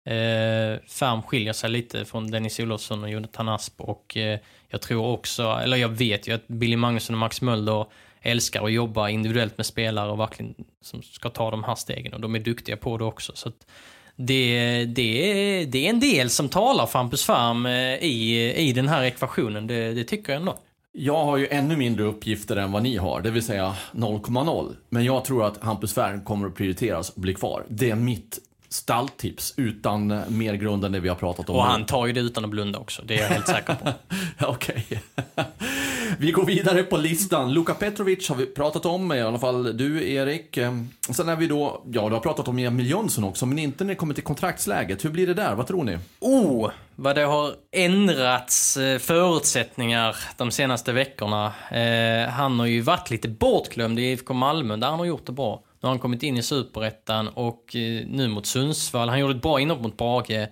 Eh, 0.09 0.79
Färm 0.89 1.21
skiljer 1.21 1.53
sig 1.53 1.69
lite 1.69 2.05
från 2.05 2.31
Dennis 2.31 2.59
Olofsson 2.59 3.03
och 3.03 3.09
Jonathan 3.09 3.49
Asp 3.49 3.81
och 3.81 4.17
eh, 4.17 4.39
jag 4.69 4.81
tror 4.81 5.05
också, 5.05 5.59
eller 5.63 5.77
jag 5.77 5.89
vet 5.89 6.27
ju 6.27 6.33
att 6.35 6.47
Billy 6.47 6.75
Magnusson 6.75 7.13
och 7.15 7.19
Max 7.19 7.41
Mölder 7.41 7.85
älskar 8.21 8.63
att 8.63 8.71
jobba 8.71 9.09
individuellt 9.09 9.57
med 9.57 9.65
spelare 9.65 10.11
och 10.11 10.19
verkligen 10.19 10.55
som 10.81 11.01
ska 11.01 11.29
ta 11.29 11.51
de 11.51 11.63
här 11.63 11.75
stegen 11.75 12.13
och 12.13 12.21
de 12.21 12.35
är 12.35 12.39
duktiga 12.39 12.77
på 12.77 12.97
det 12.97 13.05
också. 13.05 13.31
Så 13.35 13.51
det, 14.15 14.85
det, 14.85 15.65
det 15.65 15.85
är 15.85 15.89
en 15.89 15.99
del 15.99 16.29
som 16.29 16.49
talar 16.49 16.85
för 16.85 16.99
Hampus 16.99 17.25
Färm 17.25 17.65
eh, 17.65 17.95
i, 17.95 18.53
i 18.55 18.73
den 18.73 18.87
här 18.87 19.03
ekvationen, 19.03 19.67
det, 19.67 19.93
det 19.93 20.03
tycker 20.03 20.33
jag 20.33 20.39
ändå. 20.39 20.57
Jag 20.93 21.25
har 21.25 21.37
ju 21.37 21.47
ännu 21.47 21.75
mindre 21.75 22.03
uppgifter 22.03 22.55
än 22.55 22.71
vad 22.71 22.83
ni 22.83 22.97
har, 22.97 23.21
det 23.21 23.31
vill 23.31 23.43
säga 23.43 23.75
0,0. 23.91 24.75
Men 24.89 25.05
jag 25.05 25.25
tror 25.25 25.45
att 25.45 25.63
Hampus 25.63 25.93
Färm 25.93 26.21
kommer 26.21 26.47
att 26.47 26.55
prioriteras 26.55 27.09
och 27.09 27.21
bli 27.21 27.33
kvar. 27.33 27.65
Det 27.69 27.89
är 27.89 27.95
mitt 27.95 28.39
stalltips 28.69 29.53
utan 29.57 30.21
mer 30.27 30.53
grund 30.53 30.85
än 30.85 30.91
det 30.91 30.99
vi 30.99 31.09
har 31.09 31.15
pratat 31.15 31.49
om 31.49 31.55
Och 31.55 31.63
han 31.63 31.85
tar 31.85 32.05
ju 32.05 32.13
det 32.13 32.19
utan 32.19 32.43
att 32.43 32.49
blunda 32.49 32.79
också, 32.79 33.01
det 33.05 33.15
är 33.15 33.21
jag 33.21 33.27
helt 33.27 33.47
säker 33.47 33.75
på. 33.75 33.91
Okej 34.45 34.85
vi 36.19 36.31
går 36.31 36.45
vidare 36.45 36.83
på 36.83 36.97
listan. 36.97 37.53
Luka 37.53 37.73
Petrovic 37.73 38.29
har 38.29 38.35
vi 38.35 38.45
pratat 38.45 38.85
om, 38.85 39.11
i 39.11 39.21
alla 39.21 39.39
fall 39.39 39.77
du 39.77 40.13
Erik. 40.13 40.57
Ehm, 40.57 40.89
sen 41.09 41.29
är 41.29 41.35
vi 41.35 41.47
då, 41.47 41.83
ja 41.91 42.09
du 42.09 42.13
har 42.13 42.19
pratat 42.19 42.47
om 42.47 42.59
Emil 42.59 42.89
Jönsson 42.89 43.23
också, 43.23 43.45
men 43.45 43.59
inte 43.59 43.83
när 43.83 43.89
det 43.89 43.95
kommer 43.95 44.13
till 44.13 44.23
kontraktsläget. 44.23 45.05
Hur 45.05 45.09
blir 45.09 45.27
det 45.27 45.33
där? 45.33 45.55
Vad 45.55 45.67
tror 45.67 45.83
ni? 45.83 45.97
Oh, 46.19 46.71
vad 46.95 47.15
det 47.15 47.21
har 47.21 47.53
ändrats 47.71 48.77
eh, 48.77 48.99
förutsättningar 48.99 50.15
de 50.37 50.51
senaste 50.51 50.93
veckorna. 50.93 51.53
Eh, 51.71 52.29
han 52.29 52.59
har 52.59 52.65
ju 52.65 52.81
varit 52.81 53.09
lite 53.09 53.29
bortglömd 53.29 53.99
i 53.99 54.11
IFK 54.11 54.33
Malmö, 54.33 54.77
där 54.77 54.87
han 54.87 54.99
har 54.99 55.05
gjort 55.05 55.25
det 55.25 55.31
bra. 55.31 55.63
Nu 55.65 55.87
har 55.87 55.89
han 55.89 55.99
kommit 55.99 56.23
in 56.23 56.37
i 56.37 56.43
Superettan 56.43 57.27
och 57.27 57.75
eh, 57.75 58.05
nu 58.07 58.27
mot 58.27 58.45
Sundsvall. 58.45 59.09
Han 59.09 59.19
gjorde 59.19 59.35
ett 59.35 59.41
bra 59.41 59.59
inhopp 59.59 59.81
mot 59.81 59.97
Brage. 59.97 60.47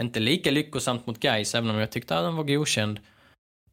Inte 0.00 0.20
lika 0.20 0.50
lyckosamt 0.50 1.06
mot 1.06 1.20
Gais, 1.20 1.54
även 1.54 1.70
om 1.70 1.76
jag 1.76 1.90
tyckte 1.90 2.18
att 2.18 2.24
han 2.24 2.36
var 2.36 2.44
godkänd. 2.44 3.00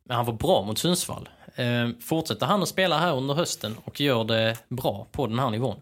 Men 0.06 0.18
han 0.18 0.26
var 0.26 0.34
bra 0.34 0.63
mot 0.63 0.78
Sundsvall. 0.78 1.30
Eh, 1.56 1.89
fortsätter 2.02 2.46
han 2.46 2.62
att 2.62 2.70
spela 2.70 2.98
här 2.98 3.15
under 3.15 3.34
hösten 3.34 3.78
och 3.84 4.02
gör 4.02 4.24
det 4.24 4.58
bra 4.70 5.08
på 5.12 5.28
den 5.28 5.39
här 5.39 5.50
nivån, 5.50 5.82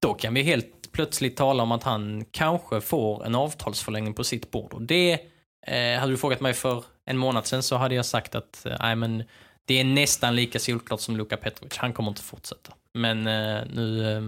då 0.00 0.14
kan 0.14 0.34
vi 0.34 0.42
helt 0.42 0.92
plötsligt 0.92 1.36
tala 1.36 1.62
om 1.62 1.72
att 1.72 1.82
han 1.82 2.24
kanske 2.30 2.80
får 2.80 3.26
en 3.26 3.34
avtalsförlängning 3.34 4.14
på 4.14 4.24
sitt 4.24 4.50
bord. 4.50 4.72
Och 4.72 4.82
det, 4.82 5.12
eh, 5.66 6.00
hade 6.00 6.12
du 6.12 6.16
frågat 6.16 6.40
mig 6.40 6.54
för 6.54 6.84
en 7.04 7.16
månad 7.16 7.46
sedan 7.46 7.62
så 7.62 7.76
hade 7.76 7.94
jag 7.94 8.06
sagt 8.06 8.34
att 8.34 8.66
eh, 8.66 8.94
men 8.94 9.24
det 9.64 9.80
är 9.80 9.84
nästan 9.84 10.36
lika 10.36 10.58
solklart 10.58 11.00
som 11.00 11.16
Luka 11.16 11.36
Petrovic. 11.36 11.76
Han 11.76 11.92
kommer 11.92 12.08
inte 12.08 12.22
fortsätta. 12.22 12.72
Men 12.94 13.26
eh, 13.26 13.62
nu 13.72 14.12
eh, 14.12 14.22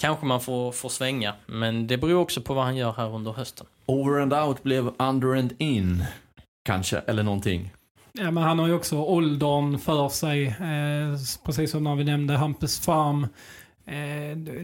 kanske 0.00 0.26
man 0.26 0.40
får, 0.40 0.72
får 0.72 0.88
svänga. 0.88 1.34
Men 1.46 1.86
det 1.86 1.96
beror 1.96 2.20
också 2.20 2.40
på 2.40 2.54
vad 2.54 2.64
han 2.64 2.76
gör 2.76 2.92
här 2.92 3.14
under 3.14 3.32
hösten. 3.32 3.66
Over 3.86 4.20
and 4.20 4.32
out 4.32 4.62
blev 4.62 4.90
under 4.98 5.36
and 5.36 5.54
in, 5.58 6.04
kanske, 6.64 6.98
eller 6.98 7.22
någonting. 7.22 7.70
Ja, 8.20 8.30
men 8.30 8.42
han 8.42 8.58
har 8.58 8.66
ju 8.66 8.74
också 8.74 8.96
åldern 8.96 9.78
för 9.78 10.08
sig. 10.08 10.46
Eh, 10.46 11.44
precis 11.44 11.70
som 11.70 11.84
när 11.84 11.94
vi 11.94 12.04
nämnde 12.04 12.36
Hampus 12.36 12.80
Farm. 12.80 13.26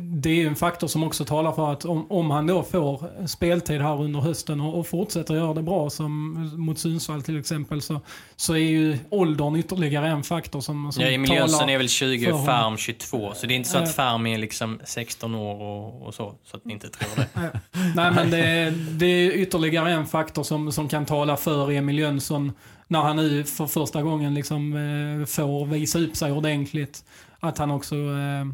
Det 0.00 0.42
är 0.42 0.46
en 0.46 0.56
faktor 0.56 0.86
som 0.86 1.04
också 1.04 1.24
talar 1.24 1.52
för 1.52 1.72
att 1.72 1.84
om, 1.84 2.10
om 2.10 2.30
han 2.30 2.46
då 2.46 2.62
får 2.62 3.26
speltid 3.26 3.80
här 3.80 4.02
under 4.02 4.20
hösten 4.20 4.60
och, 4.60 4.78
och 4.78 4.86
fortsätter 4.86 5.34
göra 5.34 5.54
det 5.54 5.62
bra 5.62 5.90
som 5.90 6.32
mot 6.56 6.78
Sundsvall 6.78 7.22
till 7.22 7.40
exempel 7.40 7.82
så, 7.82 8.00
så 8.36 8.52
är 8.54 8.58
ju 8.58 8.98
åldern 9.10 9.56
ytterligare 9.56 10.08
en 10.08 10.22
faktor 10.22 10.60
som, 10.60 10.92
som 10.92 11.02
Ja, 11.02 11.10
Emil 11.10 11.32
Jönsson 11.32 11.68
är 11.68 11.78
väl 11.78 11.88
20, 11.88 12.24
för 12.24 12.32
honom. 12.32 12.46
Färm 12.46 12.76
22. 12.76 13.32
Så 13.34 13.46
det 13.46 13.54
är 13.54 13.56
inte 13.56 13.68
så 13.68 13.78
att 13.78 13.94
Färm 13.94 14.26
är 14.26 14.38
liksom 14.38 14.80
16 14.84 15.34
år 15.34 15.62
och, 15.62 16.06
och 16.06 16.14
så. 16.14 16.34
Så 16.44 16.56
att 16.56 16.64
ni 16.64 16.72
inte 16.72 16.88
tror 16.88 17.16
det. 17.16 17.28
Nej, 17.96 18.12
men 18.12 18.30
det, 18.30 18.74
det 18.98 19.06
är 19.06 19.30
ytterligare 19.32 19.92
en 19.92 20.06
faktor 20.06 20.42
som, 20.42 20.72
som 20.72 20.88
kan 20.88 21.06
tala 21.06 21.36
för 21.36 21.70
Emil 21.70 21.98
Jönsson 21.98 22.52
när 22.88 23.00
han 23.00 23.16
nu 23.16 23.44
för 23.44 23.66
första 23.66 24.02
gången 24.02 24.34
liksom, 24.34 24.72
eh, 24.72 25.26
får 25.26 25.66
visa 25.66 25.98
upp 25.98 26.16
sig 26.16 26.32
ordentligt. 26.32 27.04
Att 27.40 27.58
han 27.58 27.70
också, 27.70 27.94
eh, 27.94 28.44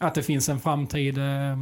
att 0.00 0.14
det 0.14 0.22
finns 0.22 0.48
en 0.48 0.60
framtid 0.60 1.18
eh, 1.18 1.56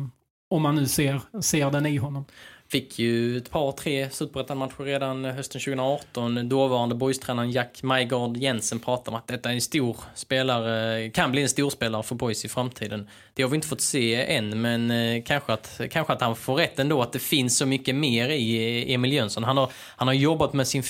om 0.51 0.63
man 0.63 0.75
nu 0.75 0.87
ser, 0.87 1.21
ser 1.41 1.71
den 1.71 1.87
i 1.87 1.97
honom. 1.97 2.25
Fick 2.71 2.99
ju 2.99 3.37
ett 3.37 3.51
par, 3.51 3.73
tre 3.73 4.11
superettan-matcher 4.11 4.85
redan 4.85 5.25
hösten 5.25 5.61
2018. 5.61 6.49
Dåvarande 6.49 6.95
boystränaren 6.95 7.51
Jack 7.51 7.83
Majgard 7.83 8.37
Jensen 8.37 8.79
pratade 8.79 9.11
om 9.11 9.17
att 9.17 9.27
detta 9.27 9.51
är 9.51 9.55
en 9.55 9.61
stor 9.61 9.97
spelare, 10.15 11.11
kan 11.11 11.33
bli 11.33 11.43
en 11.43 11.49
stor 11.49 11.71
spelare 11.71 12.03
för 12.03 12.15
boys 12.15 12.45
i 12.45 12.49
framtiden. 12.49 13.09
Det 13.35 13.43
har 13.43 13.51
vi 13.51 13.55
inte 13.55 13.69
fått 13.69 13.81
se 13.81 14.35
än, 14.37 14.61
men 14.61 14.91
eh, 14.91 15.23
kanske 15.23 15.53
att, 15.53 15.81
kanske 15.91 16.13
att 16.13 16.21
han 16.21 16.37
får 16.37 16.55
rätt 16.55 16.79
ändå, 16.79 17.03
att 17.03 17.13
det 17.13 17.19
finns 17.19 17.59
så 17.59 17.67
mycket 17.67 17.95
mer 17.95 18.29
i 18.29 18.83
eh, 18.89 18.95
Emil 18.95 19.13
Jönsson. 19.13 19.45
Han 19.45 19.57
har, 19.57 19.71
han 19.97 20.09
har 20.09 20.15
jobbat 20.15 20.53
med 20.53 20.69
sin 20.69 20.83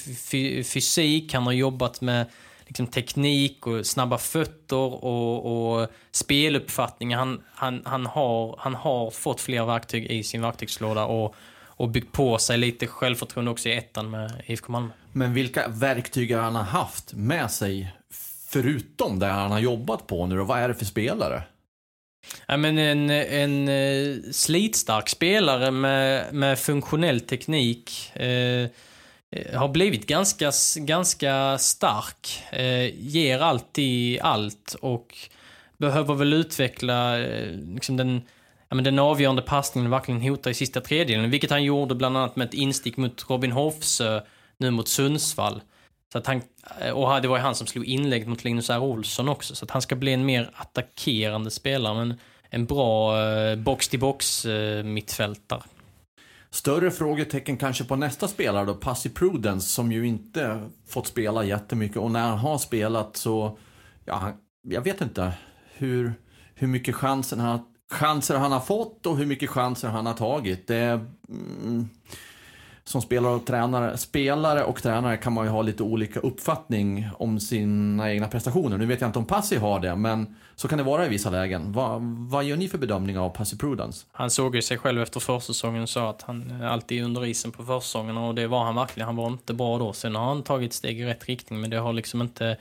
fysik, 0.64 1.34
han 1.34 1.42
har 1.42 1.52
jobbat 1.52 2.00
med 2.00 2.26
liksom, 2.68 2.86
teknik 2.86 3.66
och 3.66 3.86
snabba 3.86 4.18
fötter 4.18 5.04
och, 5.04 5.80
och 5.80 5.88
speluppfattning. 6.10 7.14
Han, 7.14 7.42
han, 7.54 7.82
han, 7.84 8.06
har, 8.06 8.56
han 8.58 8.74
har 8.74 9.10
fått 9.10 9.40
fler 9.40 9.64
verktyg 9.64 10.06
i 10.06 10.22
sin 10.22 10.42
verktygslåda 10.42 11.04
och, 11.04 11.34
och 11.60 11.88
byggt 11.88 12.12
på 12.12 12.38
sig 12.38 12.58
lite 12.58 12.86
självförtroende 12.86 13.50
också 13.50 13.68
i 13.68 13.72
ettan 13.72 14.10
med 14.10 14.42
IFK 14.46 14.72
Malmö. 14.72 14.90
Men 15.12 15.34
vilka 15.34 15.68
verktyg 15.68 16.34
har 16.34 16.42
han 16.42 16.56
haft 16.56 17.12
med 17.14 17.50
sig 17.50 17.92
förutom 18.48 19.18
det 19.18 19.26
han 19.26 19.50
har 19.50 19.58
jobbat 19.58 20.06
på 20.06 20.26
nu 20.26 20.40
och 20.40 20.46
vad 20.46 20.58
är 20.58 20.68
det 20.68 20.74
för 20.74 20.84
spelare? 20.84 21.42
Ja, 22.46 22.56
men 22.56 22.78
en, 22.78 23.10
en 23.10 23.68
eh, 23.68 24.16
slitstark 24.32 25.08
spelare 25.08 25.70
med, 25.70 26.34
med 26.34 26.58
funktionell 26.58 27.20
teknik. 27.20 28.16
Eh, 28.16 28.68
Eh, 29.30 29.58
har 29.58 29.68
blivit 29.68 30.06
ganska, 30.06 30.52
ganska 30.76 31.58
stark. 31.58 32.42
Eh, 32.50 32.94
ger 32.98 33.40
alltid 33.40 34.20
allt 34.20 34.76
och 34.80 35.16
behöver 35.78 36.14
väl 36.14 36.32
utveckla 36.32 37.18
eh, 37.18 37.50
liksom 37.50 37.96
den, 37.96 38.22
ja, 38.68 38.74
men 38.74 38.84
den 38.84 38.98
avgörande 38.98 39.42
passningen 39.42 39.86
och 39.86 39.92
verkligen 39.92 40.22
hota 40.22 40.50
i 40.50 40.54
sista 40.54 40.80
tredjedelen. 40.80 41.30
Vilket 41.30 41.50
han 41.50 41.64
gjorde 41.64 41.94
bland 41.94 42.16
annat 42.16 42.36
med 42.36 42.48
ett 42.48 42.54
instick 42.54 42.96
mot 42.96 43.30
Robin 43.30 43.52
Hofsö 43.52 44.20
nu 44.58 44.70
mot 44.70 44.88
Sundsvall. 44.88 45.62
Så 46.12 46.18
att 46.18 46.26
han, 46.26 46.42
eh, 46.80 46.90
och 46.90 47.22
det 47.22 47.28
var 47.28 47.36
ju 47.36 47.42
han 47.42 47.54
som 47.54 47.66
slog 47.66 47.84
inlägg 47.84 48.26
mot 48.26 48.44
Linus 48.44 48.70
R. 48.70 48.82
Olsson 48.82 49.28
också. 49.28 49.54
Så 49.54 49.64
att 49.64 49.70
han 49.70 49.82
ska 49.82 49.96
bli 49.96 50.12
en 50.12 50.26
mer 50.26 50.50
attackerande 50.54 51.50
spelare. 51.50 51.94
Men 51.94 52.20
en 52.50 52.66
bra 52.66 53.22
eh, 53.22 53.56
box-till-box 53.56 54.44
eh, 54.44 54.84
mittfältare. 54.84 55.62
Större 56.50 56.90
frågetecken 56.90 57.56
kanske 57.56 57.84
på 57.84 57.96
nästa 57.96 58.28
spelare 58.28 58.64
då, 58.64 58.74
Passy 58.74 59.10
Prudence, 59.10 59.68
som 59.68 59.92
ju 59.92 60.06
inte 60.06 60.70
fått 60.86 61.06
spela 61.06 61.44
jättemycket 61.44 61.96
och 61.96 62.10
när 62.10 62.28
han 62.28 62.38
har 62.38 62.58
spelat 62.58 63.16
så, 63.16 63.58
ja, 64.04 64.32
jag 64.62 64.80
vet 64.80 65.00
inte 65.00 65.32
hur, 65.76 66.14
hur 66.54 66.68
mycket 66.68 66.94
chanser 66.94 67.36
han, 67.36 67.60
chanser 67.90 68.38
han 68.38 68.52
har 68.52 68.60
fått 68.60 69.06
och 69.06 69.16
hur 69.16 69.26
mycket 69.26 69.50
chanser 69.50 69.88
han 69.88 70.06
har 70.06 70.14
tagit. 70.14 70.66
Det 70.66 71.00
mm, 71.28 71.88
som 72.88 73.02
spelare 73.02 73.34
och 73.34 73.46
tränare, 73.46 73.96
spelare 73.98 74.64
och 74.64 74.82
tränare 74.82 75.16
kan 75.16 75.32
man 75.32 75.44
ju 75.44 75.50
ha 75.50 75.62
lite 75.62 75.82
olika 75.82 76.20
uppfattning 76.20 77.08
om 77.18 77.40
sina 77.40 78.12
egna 78.12 78.28
prestationer. 78.28 78.78
Nu 78.78 78.86
vet 78.86 79.00
jag 79.00 79.08
inte 79.08 79.18
om 79.18 79.24
Passi 79.24 79.56
har 79.56 79.80
det, 79.80 79.96
men 79.96 80.36
så 80.54 80.68
kan 80.68 80.78
det 80.78 80.84
vara 80.84 81.06
i 81.06 81.08
vissa 81.08 81.30
lägen. 81.30 81.72
Vad, 81.72 82.02
vad 82.02 82.44
gör 82.44 82.56
ni 82.56 82.68
för 82.68 82.78
bedömning 82.78 83.18
av 83.18 83.30
Passi 83.30 83.58
Prudence? 83.58 84.06
Han 84.12 84.30
såg 84.30 84.56
ju 84.56 84.62
sig 84.62 84.78
själv 84.78 85.02
efter 85.02 85.20
försäsongen 85.20 85.82
och 85.82 85.88
sa 85.88 86.10
att 86.10 86.22
han 86.22 86.62
alltid 86.62 87.00
är 87.00 87.04
under 87.04 87.26
isen 87.26 87.52
på 87.52 87.64
försäsongen 87.64 88.16
och 88.16 88.34
det 88.34 88.46
var 88.46 88.64
han 88.64 88.74
verkligen. 88.74 89.06
Han 89.06 89.16
var 89.16 89.26
inte 89.26 89.54
bra 89.54 89.78
då. 89.78 89.92
Sen 89.92 90.14
har 90.14 90.24
han 90.24 90.42
tagit 90.42 90.72
steg 90.72 91.00
i 91.00 91.04
rätt 91.04 91.28
riktning 91.28 91.60
men 91.60 91.70
det 91.70 91.76
har 91.76 91.92
liksom 91.92 92.22
inte... 92.22 92.56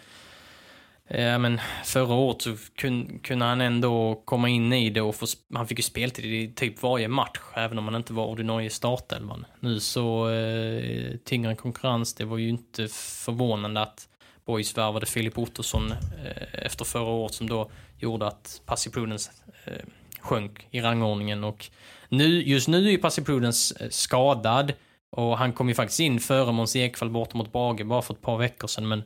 Ja, 1.10 1.38
men 1.38 1.60
förra 1.84 2.14
året 2.14 2.42
så 2.42 2.56
kun, 2.76 3.20
kunde 3.20 3.46
han 3.46 3.62
ändå 3.62 4.22
komma 4.26 4.50
in 4.50 4.74
i 4.74 4.90
det 4.90 5.02
och 5.02 5.16
få, 5.16 5.26
han 5.54 5.68
fick 5.68 5.80
ju 5.80 5.84
speltid 5.84 6.26
i 6.26 6.54
typ 6.54 6.84
varje 6.84 7.08
match 7.08 7.40
även 7.54 7.78
om 7.78 7.86
han 7.86 7.96
inte 7.96 8.14
var 8.14 8.26
ordinarie 8.26 8.70
startelvan. 8.70 9.46
Nu 9.60 9.80
så 9.80 10.30
eh, 10.30 11.18
tyngre 11.24 11.56
konkurrens, 11.56 12.14
det 12.14 12.26
var 12.26 12.38
ju 12.38 12.50
inte 12.50 12.88
förvånande 12.88 13.82
att 13.82 14.08
Boys 14.46 14.78
värvade 14.78 15.06
Filip 15.06 15.38
Ottosson 15.38 15.92
eh, 15.92 16.66
efter 16.66 16.86
förra 16.86 17.10
året 17.10 17.34
som 17.34 17.50
då 17.50 17.70
gjorde 18.00 18.28
att 18.28 18.62
Passy 18.66 18.90
Prudence 18.90 19.32
eh, 19.66 19.74
sjönk 20.20 20.68
i 20.72 20.82
rangordningen 20.82 21.44
och 21.44 21.70
nu, 22.10 22.44
just 22.44 22.68
nu 22.68 22.94
är 22.94 22.98
Passy 22.98 23.22
Prudence 23.22 23.84
eh, 23.84 23.90
skadad 23.90 24.74
och 25.10 25.38
han 25.38 25.54
kom 25.54 25.70
ju 25.70 25.76
faktiskt 25.76 26.00
in 26.00 26.20
före 26.20 26.52
Måns 26.52 26.76
Ekvall 26.76 27.10
borta 27.10 27.38
mot 27.38 27.52
Brage 27.52 27.86
bara 27.86 28.02
för 28.02 28.14
ett 28.14 28.22
par 28.22 28.38
veckor 28.38 28.68
sedan 28.68 28.88
men 28.88 29.04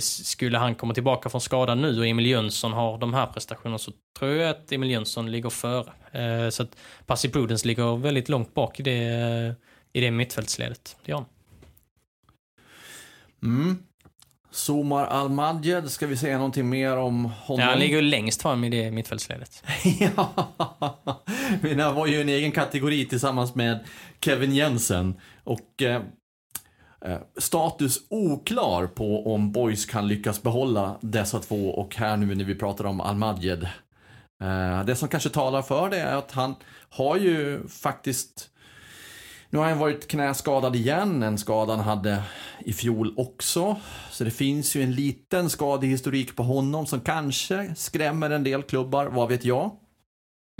skulle 0.00 0.58
han 0.58 0.74
komma 0.74 0.94
tillbaka 0.94 1.28
från 1.28 1.40
skadan 1.40 1.82
nu 1.82 1.98
och 1.98 2.06
Emil 2.06 2.26
Jönsson 2.26 2.72
har 2.72 2.98
de 2.98 3.14
här 3.14 3.26
prestationerna 3.26 3.78
så 3.78 3.92
tror 4.18 4.30
jag 4.30 4.50
att 4.50 4.72
Emil 4.72 4.90
Jönsson 4.90 5.32
ligger 5.32 5.50
före. 5.50 5.92
Eh, 6.12 6.50
så 6.50 6.62
att 6.62 6.76
Passy 7.06 7.28
Prudence 7.28 7.66
ligger 7.66 7.96
väldigt 7.96 8.28
långt 8.28 8.54
bak 8.54 8.80
i 8.80 8.82
det, 8.82 9.04
eh, 9.04 9.52
i 9.92 10.00
det 10.00 10.10
mittfältsledet. 10.10 10.96
Det 11.04 11.12
gör 11.12 11.18
han. 11.18 11.26
Mm. 13.42 13.82
Somar 14.50 15.06
Al-Madjed, 15.06 15.90
ska 15.90 16.06
vi 16.06 16.16
säga 16.16 16.36
någonting 16.36 16.68
mer 16.68 16.96
om 16.96 17.24
honom? 17.24 17.64
Ja, 17.64 17.70
han 17.70 17.78
ligger 17.78 18.02
längst 18.02 18.42
fram 18.42 18.64
i 18.64 18.68
det 18.68 18.90
mittfältsledet. 18.90 19.64
ja, 20.00 20.48
men 21.62 21.80
han 21.80 21.94
var 21.94 22.06
ju 22.06 22.20
en 22.20 22.28
egen 22.28 22.52
kategori 22.52 23.04
tillsammans 23.04 23.54
med 23.54 23.78
Kevin 24.20 24.54
Jensen. 24.54 25.20
Och 25.44 25.82
eh, 25.82 25.96
eh, 25.96 26.02
Eh, 27.04 27.18
status 27.36 27.98
oklar 28.08 28.86
på 28.86 29.34
om 29.34 29.52
Boys 29.52 29.86
kan 29.86 30.08
lyckas 30.08 30.42
behålla 30.42 30.96
dessa 31.00 31.38
två 31.38 31.70
och 31.70 31.96
här 31.96 32.16
nu 32.16 32.34
när 32.34 32.44
vi 32.44 32.54
pratar 32.54 32.84
om 32.84 33.00
Almadjed. 33.00 33.62
Eh, 34.42 34.84
det 34.84 34.96
som 34.96 35.08
kanske 35.08 35.30
talar 35.30 35.62
för 35.62 35.90
det 35.90 35.98
är 35.98 36.16
att 36.16 36.32
han 36.32 36.54
har 36.88 37.16
ju 37.16 37.68
faktiskt 37.68 38.48
nu 39.50 39.58
har 39.58 39.68
han 39.68 39.78
varit 39.78 40.08
knäskadad 40.08 40.76
igen, 40.76 41.22
en 41.22 41.38
skada 41.38 41.72
han 41.72 41.84
hade 41.84 42.22
i 42.58 42.72
fjol 42.72 43.14
också. 43.16 43.76
Så 44.10 44.24
det 44.24 44.30
finns 44.30 44.74
ju 44.74 44.82
en 44.82 44.92
liten 44.92 45.50
skadehistorik 45.50 46.36
på 46.36 46.42
honom 46.42 46.86
som 46.86 47.00
kanske 47.00 47.74
skrämmer 47.76 48.30
en 48.30 48.44
del 48.44 48.62
klubbar, 48.62 49.06
vad 49.06 49.28
vet 49.28 49.44
jag? 49.44 49.76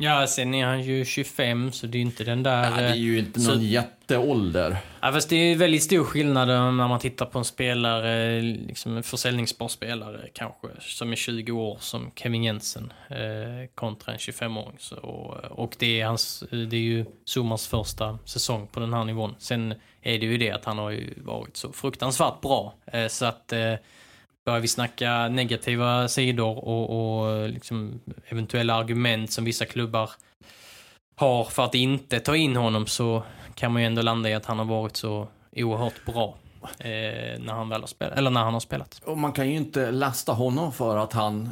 Ja, 0.03 0.27
sen 0.27 0.55
är 0.55 0.67
han 0.67 0.83
ju 0.83 1.05
25 1.05 1.73
så 1.73 1.87
det 1.87 1.99
är 1.99 2.03
inte 2.03 2.25
den 2.25 2.43
där... 2.43 2.65
Ja, 2.65 2.77
det 2.77 2.83
är 2.83 2.95
ju 2.95 3.19
inte 3.19 3.41
någon 3.41 3.59
så- 3.59 3.63
jätteålder. 3.65 4.77
Ja, 5.01 5.13
fast 5.13 5.29
det 5.29 5.37
är 5.37 5.57
väldigt 5.57 5.83
stor 5.83 6.05
skillnad 6.05 6.51
eh, 6.51 6.73
när 6.73 6.89
man 6.89 7.01
tittar 7.01 7.27
på 7.27 7.39
en 7.39 7.45
spelare, 7.45 8.41
liksom 8.43 8.97
en 8.97 9.03
försäljningsbar 9.03 9.69
spelare 9.69 10.29
kanske, 10.33 10.69
som 10.81 11.13
är 11.13 11.17
20 11.17 11.53
år 11.53 11.77
som 11.81 12.11
Kevin 12.17 12.45
Jensen 12.45 12.93
eh, 13.09 13.17
kontra 13.75 14.13
en 14.13 14.19
25-åring. 14.19 14.77
Så, 14.79 14.97
och, 14.97 15.35
och 15.59 15.75
det 15.79 16.01
är, 16.01 16.07
hans, 16.07 16.45
det 16.51 16.77
är 16.77 16.81
ju 16.81 17.05
Zumars 17.25 17.67
första 17.67 18.19
säsong 18.25 18.67
på 18.73 18.81
den 18.81 18.93
här 18.93 19.05
nivån. 19.05 19.35
Sen 19.39 19.75
är 20.03 20.19
det 20.19 20.27
ju 20.27 20.39
det 20.39 20.51
att 20.51 20.65
han 20.65 20.79
har 20.79 20.91
ju 20.91 21.15
varit 21.17 21.57
så 21.57 21.73
fruktansvärt 21.73 22.41
bra. 22.41 22.75
Eh, 22.87 23.09
så 23.09 23.25
att 23.25 23.53
eh, 23.53 23.75
börjar 24.45 24.61
vi 24.61 24.69
snacka 24.69 25.29
negativa 25.29 26.09
sidor 26.09 26.65
och, 26.65 26.91
och 26.91 27.49
liksom 27.49 28.01
eventuella 28.29 28.75
argument 28.75 29.33
som 29.33 29.45
vissa 29.45 29.65
klubbar 29.65 30.11
har 31.17 31.45
för 31.45 31.65
att 31.65 31.75
inte 31.75 32.21
ta 32.21 32.37
in 32.37 32.57
honom 32.57 32.87
så 32.87 33.23
kan 33.55 33.73
man 33.73 33.83
ju 33.83 33.87
ändå 33.87 34.03
landa 34.03 34.31
i 34.31 34.35
att 34.35 34.47
han 34.47 34.59
har 34.59 34.65
varit 34.65 34.97
så 34.97 35.29
oerhört 35.57 36.05
bra 36.07 36.37
eh, 36.79 37.41
när 37.41 37.53
han 37.53 37.69
väl 37.69 37.81
har 37.81 37.89
spelat, 37.89 38.19
eller 38.19 38.31
när 38.31 38.45
han 38.45 38.53
har 38.53 38.61
spelat. 38.61 39.01
Och 39.05 39.19
man 39.19 39.33
kan 39.33 39.49
ju 39.49 39.57
inte 39.57 39.91
lasta 39.91 40.33
honom 40.33 40.73
för 40.73 40.97
att 40.97 41.13
han 41.13 41.51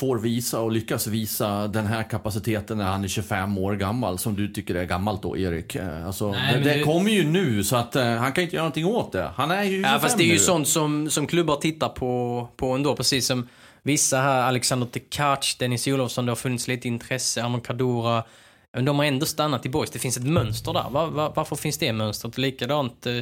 får 0.00 0.18
visa 0.18 0.60
och 0.60 0.72
lyckas 0.72 1.06
visa 1.06 1.68
den 1.68 1.86
här 1.86 2.02
kapaciteten 2.02 2.78
när 2.78 2.84
han 2.84 3.04
är 3.04 3.08
25 3.08 3.58
år 3.58 3.76
gammal, 3.76 4.18
som 4.18 4.36
du 4.36 4.48
tycker 4.48 4.74
är 4.74 4.84
gammalt 4.84 5.22
då, 5.22 5.36
Erik. 5.38 5.74
Eh, 5.74 6.06
Alltså, 6.06 6.30
Nej, 6.32 6.54
det, 6.54 6.60
det 6.60 6.74
det- 6.74 6.82
kommer 6.84 7.10
ju 7.10 7.24
nu, 7.24 7.64
så 7.64 7.76
att 7.76 7.96
eh, 7.96 8.04
han 8.04 8.32
kan 8.32 8.44
inte 8.44 8.56
göra 8.56 8.64
någonting 8.64 8.86
åt 8.86 9.12
det. 9.12 9.30
Han 9.36 9.50
är 9.50 9.62
ju 9.64 9.70
25 9.82 9.92
Ja, 9.92 9.98
fast 10.00 10.16
det 10.18 10.22
är 10.24 10.26
ju 10.26 10.32
nu. 10.32 10.38
sånt 10.38 10.68
som, 10.68 11.10
som 11.10 11.26
klubbar 11.26 11.56
tittar 11.56 11.88
på, 11.88 12.48
på 12.56 12.72
ändå, 12.74 12.96
precis 12.96 13.26
som 13.26 13.48
vissa 13.82 14.20
här, 14.20 14.42
Alexander 14.42 14.86
Tekac, 14.86 15.56
Dennis 15.58 15.86
Olofsson, 15.86 16.26
det 16.26 16.30
har 16.30 16.36
funnits 16.36 16.68
lite 16.68 16.88
intresse, 16.88 17.42
Armand 17.44 17.64
Kadura, 17.66 18.24
men 18.72 18.84
de 18.84 18.98
har 18.98 19.04
ändå 19.06 19.26
stannat 19.26 19.66
i 19.66 19.68
boys. 19.68 19.90
Det 19.90 19.98
finns 19.98 20.16
ett 20.16 20.26
mönster 20.26 20.72
där. 20.72 20.86
Var, 20.90 21.06
var, 21.06 21.32
varför 21.36 21.56
finns 21.56 21.78
det 21.78 21.92
mönstret? 21.92 22.38
Likadant 22.38 23.06
eh, 23.06 23.18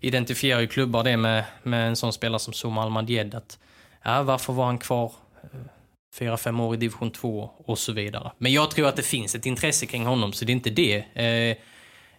identifierar 0.00 0.60
ju 0.60 0.66
klubbar 0.66 1.04
det 1.04 1.16
med, 1.16 1.44
med 1.62 1.88
en 1.88 1.96
sån 1.96 2.12
spelare 2.12 2.38
som 2.38 2.52
Zuma 2.52 2.82
Almadjed. 2.82 3.34
Att, 3.34 3.58
ja, 4.02 4.22
varför 4.22 4.52
var 4.52 4.64
han 4.66 4.78
kvar 4.78 5.12
eh, 5.42 5.48
fyra, 6.18 6.36
fem 6.36 6.60
år 6.60 6.74
i 6.74 6.76
division 6.76 7.10
2 7.10 7.50
och 7.56 7.78
så 7.78 7.92
vidare. 7.92 8.32
Men 8.38 8.52
jag 8.52 8.70
tror 8.70 8.88
att 8.88 8.96
det 8.96 9.02
finns 9.02 9.34
ett 9.34 9.46
intresse 9.46 9.86
kring 9.86 10.06
honom, 10.06 10.32
så 10.32 10.44
det 10.44 10.52
är 10.52 10.54
inte 10.54 10.70
det. 10.70 11.04
Eh, 11.14 11.56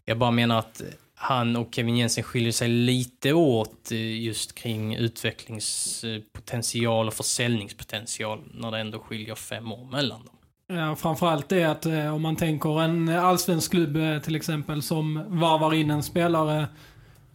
jag 0.06 0.18
bara 0.18 0.32
menar 0.32 0.60
att 0.60 0.82
han 1.16 1.56
och 1.56 1.68
Kevin 1.72 1.98
Jensen 1.98 2.24
skiljer 2.24 2.52
sig 2.52 2.68
lite 2.68 3.34
åt 3.34 3.92
eh, 3.92 4.22
just 4.22 4.56
kring 4.56 4.96
utvecklingspotential 4.96 7.08
och 7.08 7.14
försäljningspotential 7.14 8.40
när 8.54 8.72
det 8.72 8.80
ändå 8.80 9.00
skiljer 9.00 9.36
fem 9.36 9.72
år 9.72 9.86
mellan 9.86 10.26
dem. 10.26 10.36
Ja, 10.78 10.96
framförallt 10.96 11.50
det 11.50 11.64
att 11.64 11.86
eh, 11.86 12.16
om 12.16 12.22
man 12.22 12.36
tänker 12.36 12.82
en 12.82 13.10
allsvensk 13.10 13.72
klubb 13.72 13.98
till 14.24 14.36
exempel 14.36 14.82
som 14.82 15.24
varvar 15.28 15.74
in 15.74 15.92
en 15.92 16.04
spelare, 16.04 16.68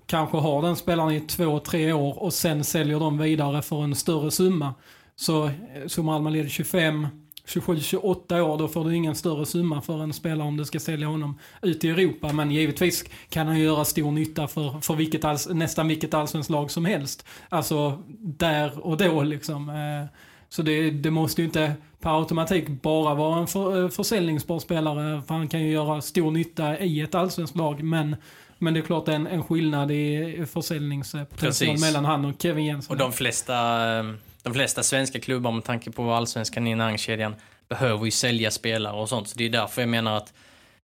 kanske 0.07 0.37
har 0.37 0.63
den 0.63 0.77
spelaren 0.77 1.13
i 1.13 1.21
två, 1.21 1.59
tre 1.59 1.93
år 1.93 2.23
och 2.23 2.33
sen 2.33 2.65
säljer 2.65 3.01
de 3.01 3.19
vidare 3.19 3.63
för 3.63 3.85
en 3.85 3.95
större 3.95 4.31
summa. 4.31 4.75
Så 5.17 5.51
som 5.87 6.07
Malmö 6.07 6.31
leder 6.31 6.49
25, 6.49 7.07
27, 7.47 7.81
28 7.81 8.43
år, 8.45 8.59
då 8.59 8.69
får 8.69 8.85
du 8.85 8.95
ingen 8.95 9.15
större 9.15 9.47
summa 9.47 9.81
för 9.81 10.03
en 10.03 10.13
spelare 10.13 10.49
om 10.49 10.57
du 10.57 10.65
ska 10.65 10.81
sälja 10.81 11.07
honom 11.07 11.39
ut 11.63 11.85
i 11.85 11.91
Europa. 11.91 12.33
Men 12.33 12.51
givetvis 12.51 13.05
kan 13.29 13.47
han 13.47 13.61
göra 13.61 13.85
stor 13.85 14.13
nytta 14.13 14.49
för, 14.49 14.81
för 14.81 14.95
vilket 14.95 15.25
alls, 15.25 15.49
nästan 15.49 15.89
vilket 15.89 16.15
allsvenskt 16.15 16.51
lag 16.51 16.71
som 16.71 16.85
helst. 16.85 17.27
Alltså 17.49 18.03
där 18.21 18.87
och 18.87 18.97
då 18.97 19.23
liksom. 19.23 19.69
Eh, 19.69 20.19
Så 20.49 20.63
det, 20.63 20.91
det 20.91 21.11
måste 21.11 21.41
ju 21.43 21.47
inte 21.47 21.73
per 22.01 22.19
automatik 22.19 22.69
bara 22.69 23.15
vara 23.15 23.41
en 23.41 23.47
för, 23.47 23.83
eh, 23.85 23.89
försäljningsbar 23.89 24.59
spelare. 24.59 25.23
För 25.27 25.35
han 25.35 25.49
kan 25.49 25.61
ju 25.63 25.71
göra 25.71 26.01
stor 26.01 26.31
nytta 26.31 26.79
i 26.79 27.01
ett 27.01 27.15
allsvenskt 27.15 27.57
lag. 27.57 27.83
Men, 27.83 28.17
men 28.59 28.75
det 28.75 28.81
är 28.81 28.85
klart 28.85 29.09
en, 29.09 29.27
en 29.27 29.43
skillnad 29.43 29.91
i 29.91 30.45
försäljningspotential 30.53 31.39
Precis. 31.39 31.81
mellan 31.81 32.05
han 32.05 32.25
och 32.25 32.35
Kevin 32.43 32.65
Jensen. 32.65 32.93
Och 32.93 32.99
de 32.99 33.13
flesta, 33.13 33.55
eh, 33.99 34.05
de 34.45 34.55
flesta 34.55 34.83
svenska 34.83 35.21
klubbar 35.21 35.53
med 35.53 35.65
tanke 35.65 35.91
på 35.91 36.13
allsvenskan 36.13 36.67
i 36.67 36.75
näringskedjan 36.75 37.35
behöver 37.69 38.05
ju 38.05 38.11
sälja 38.11 38.51
spelare 38.51 38.97
och 38.97 39.09
sånt. 39.09 39.29
Så 39.29 39.39
det 39.39 39.45
är 39.45 39.51
därför 39.51 39.83
jag 39.83 39.89
menar 39.89 40.17
att 40.17 40.33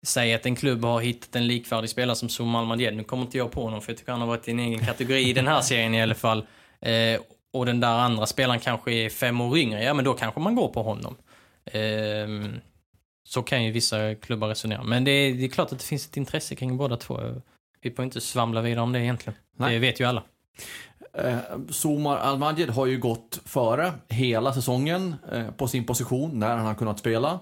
Säg 0.05 0.33
att 0.33 0.45
en 0.45 0.55
klubb 0.55 0.83
har 0.83 1.01
hittat 1.01 1.35
en 1.35 1.47
likvärdig 1.47 1.89
spelare 1.89 2.15
som 2.15 2.29
Zoom 2.29 2.55
Almadjed. 2.55 2.95
Nu 2.95 3.03
kommer 3.03 3.23
inte 3.23 3.37
jag 3.37 3.51
på 3.51 3.63
honom 3.63 3.81
för 3.81 3.91
jag 3.91 3.97
tycker 3.97 4.11
han 4.11 4.21
har 4.21 4.27
varit 4.27 4.47
i 4.47 4.51
en 4.51 4.59
egen 4.59 4.85
kategori 4.85 5.29
i 5.29 5.33
den 5.33 5.47
här 5.47 5.61
serien 5.61 5.95
i 5.95 6.01
alla 6.01 6.15
fall. 6.15 6.45
Eh, 6.81 7.21
och 7.53 7.65
den 7.65 7.79
där 7.79 7.97
andra 7.99 8.25
spelaren 8.25 8.59
kanske 8.59 8.91
är 8.91 9.09
fem 9.09 9.41
år 9.41 9.57
yngre. 9.57 9.83
Ja 9.83 9.93
men 9.93 10.05
då 10.05 10.13
kanske 10.13 10.39
man 10.39 10.55
går 10.55 10.67
på 10.67 10.83
honom. 10.83 11.15
Eh, 11.65 12.59
så 13.23 13.41
kan 13.43 13.63
ju 13.63 13.71
vissa 13.71 14.15
klubbar 14.15 14.47
resonera. 14.47 14.83
Men 14.83 15.03
det 15.03 15.11
är, 15.11 15.33
det 15.33 15.45
är 15.45 15.49
klart 15.49 15.71
att 15.71 15.79
det 15.79 15.85
finns 15.85 16.07
ett 16.07 16.17
intresse 16.17 16.55
kring 16.55 16.77
båda 16.77 16.97
två. 16.97 17.19
Vi 17.81 17.91
får 17.91 18.05
inte 18.05 18.21
svamla 18.21 18.61
vidare 18.61 18.83
om 18.83 18.91
det 18.91 18.99
egentligen. 18.99 19.39
Nej. 19.57 19.73
Det 19.73 19.79
vet 19.79 19.99
ju 19.99 20.05
alla. 20.05 20.23
Eh, 21.14 21.38
Somar 21.70 22.18
Al-Majed 22.18 22.70
har 22.70 22.86
ju 22.86 22.99
gått 22.99 23.41
före 23.45 23.93
hela 24.07 24.53
säsongen 24.53 25.16
eh, 25.32 25.51
på 25.51 25.68
sin 25.68 25.86
position 25.86 26.39
när 26.39 26.57
han 26.57 26.66
har 26.66 26.74
kunnat 26.74 26.99
spela. 26.99 27.39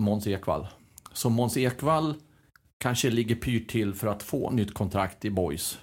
Måns 0.00 0.26
Ekvall. 0.26 0.66
Så 1.12 1.30
Måns 1.30 1.56
Ekvall 1.56 2.14
kanske 2.78 3.10
ligger 3.10 3.34
pyrt 3.34 3.70
till 3.70 3.94
för 3.94 4.06
att 4.06 4.22
få 4.22 4.50
nytt 4.50 4.74
kontrakt 4.74 5.24
i 5.24 5.30
Boys. 5.30 5.78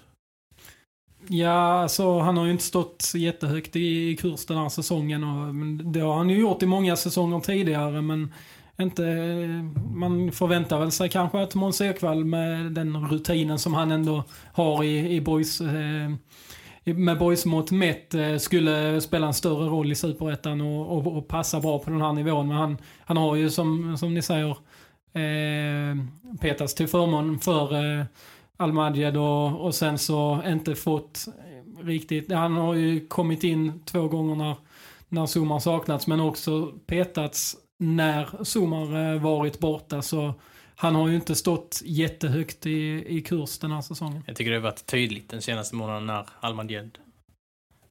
Ja, 1.29 1.81
alltså 1.81 2.19
han 2.19 2.37
har 2.37 2.45
ju 2.45 2.51
inte 2.51 2.63
stått 2.63 3.11
jättehögt 3.15 3.75
i, 3.75 4.09
i 4.09 4.17
kurs 4.17 4.45
den 4.45 4.57
här 4.57 4.69
säsongen. 4.69 5.23
Och, 5.23 5.55
det 5.83 5.99
har 5.99 6.15
han 6.15 6.29
ju 6.29 6.39
gjort 6.39 6.63
i 6.63 6.65
många 6.65 6.95
säsonger 6.95 7.39
tidigare, 7.39 8.01
men 8.01 8.33
inte, 8.79 9.07
eh, 9.07 9.63
man 9.95 10.31
förväntar 10.31 10.79
väl 10.79 10.91
sig 10.91 11.09
kanske 11.09 11.41
att 11.41 11.55
Måns 11.55 11.81
Ekvall 11.81 12.25
med 12.25 12.71
den 12.71 13.07
rutinen 13.09 13.59
som 13.59 13.73
han 13.73 13.91
ändå 13.91 14.23
har 14.53 14.83
i, 14.83 15.15
i 15.15 15.21
boys, 15.21 15.61
eh, 15.61 16.11
med 16.93 17.17
boys 17.17 17.45
mot 17.45 17.71
mätt 17.71 18.13
eh, 18.13 18.37
skulle 18.37 19.01
spela 19.01 19.27
en 19.27 19.33
större 19.33 19.65
roll 19.65 19.91
i 19.91 19.95
Superettan 19.95 20.61
och, 20.61 20.97
och, 20.97 21.17
och 21.17 21.27
passa 21.27 21.59
bra 21.59 21.79
på 21.79 21.89
den 21.89 22.01
här 22.01 22.13
nivån. 22.13 22.47
Men 22.47 22.57
han, 22.57 22.77
han 22.99 23.17
har 23.17 23.35
ju 23.35 23.49
som, 23.49 23.97
som 23.97 24.13
ni 24.13 24.21
säger 24.21 24.57
eh, 25.13 25.97
petats 26.41 26.75
till 26.75 26.87
förmån 26.87 27.39
för 27.39 27.99
eh, 27.99 28.05
Al-Majed 28.57 29.17
och, 29.17 29.65
och 29.65 29.75
sen 29.75 29.97
så 29.97 30.41
inte 30.47 30.75
fått 30.75 31.25
riktigt, 31.81 32.31
han 32.31 32.53
har 32.53 32.73
ju 32.73 33.07
kommit 33.07 33.43
in 33.43 33.83
två 33.85 34.07
gånger 34.07 34.35
när, 34.35 34.55
när 35.09 35.25
Zumar 35.25 35.59
saknats 35.59 36.07
men 36.07 36.19
också 36.19 36.71
petats 36.85 37.57
när 37.77 38.43
Zumar 38.43 39.13
eh, 39.13 39.21
varit 39.21 39.59
borta 39.59 40.01
så 40.01 40.33
han 40.79 40.95
har 40.95 41.07
ju 41.07 41.15
inte 41.15 41.35
stått 41.35 41.81
jättehögt 41.85 42.65
i, 42.65 43.05
i 43.17 43.21
kurs 43.21 43.59
den 43.59 43.71
här 43.71 43.81
säsongen. 43.81 44.23
Jag 44.27 44.35
tycker 44.35 44.51
det 44.51 44.57
har 44.57 44.63
varit 44.63 44.85
tydligt 44.85 45.29
den 45.29 45.41
senaste 45.41 45.75
månaden 45.75 46.05
när 46.05 46.29
Almandjed 46.39 46.97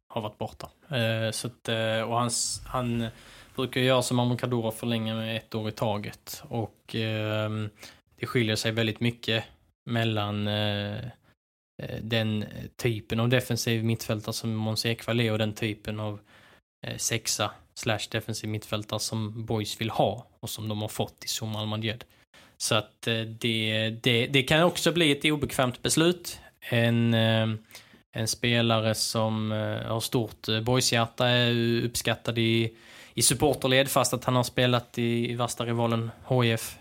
har 0.09 0.20
varit 0.20 0.39
borta. 0.39 0.70
Eh, 0.97 1.30
så 1.30 1.47
att, 1.47 1.68
eh, 1.68 2.01
och 2.01 2.18
hans, 2.18 2.62
han 2.66 3.07
brukar 3.55 3.80
göra 3.80 4.03
som 4.03 4.18
Amor 4.18 4.37
Kadura 4.37 4.72
förlänga 4.72 5.14
med 5.14 5.37
ett 5.37 5.55
år 5.55 5.68
i 5.68 5.72
taget. 5.72 6.43
Och 6.49 6.95
eh, 6.95 7.51
det 8.16 8.26
skiljer 8.26 8.57
sig 8.57 8.72
väldigt 8.72 9.01
mycket 9.01 9.45
mellan 9.91 10.49
eh, 10.49 11.05
eh, 11.82 12.01
den 12.03 12.45
typen 12.76 13.20
av 13.20 13.28
defensiv 13.28 13.84
mittfältare 13.84 14.32
som 14.32 14.55
Måns 14.55 14.87
Ekvall 14.87 15.20
är 15.20 15.32
och 15.32 15.39
den 15.39 15.55
typen 15.55 16.01
av 16.01 16.20
eh, 16.87 16.97
sexa 16.97 17.51
slash 17.74 18.09
defensiv 18.11 18.51
mittfältare 18.51 19.01
som 19.01 19.47
Boys 19.47 19.80
vill 19.80 19.91
ha 19.91 20.26
och 20.41 20.51
som 20.51 20.68
de 20.68 20.82
har 20.82 20.89
fått 20.89 21.24
i 21.24 21.28
Som 21.28 21.57
Almadjed. 21.57 22.05
Så 22.59 22.74
att 22.74 23.07
eh, 23.07 23.20
det, 23.20 23.90
det, 24.02 24.26
det 24.26 24.42
kan 24.42 24.62
också 24.62 24.92
bli 24.92 25.12
ett 25.12 25.24
obekvämt 25.24 25.82
beslut. 25.82 26.40
En, 26.61 27.14
eh, 27.14 27.48
en 28.12 28.28
spelare 28.28 28.94
som 28.94 29.52
eh, 29.52 29.86
har 29.86 30.00
stort 30.00 30.46
boyshjärta 30.62 31.28
är 31.28 31.84
uppskattad 31.84 32.38
i, 32.38 32.76
i 33.14 33.22
supporterled 33.22 33.88
fast 33.88 34.14
att 34.14 34.24
han 34.24 34.36
har 34.36 34.42
spelat 34.42 34.98
i, 34.98 35.30
i 35.30 35.34
värsta 35.34 35.64
rivalen 35.64 36.11
HIF. 36.28 36.78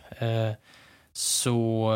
Så 1.13 1.91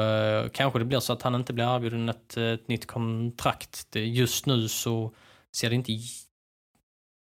kanske 0.54 0.80
det 0.80 0.86
blir 0.86 1.00
så 1.00 1.14
att 1.14 1.22
han 1.22 1.36
inte 1.36 1.54
blir 1.54 1.76
erbjuden 1.76 2.10
ett, 2.10 2.38
ett 2.38 2.68
nytt 2.68 2.88
kontrakt. 2.88 3.96
Just 3.96 4.46
nu 4.46 4.68
så 4.68 5.14
ser 5.56 5.70
det 5.70 5.76
inte 5.76 5.92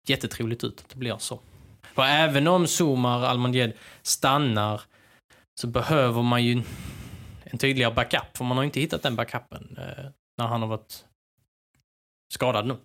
jättetroligt 0.06 0.64
ut 0.64 0.80
att 0.80 0.88
det 0.88 0.96
blir 0.96 1.16
så. 1.18 1.40
För 1.94 2.02
även 2.02 2.48
om 2.48 2.66
Somar 2.66 3.24
Almondjed 3.24 3.72
stannar 4.02 4.80
så 5.60 5.66
behöver 5.66 6.22
man 6.22 6.44
ju 6.44 6.62
en 7.44 7.58
tydligare 7.58 7.94
backup. 7.94 8.36
För 8.36 8.44
man 8.44 8.56
har 8.56 8.64
inte 8.64 8.80
hittat 8.80 9.02
den 9.02 9.16
backupen 9.16 9.76
eh, 9.78 10.04
när 10.38 10.46
han 10.46 10.60
har 10.60 10.68
varit 10.68 11.04
skadad 12.32 12.66
nu. 12.66 12.76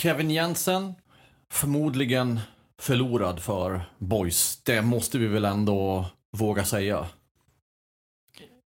Kevin 0.00 0.30
Jensen, 0.30 0.94
förmodligen 1.52 2.40
förlorad 2.82 3.42
för 3.42 3.80
Boys. 3.98 4.62
Det 4.62 4.82
måste 4.82 5.18
vi 5.18 5.26
väl 5.26 5.44
ändå 5.44 6.06
våga 6.36 6.64
säga. 6.64 7.06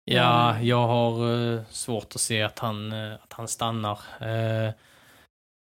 Ja, 0.04 0.60
jag 0.60 0.86
har 0.86 1.34
eh, 1.34 1.62
svårt 1.70 2.14
att 2.14 2.20
se 2.20 2.42
att 2.42 2.58
han, 2.58 2.92
eh, 2.92 3.14
att 3.14 3.32
han 3.32 3.48
stannar. 3.48 3.98
Eh, 4.20 4.72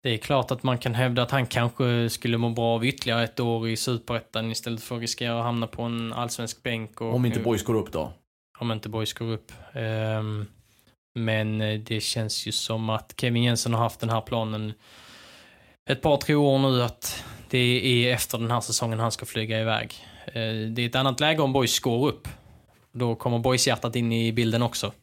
det 0.06 0.14
är 0.14 0.18
klart 0.18 0.52
att 0.52 0.64
man 0.64 0.78
kan 0.78 0.96
hävda 0.96 1.22
att 1.24 1.32
han 1.32 1.46
kanske 1.46 2.10
skulle 2.10 2.38
må 2.38 2.50
bra 2.50 2.76
av 2.76 2.86
ytterligare 2.86 3.24
ett 3.24 3.40
år 3.40 3.70
i 3.70 3.76
Superettan 3.76 4.52
istället 4.52 4.82
för 4.84 4.96
att 4.96 5.02
riskera 5.02 5.38
att 5.38 5.44
hamna 5.44 5.68
på 5.68 5.82
en 5.82 6.14
allsvensk 6.14 6.64
bänk. 6.64 7.02
Och, 7.02 7.14
Om 7.14 7.26
inte 7.26 7.40
Boys 7.40 7.64
går 7.64 7.76
upp 7.76 7.92
då. 7.92 8.14
om 8.60 8.72
inte 8.72 8.90
Boys 8.90 9.14
går 9.14 9.26
upp. 9.26 9.52
Ehm, 9.74 10.46
men 11.20 11.62
eh, 11.62 11.80
det 11.80 12.02
känns 12.02 12.48
ju 12.48 12.52
som 12.52 12.90
att 12.90 13.14
Kevin 13.18 13.44
Jensen 13.44 13.74
har 13.74 13.82
haft 13.82 14.00
den 14.00 14.10
här 14.10 14.22
planen 14.22 14.74
ett 15.90 16.02
par, 16.02 16.18
tre 16.18 16.36
år 16.36 16.60
nu 16.60 16.84
att 16.84 17.26
det 17.50 18.08
är 18.08 18.14
efter 18.14 18.38
den 18.38 18.52
här 18.52 18.62
säsongen 18.62 19.00
han 19.00 19.12
ska 19.12 19.26
flyga 19.26 19.62
iväg. 19.62 19.94
Eh, 20.28 20.70
det 20.74 20.82
är 20.82 20.86
ett 20.86 20.96
annat 20.96 21.20
läge 21.20 21.42
om 21.42 21.54
Boys 21.54 21.80
går 21.80 22.08
upp. 22.08 22.28
Då 22.92 23.16
kommer 23.16 23.40
Boys 23.40 23.68
hjärtat 23.68 23.96
in 23.96 24.12
i 24.12 24.32
bilden 24.32 24.62
också. 24.62 24.94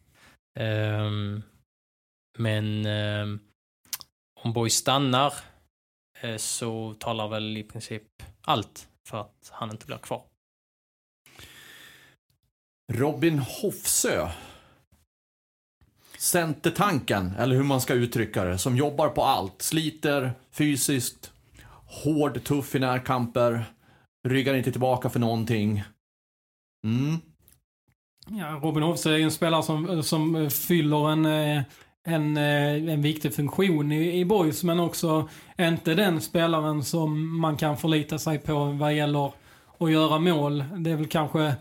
Ehm, 0.61 1.43
men 2.39 2.87
ehm, 2.87 3.41
om 4.45 4.53
Boys 4.53 4.75
stannar 4.75 5.35
eh, 6.21 6.37
så 6.37 6.95
talar 6.95 7.29
väl 7.29 7.57
i 7.57 7.63
princip 7.63 8.03
allt 8.41 8.89
för 9.09 9.21
att 9.21 9.51
han 9.53 9.71
inte 9.71 9.87
blir 9.87 9.99
kvar. 9.99 10.23
Robin 12.93 13.39
Hofsö. 13.39 14.29
Centertanken, 16.19 17.35
eller 17.39 17.57
hur 17.57 17.63
man 17.63 17.81
ska 17.81 17.95
uttrycka 17.95 18.45
det, 18.45 18.59
som 18.59 18.77
jobbar 18.77 19.09
på 19.09 19.25
allt. 19.25 19.63
Sliter 19.63 20.33
fysiskt, 20.51 21.33
hård, 22.05 22.45
tuff 22.45 22.75
i 22.75 22.79
närkamper, 22.79 23.65
ryggar 24.29 24.55
inte 24.55 24.73
tillbaka 24.73 25.11
för 25.11 25.21
någonting. 25.21 25.83
Mm. 26.87 27.19
Ja, 28.29 28.61
Robin 28.63 28.83
Hoffsö 28.83 29.13
är 29.13 29.17
ju 29.17 29.25
en 29.25 29.31
spelare 29.31 29.63
som, 29.63 30.03
som 30.03 30.51
fyller 30.51 31.11
en, 31.11 31.27
eh, 31.27 31.63
en, 32.05 32.37
eh, 32.37 32.93
en 32.93 33.03
viktig 33.03 33.35
funktion 33.35 33.93
i, 33.93 34.21
i 34.21 34.25
Boys 34.25 34.65
men 34.65 34.81
också 34.81 35.29
inte 35.59 35.95
den 35.95 36.21
spelaren 36.21 36.85
som 36.85 37.41
man 37.41 37.57
kan 37.57 37.77
förlita 37.77 38.19
sig 38.19 38.39
på 38.39 38.65
vad 38.65 38.95
gäller 38.95 39.33
att 39.79 39.93
göra 39.93 40.19
mål. 40.19 40.65
Det 40.77 40.91
är 40.91 40.97
väl 40.97 41.07
kanske 41.07 41.55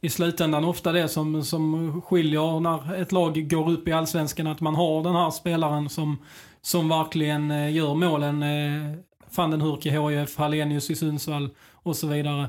i 0.00 0.08
slutändan 0.08 0.64
ofta 0.64 0.92
det 0.92 1.08
som, 1.08 1.44
som 1.44 2.02
skiljer 2.02 2.60
när 2.60 2.94
ett 2.94 3.12
lag 3.12 3.48
går 3.50 3.70
upp 3.70 3.88
i 3.88 3.92
Allsvenskan 3.92 4.46
att 4.46 4.60
man 4.60 4.74
har 4.74 5.02
den 5.02 5.14
här 5.14 5.30
spelaren 5.30 5.88
som, 5.88 6.18
som 6.62 6.88
verkligen 6.88 7.50
eh, 7.50 7.72
gör 7.72 7.94
målen. 7.94 8.42
Eh, 8.42 8.98
van 9.34 9.50
den 9.50 9.60
Hurk 9.60 9.86
i 9.86 9.90
HIF, 9.90 10.36
Hallenius 10.36 10.90
i 10.90 10.96
Sundsvall 10.96 11.50
och 11.72 11.96
så 11.96 12.06
vidare. 12.06 12.48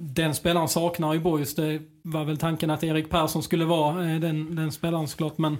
Den 0.00 0.34
spelaren 0.34 0.68
saknar 0.68 1.14
ju 1.14 1.20
Boys. 1.20 1.54
Det 1.54 1.80
var 2.02 2.24
väl 2.24 2.38
tanken 2.38 2.70
att 2.70 2.84
Erik 2.84 3.10
Persson 3.10 3.42
skulle 3.42 3.64
vara 3.64 4.02
den, 4.02 4.56
den 4.56 4.72
spelaren 4.72 5.08
såklart. 5.08 5.38
Men, 5.38 5.56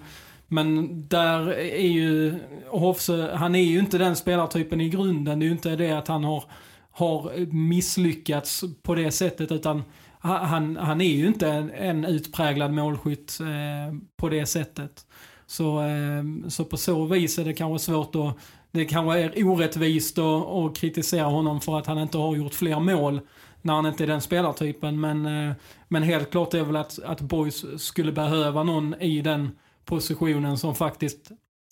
men 0.53 1.03
där 1.09 1.49
är 1.59 1.89
ju 1.89 2.39
Hofse, 2.69 3.31
han 3.35 3.55
är 3.55 3.63
ju 3.63 3.79
inte 3.79 3.99
den 3.99 4.17
spelartypen 4.17 4.81
i 4.81 4.89
grunden. 4.89 5.39
Det 5.39 5.45
är 5.45 5.47
ju 5.47 5.53
inte 5.53 5.77
det 5.77 5.93
att 5.93 6.09
han 6.09 6.25
har, 6.25 6.45
har 6.91 7.47
misslyckats 7.55 8.65
på 8.83 8.95
det 8.95 9.11
sättet 9.11 9.53
utan 9.53 9.83
han, 10.19 10.77
han 10.77 11.01
är 11.01 11.15
ju 11.15 11.27
inte 11.27 11.49
en, 11.49 11.71
en 11.71 12.05
utpräglad 12.05 12.73
målskytt 12.73 13.39
eh, 13.41 13.95
på 14.17 14.29
det 14.29 14.47
sättet. 14.47 15.07
Så, 15.47 15.83
eh, 15.83 16.49
så 16.49 16.65
på 16.65 16.77
så 16.77 17.05
vis 17.05 17.39
är 17.39 17.45
det 17.45 17.53
kanske 17.53 17.85
svårt 17.85 18.15
att 18.15 18.37
det 18.71 18.85
kanske 18.85 19.19
är 19.21 19.47
orättvist 19.47 20.19
att, 20.19 20.47
att 20.47 20.77
kritisera 20.77 21.25
honom 21.27 21.61
för 21.61 21.79
att 21.79 21.87
han 21.87 21.99
inte 21.99 22.19
har 22.19 22.37
gjort 22.37 22.55
fler 22.55 22.81
mål 22.81 23.21
när 23.63 23.75
han 23.75 23.87
inte 23.87 24.05
är 24.05 24.09
den 24.09 24.21
spelartypen. 24.21 25.01
Men, 25.01 25.27
eh, 25.27 25.55
men 25.89 26.03
helt 26.03 26.31
klart 26.31 26.55
är 26.55 26.65
väl 26.65 26.77
att, 26.77 26.99
att 27.05 27.21
Boys 27.21 27.65
skulle 27.83 28.13
behöva 28.13 28.63
någon 28.63 28.95
i 29.01 29.21
den 29.23 29.51
positionen 29.91 30.59
som 30.59 30.75
faktiskt 30.75 31.31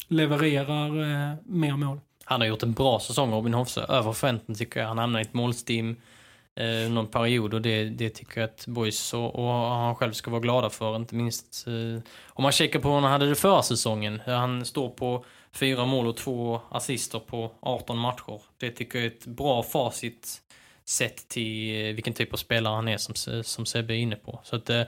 levererar 0.08 0.88
eh, 0.88 1.34
mer 1.44 1.76
mål. 1.76 2.00
Han 2.24 2.40
har 2.40 2.48
gjort 2.48 2.62
en 2.62 2.72
bra 2.72 3.00
säsong, 3.00 3.32
Robin 3.32 3.54
Hofse. 3.54 3.80
Över 3.80 4.12
förväntan 4.12 4.54
tycker 4.54 4.80
jag. 4.80 4.88
Han 4.88 4.98
hamnar 4.98 5.18
i 5.18 5.22
ett 5.22 5.34
målstim 5.34 5.96
eh, 6.54 6.90
någon 6.90 7.06
period 7.06 7.54
och 7.54 7.62
det, 7.62 7.84
det 7.84 8.10
tycker 8.10 8.40
jag 8.40 8.50
att 8.50 8.66
Boys 8.66 9.14
och, 9.14 9.34
och 9.34 9.52
han 9.54 9.94
själv 9.94 10.12
ska 10.12 10.30
vara 10.30 10.40
glada 10.40 10.70
för. 10.70 10.96
Inte 10.96 11.14
minst 11.14 11.66
eh, 11.66 12.02
om 12.26 12.42
man 12.42 12.52
kikar 12.52 12.80
på 12.80 12.88
hur 12.88 13.00
han 13.00 13.12
hade 13.12 13.28
det 13.28 13.34
förra 13.34 13.62
säsongen. 13.62 14.20
Han 14.26 14.64
står 14.64 14.88
på 14.88 15.24
fyra 15.52 15.86
mål 15.86 16.06
och 16.06 16.16
två 16.16 16.60
assister 16.70 17.18
på 17.18 17.52
18 17.60 17.98
matcher. 17.98 18.42
Det 18.56 18.70
tycker 18.70 18.98
jag 18.98 19.06
är 19.06 19.10
ett 19.10 19.26
bra 19.26 19.62
facit 19.62 20.42
sett 20.88 21.28
till 21.28 21.86
eh, 21.86 21.94
vilken 21.94 22.14
typ 22.14 22.32
av 22.32 22.36
spelare 22.36 22.74
han 22.74 22.88
är 22.88 22.96
som, 22.96 23.42
som 23.44 23.66
Sebbe 23.66 23.94
är 23.94 23.98
inne 23.98 24.16
på. 24.16 24.40
Så 24.44 24.56
att, 24.56 24.70
eh, 24.70 24.80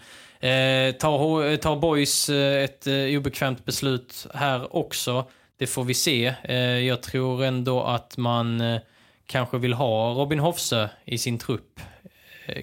eh 0.50 0.92
tar, 0.92 1.44
eh, 1.50 1.56
tar 1.56 1.76
Boys 1.76 2.28
eh, 2.28 2.64
ett 2.64 2.86
obekvämt 3.16 3.64
beslut 3.64 4.26
här 4.34 4.76
också? 4.76 5.30
Det 5.56 5.66
får 5.66 5.84
vi 5.84 5.94
se. 5.94 6.34
Eh, 6.42 6.56
jag 6.58 7.02
tror 7.02 7.44
ändå 7.44 7.82
att 7.82 8.16
man 8.16 8.60
eh, 8.60 8.80
kanske 9.26 9.58
vill 9.58 9.72
ha 9.72 10.12
Robin 10.12 10.38
Hofse 10.38 10.90
i 11.04 11.18
sin 11.18 11.38
trupp. 11.38 11.80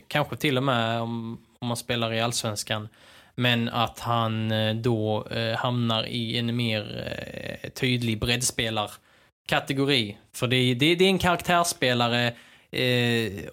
kanske 0.08 0.36
till 0.36 0.58
och 0.58 0.64
med 0.64 1.02
om, 1.02 1.46
om 1.60 1.68
man 1.68 1.78
spelar 1.78 2.14
i 2.14 2.22
allsvenskan. 2.22 2.90
Men 3.36 3.70
att 3.70 4.00
han 4.00 4.54
då 4.82 5.28
hamnar 5.58 6.08
i 6.08 6.38
en 6.38 6.56
mer 6.56 7.70
tydlig 7.76 8.20
breddspelarkategori. 8.20 10.18
För 10.34 10.48
det, 10.48 10.74
det, 10.74 10.96
det 10.96 11.06
är 11.06 11.10
en 11.10 11.20
karaktärsspelare 11.20 12.34
Eh, 12.78 13.44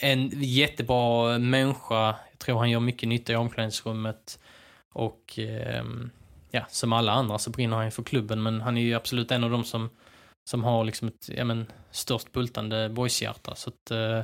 en 0.00 0.30
jättebra 0.34 1.38
människa. 1.38 2.06
Jag 2.30 2.38
tror 2.38 2.58
han 2.58 2.70
gör 2.70 2.80
mycket 2.80 3.08
nytta 3.08 3.32
i 3.32 3.36
omklädningsrummet. 3.36 4.38
Och 4.92 5.38
eh, 5.38 5.84
ja, 6.50 6.66
som 6.68 6.92
alla 6.92 7.12
andra 7.12 7.38
så 7.38 7.50
brinner 7.50 7.76
han 7.76 7.90
för 7.90 8.02
klubben. 8.02 8.42
Men 8.42 8.60
han 8.60 8.76
är 8.76 8.82
ju 8.82 8.94
absolut 8.94 9.30
en 9.30 9.44
av 9.44 9.50
dem 9.50 9.64
som, 9.64 9.90
som 10.44 10.64
har 10.64 10.84
liksom 10.84 11.08
ett 11.08 11.28
ja, 11.28 11.44
men, 11.44 11.66
störst 11.90 12.32
bultande 12.32 12.88
boyshjärta. 12.88 13.54
Så 13.54 13.70
att, 13.70 13.90
eh, 13.90 14.20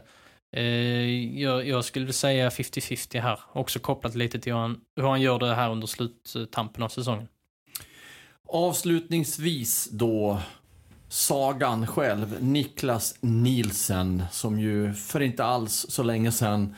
eh 0.53 1.41
jag, 1.41 1.69
jag, 1.69 1.85
skulle 1.85 2.13
säga 2.13 2.49
50-50 2.49 3.21
här. 3.21 3.41
Också 3.53 3.79
kopplat 3.79 4.15
lite 4.15 4.41
till 4.41 4.53
hur 4.53 4.61
han, 4.61 4.81
hur 4.97 5.09
han 5.09 5.21
gör 5.21 5.39
det 5.39 5.55
här 5.55 5.71
under 5.71 5.87
sluttampen 5.87 6.83
av 6.83 6.89
säsongen. 6.89 7.29
Avslutningsvis 8.49 9.89
då 9.91 10.41
sagan 11.09 11.87
själv, 11.87 12.37
Niklas 12.41 13.17
Nielsen, 13.21 14.25
som 14.31 14.61
ju 14.61 14.95
för 14.95 15.21
inte 15.21 15.45
alls 15.45 15.87
så 15.89 16.03
länge 16.03 16.33
sedan 16.33 16.75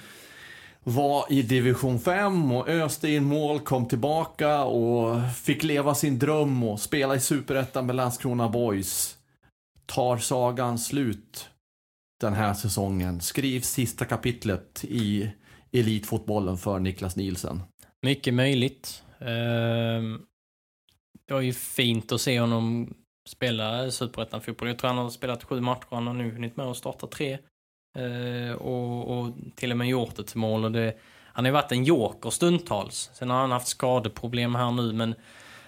var 0.83 1.33
i 1.33 1.43
division 1.43 2.01
5 2.01 2.53
och 2.53 2.69
öste 2.69 3.09
in 3.09 3.25
mål, 3.25 3.61
kom 3.61 3.89
tillbaka 3.89 4.65
och 4.65 5.33
fick 5.37 5.63
leva 5.63 5.95
sin 5.95 6.19
dröm 6.19 6.63
och 6.63 6.81
spela 6.81 7.15
i 7.15 7.21
superettan 7.21 7.87
med 7.87 7.97
Landskrona 7.97 8.49
Boys. 8.49 9.17
Tar 9.87 10.17
sagan 10.17 10.79
slut 10.79 11.49
den 12.21 12.33
här 12.33 12.55
säsongen? 12.55 13.21
Skrivs 13.21 13.69
sista 13.69 14.05
kapitlet 14.05 14.85
i 14.85 15.31
elitfotbollen 15.73 16.57
för 16.57 16.79
Niklas 16.79 17.17
Nielsen? 17.17 17.63
Mycket 18.03 18.35
möjligt. 18.35 19.03
Ehm, 19.21 20.21
det 21.27 21.35
var 21.35 21.41
ju 21.41 21.53
fint 21.53 22.13
att 22.13 22.21
se 22.21 22.41
honom 22.41 22.95
spela 23.31 23.91
superettan-fotboll. 23.91 24.69
Jag 24.69 24.79
tror 24.79 24.89
han 24.89 24.99
har 24.99 25.11
spelat 25.11 25.45
sju 25.45 25.61
matcher, 25.61 25.87
han 25.91 26.07
har 26.07 26.15
nu 26.15 26.31
hunnit 26.31 26.57
med 26.57 26.67
att 26.67 26.77
starta 26.77 27.07
tre. 27.07 27.39
Eh, 27.99 28.55
och, 28.55 29.19
och, 29.19 29.35
till 29.57 29.71
och 29.71 29.77
med 29.77 29.89
gjort 29.89 30.19
ett 30.19 30.35
mål. 30.35 30.65
Och 30.65 30.73
det, 30.73 30.97
han 31.33 31.45
har 31.45 31.51
ju 31.51 31.53
varit 31.53 31.73
en 31.73 31.85
joker 31.85 32.31
stundtals. 32.31 33.11
Sen 33.13 33.31
har 33.31 33.41
han 33.41 33.53
haft 33.53 33.69
skadeproblem 33.69 34.55
här 34.55 34.71
nu, 34.71 34.93
men 34.93 35.15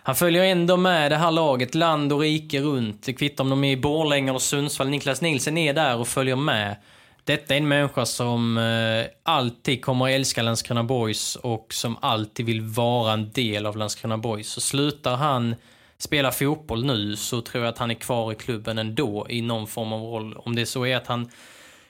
han 0.03 0.15
följer 0.15 0.45
ändå 0.45 0.77
med 0.77 1.13
det 1.13 1.17
här 1.17 1.31
laget 1.31 1.75
land 1.75 2.13
och 2.13 2.21
rike 2.21 2.61
runt. 2.61 3.03
Det 3.03 3.13
kvittar 3.13 3.45
om 3.45 3.51
de 3.51 3.65
är 3.65 3.73
i 3.73 3.77
Borlänge 3.77 4.31
eller 4.31 4.39
Sundsvall. 4.39 4.89
Niklas 4.89 5.21
Nielsen 5.21 5.59
är 5.59 5.75
där 5.75 5.97
och 5.97 6.09
följer 6.09 6.37
med. 6.37 6.77
Detta 7.25 7.55
är 7.55 7.59
en 7.59 7.69
människa 7.69 8.07
som 8.07 8.59
eh, 8.59 9.07
alltid 9.23 9.85
kommer 9.85 10.05
att 10.05 10.11
älska 10.11 10.43
Landskrona 10.43 10.85
Boys 10.85 11.37
och 11.37 11.67
som 11.75 11.97
alltid 12.01 12.47
vill 12.47 12.61
vara 12.61 13.13
en 13.13 13.31
del 13.31 13.67
av 13.67 13.77
Landskrona 13.77 14.19
Boys. 14.19 14.49
Så 14.49 14.61
slutar 14.61 15.17
han 15.17 15.55
spelar 16.03 16.31
fotboll 16.31 16.85
nu 16.85 17.17
så 17.17 17.41
tror 17.41 17.65
jag 17.65 17.73
att 17.73 17.79
han 17.79 17.91
är 17.91 17.95
kvar 17.95 18.33
i 18.33 18.35
klubben 18.35 18.79
ändå 18.79 19.27
i 19.29 19.43
någon 19.43 19.67
form 19.67 19.93
av 19.93 20.01
roll. 20.01 20.37
Om 20.37 20.55
det 20.55 20.67
så 20.67 20.87
är 20.87 20.97
att 20.97 21.07
han 21.07 21.31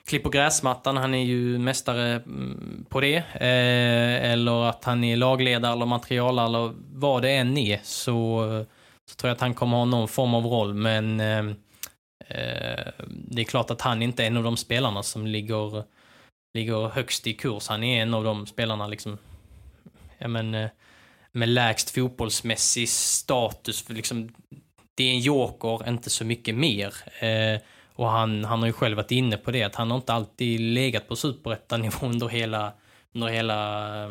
klipper 0.05 0.29
gräsmattan, 0.29 0.97
han 0.97 1.13
är 1.13 1.23
ju 1.23 1.57
mästare 1.57 2.09
mm, 2.13 2.85
på 2.89 3.01
det. 3.01 3.15
Eh, 3.15 4.31
eller 4.31 4.69
att 4.69 4.83
han 4.83 5.03
är 5.03 5.17
lagledare 5.17 5.73
eller 5.73 5.85
materialare 5.85 6.45
eller 6.45 6.73
vad 6.93 7.21
det 7.21 7.31
än 7.31 7.57
är 7.57 7.79
så, 7.83 8.47
så 9.09 9.15
tror 9.15 9.29
jag 9.29 9.35
att 9.35 9.41
han 9.41 9.53
kommer 9.53 9.77
ha 9.77 9.85
någon 9.85 10.07
form 10.07 10.33
av 10.33 10.45
roll. 10.45 10.73
Men 10.73 11.19
eh, 11.19 11.45
eh, 12.27 12.87
det 13.07 13.41
är 13.41 13.45
klart 13.45 13.71
att 13.71 13.81
han 13.81 14.01
inte 14.01 14.23
är 14.23 14.27
en 14.27 14.37
av 14.37 14.43
de 14.43 14.57
spelarna 14.57 15.03
som 15.03 15.27
ligger, 15.27 15.83
ligger 16.53 16.87
högst 16.87 17.27
i 17.27 17.33
kurs. 17.33 17.67
Han 17.67 17.83
är 17.83 18.01
en 18.01 18.13
av 18.13 18.23
de 18.23 18.47
spelarna 18.47 18.87
liksom, 18.87 19.17
ja 20.17 20.27
men 20.27 20.55
eh, 20.55 20.69
med 21.33 21.49
lägst 21.49 21.91
fotbollsmässig 21.91 22.89
status. 22.89 23.81
För 23.81 23.93
liksom, 23.93 24.33
det 24.95 25.03
är 25.03 25.11
en 25.11 25.19
joker, 25.19 25.89
inte 25.89 26.09
så 26.09 26.25
mycket 26.25 26.55
mer. 26.55 26.93
Eh, 27.19 27.61
och 27.95 28.07
han, 28.09 28.45
han 28.45 28.59
har 28.59 28.67
ju 28.67 28.73
själv 28.73 28.97
varit 28.97 29.11
inne 29.11 29.37
på 29.37 29.51
det, 29.51 29.63
att 29.63 29.75
han 29.75 29.91
har 29.91 29.97
inte 29.97 30.13
alltid 30.13 30.59
legat 30.59 31.07
på 31.07 31.15
superettanivå 31.15 31.97
under 32.05 32.27
hela, 32.27 32.73
under 33.13 33.27
hela, 33.27 33.89
eh, 34.03 34.09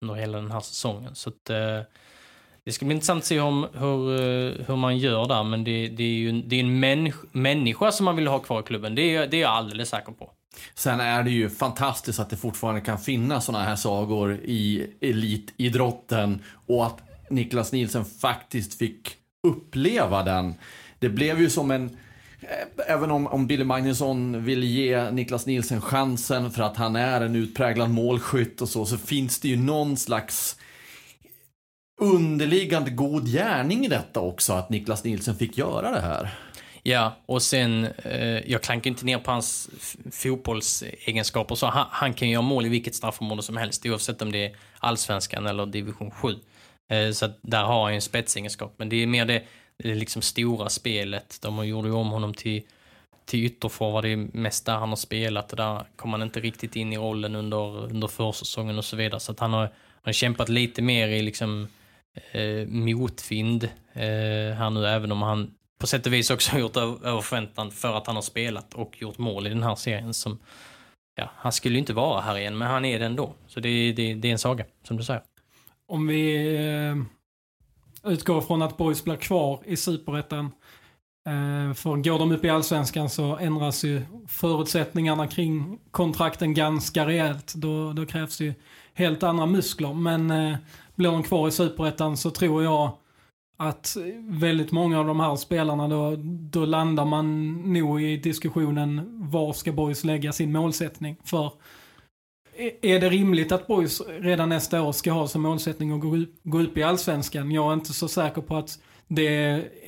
under 0.00 0.14
hela 0.14 0.38
den 0.38 0.50
här 0.50 0.60
säsongen. 0.60 1.14
Så 1.14 1.30
att, 1.30 1.50
eh, 1.50 1.80
det 2.64 2.72
ska 2.72 2.84
bli 2.86 2.94
intressant 2.94 3.22
att 3.22 3.26
se 3.26 3.40
om, 3.40 3.66
hur, 3.72 4.20
eh, 4.20 4.66
hur 4.66 4.76
man 4.76 4.98
gör 4.98 5.26
där, 5.28 5.44
men 5.44 5.64
det, 5.64 5.88
det 5.88 6.02
är 6.02 6.08
ju 6.08 6.42
det 6.42 6.56
är 6.56 6.60
en 6.60 6.80
människa, 6.80 7.26
människa 7.32 7.92
som 7.92 8.04
man 8.04 8.16
vill 8.16 8.26
ha 8.26 8.38
kvar 8.38 8.60
i 8.60 8.62
klubben. 8.62 8.94
Det 8.94 9.16
är, 9.16 9.26
det 9.26 9.36
är 9.36 9.40
jag 9.40 9.50
alldeles 9.50 9.88
säker 9.88 10.12
på. 10.12 10.30
Sen 10.74 11.00
är 11.00 11.22
det 11.22 11.30
ju 11.30 11.50
fantastiskt 11.50 12.20
att 12.20 12.30
det 12.30 12.36
fortfarande 12.36 12.80
kan 12.80 12.98
finnas 12.98 13.44
såna 13.44 13.62
här 13.62 13.76
sagor 13.76 14.34
i 14.34 14.86
elitidrotten 15.00 16.42
och 16.66 16.86
att 16.86 17.00
Niklas 17.30 17.72
Nielsen 17.72 18.04
faktiskt 18.04 18.74
fick 18.74 19.16
uppleva 19.42 20.22
den. 20.22 20.54
Det 20.98 21.08
blev 21.08 21.40
ju 21.40 21.50
som 21.50 21.70
en 21.70 21.84
eh, 22.40 22.84
Även 22.86 23.10
om, 23.10 23.26
om 23.26 23.46
Billy 23.46 23.64
Magnusson 23.64 24.44
vill 24.44 24.64
ge 24.64 25.10
Niklas 25.10 25.46
Nielsen 25.46 25.80
chansen 25.80 26.50
för 26.50 26.62
att 26.62 26.76
han 26.76 26.96
är 26.96 27.20
en 27.20 27.36
utpräglad 27.36 27.90
målskytt 27.90 28.60
och 28.60 28.68
så, 28.68 28.86
så 28.86 28.98
finns 28.98 29.40
det 29.40 29.48
ju 29.48 29.56
någon 29.56 29.96
slags 29.96 30.56
underliggande 32.00 32.90
god 32.90 33.26
gärning 33.26 33.84
i 33.84 33.88
detta 33.88 34.20
också, 34.20 34.52
att 34.52 34.70
Niklas 34.70 35.04
Nielsen 35.04 35.34
fick 35.34 35.58
göra 35.58 35.90
det 35.90 36.00
här. 36.00 36.38
Ja, 36.82 37.16
och 37.26 37.42
sen, 37.42 37.84
eh, 37.84 38.50
jag 38.50 38.62
klankar 38.62 38.90
inte 38.90 39.04
ner 39.04 39.18
på 39.18 39.30
hans 39.30 39.70
fotbollsegenskaper 40.12 41.54
så. 41.54 41.66
Han, 41.66 41.86
han 41.90 42.14
kan 42.14 42.30
göra 42.30 42.42
mål 42.42 42.66
i 42.66 42.68
vilket 42.68 42.94
straffområde 42.94 43.42
som 43.42 43.56
helst 43.56 43.86
oavsett 43.86 44.22
om 44.22 44.32
det 44.32 44.46
är 44.46 44.56
allsvenskan 44.78 45.46
eller 45.46 45.66
division 45.66 46.10
7. 46.10 46.28
Eh, 46.88 47.10
så 47.10 47.28
där 47.42 47.64
har 47.64 47.82
han 47.82 47.92
ju 47.92 47.94
en 47.94 48.02
spetsegenskap. 48.02 48.74
Men 48.76 48.88
det 48.88 48.96
är 48.96 49.06
mer 49.06 49.24
det, 49.24 49.42
det 49.76 49.94
liksom 49.94 50.22
stora 50.22 50.68
spelet. 50.68 51.38
De 51.42 51.66
gjorde 51.66 51.88
ju 51.88 51.94
om 51.94 52.10
honom 52.10 52.34
till, 52.34 52.62
till 53.24 53.44
ytterforward. 53.44 54.04
Det 54.04 54.12
är 54.12 54.28
mest 54.32 54.66
där 54.66 54.76
han 54.76 54.88
har 54.88 54.96
spelat 54.96 55.50
och 55.50 55.56
där 55.56 55.86
kom 55.96 56.12
han 56.12 56.22
inte 56.22 56.40
riktigt 56.40 56.76
in 56.76 56.92
i 56.92 56.96
rollen 56.96 57.34
under, 57.34 57.84
under 57.84 58.08
försäsongen 58.08 58.78
och 58.78 58.84
så 58.84 58.96
vidare. 58.96 59.20
Så 59.20 59.32
att 59.32 59.40
han 59.40 59.52
har, 59.52 59.60
han 59.60 60.04
har 60.04 60.12
kämpat 60.12 60.48
lite 60.48 60.82
mer 60.82 61.08
i 61.08 61.22
liksom 61.22 61.68
eh, 62.32 62.66
motvind 62.68 63.64
eh, 63.92 64.56
här 64.56 64.70
nu, 64.70 64.86
även 64.86 65.12
om 65.12 65.22
han 65.22 65.54
på 65.78 65.86
sätt 65.86 66.06
och 66.06 66.12
vis 66.12 66.30
också 66.30 66.58
gjort 66.58 66.76
över 66.76 67.20
förväntan 67.20 67.70
för 67.70 67.94
att 67.96 68.06
han 68.06 68.16
har 68.16 68.22
spelat 68.22 68.74
och 68.74 69.02
gjort 69.02 69.18
mål 69.18 69.46
i 69.46 69.50
den 69.50 69.62
här 69.62 69.74
serien. 69.74 70.14
Som, 70.14 70.38
ja, 71.14 71.30
han 71.36 71.52
skulle 71.52 71.74
ju 71.74 71.78
inte 71.78 71.92
vara 71.92 72.20
här 72.20 72.38
igen, 72.38 72.58
men 72.58 72.68
han 72.68 72.84
är 72.84 72.98
det 72.98 73.06
ändå. 73.06 73.34
Så 73.46 73.60
det, 73.60 73.92
det, 73.92 74.14
det 74.14 74.28
är 74.28 74.32
en 74.32 74.38
saga, 74.38 74.64
som 74.82 74.96
du 74.96 75.04
säger. 75.04 75.22
Om 75.88 76.06
vi 76.06 76.56
eh, 76.56 76.96
utgår 78.12 78.40
från 78.40 78.62
att 78.62 78.76
Boys 78.76 79.04
blir 79.04 79.16
kvar 79.16 79.60
i 79.64 79.76
superettan. 79.76 80.44
Eh, 81.28 81.74
för 81.74 82.02
går 82.02 82.18
de 82.18 82.32
upp 82.32 82.44
i 82.44 82.50
Allsvenskan 82.50 83.10
så 83.10 83.36
ändras 83.36 83.84
ju 83.84 84.02
förutsättningarna 84.28 85.26
kring 85.26 85.78
kontrakten 85.90 86.54
ganska 86.54 87.06
rejält. 87.06 87.54
Då, 87.54 87.92
då 87.92 88.06
krävs 88.06 88.40
ju 88.40 88.54
helt 88.94 89.22
andra 89.22 89.46
muskler. 89.46 89.94
Men 89.94 90.30
eh, 90.30 90.56
blir 90.94 91.10
de 91.10 91.22
kvar 91.22 91.48
i 91.48 91.50
Superettan 91.50 92.16
så 92.16 92.30
tror 92.30 92.64
jag 92.64 92.92
att 93.60 93.96
väldigt 94.18 94.72
många 94.72 94.98
av 95.00 95.06
de 95.06 95.20
här 95.20 95.36
spelarna 95.36 95.88
då, 95.88 96.14
då 96.24 96.64
landar 96.64 97.04
man 97.04 97.54
nog 97.72 98.02
i 98.02 98.16
diskussionen 98.16 99.08
var 99.30 99.52
ska 99.52 99.72
Boys 99.72 100.04
lägga 100.04 100.32
sin 100.32 100.52
målsättning. 100.52 101.16
För 101.24 101.52
är 102.82 103.00
det 103.00 103.08
rimligt 103.08 103.52
att 103.52 103.66
Boys 103.66 104.02
redan 104.08 104.48
nästa 104.48 104.82
år 104.82 104.92
ska 104.92 105.12
ha 105.12 105.28
som 105.28 105.42
målsättning 105.42 105.92
att 105.92 106.00
gå 106.00 106.16
upp, 106.16 106.34
gå 106.42 106.60
upp 106.60 106.78
i 106.78 106.82
Allsvenskan? 106.82 107.50
Jag 107.50 107.68
är 107.70 107.74
inte 107.74 107.92
så 107.92 108.08
säker 108.08 108.42
på 108.42 108.56
att 108.56 108.78
det 109.08 109.26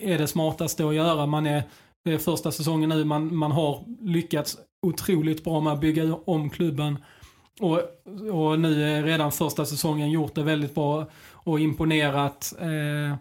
är 0.01 0.19
det 0.19 0.27
smartaste 0.27 0.89
att 0.89 0.95
göra. 0.95 1.27
Man 1.27 1.47
är, 1.47 1.63
det 2.05 2.13
är 2.13 2.19
första 2.19 2.53
säsongen 2.53 2.89
nu, 2.89 3.05
man, 3.05 3.37
man 3.37 3.53
har 3.53 3.85
lyckats 4.01 4.59
otroligt 4.87 5.45
bra 5.45 5.61
med 5.61 5.73
att 5.73 5.81
bygga 5.81 6.15
om 6.15 6.51
klubben. 6.51 6.99
Och, 7.61 7.81
och 8.33 8.61
nu 8.61 8.85
är 8.85 9.03
redan 9.03 9.33
första 9.33 9.67
säsongen 9.67 10.11
gjort 10.11 10.35
det 10.35 10.43
väldigt 10.43 10.75
bra 10.75 11.07
och 11.33 11.61
imponerat. 11.61 12.55
Eh, 12.61 13.17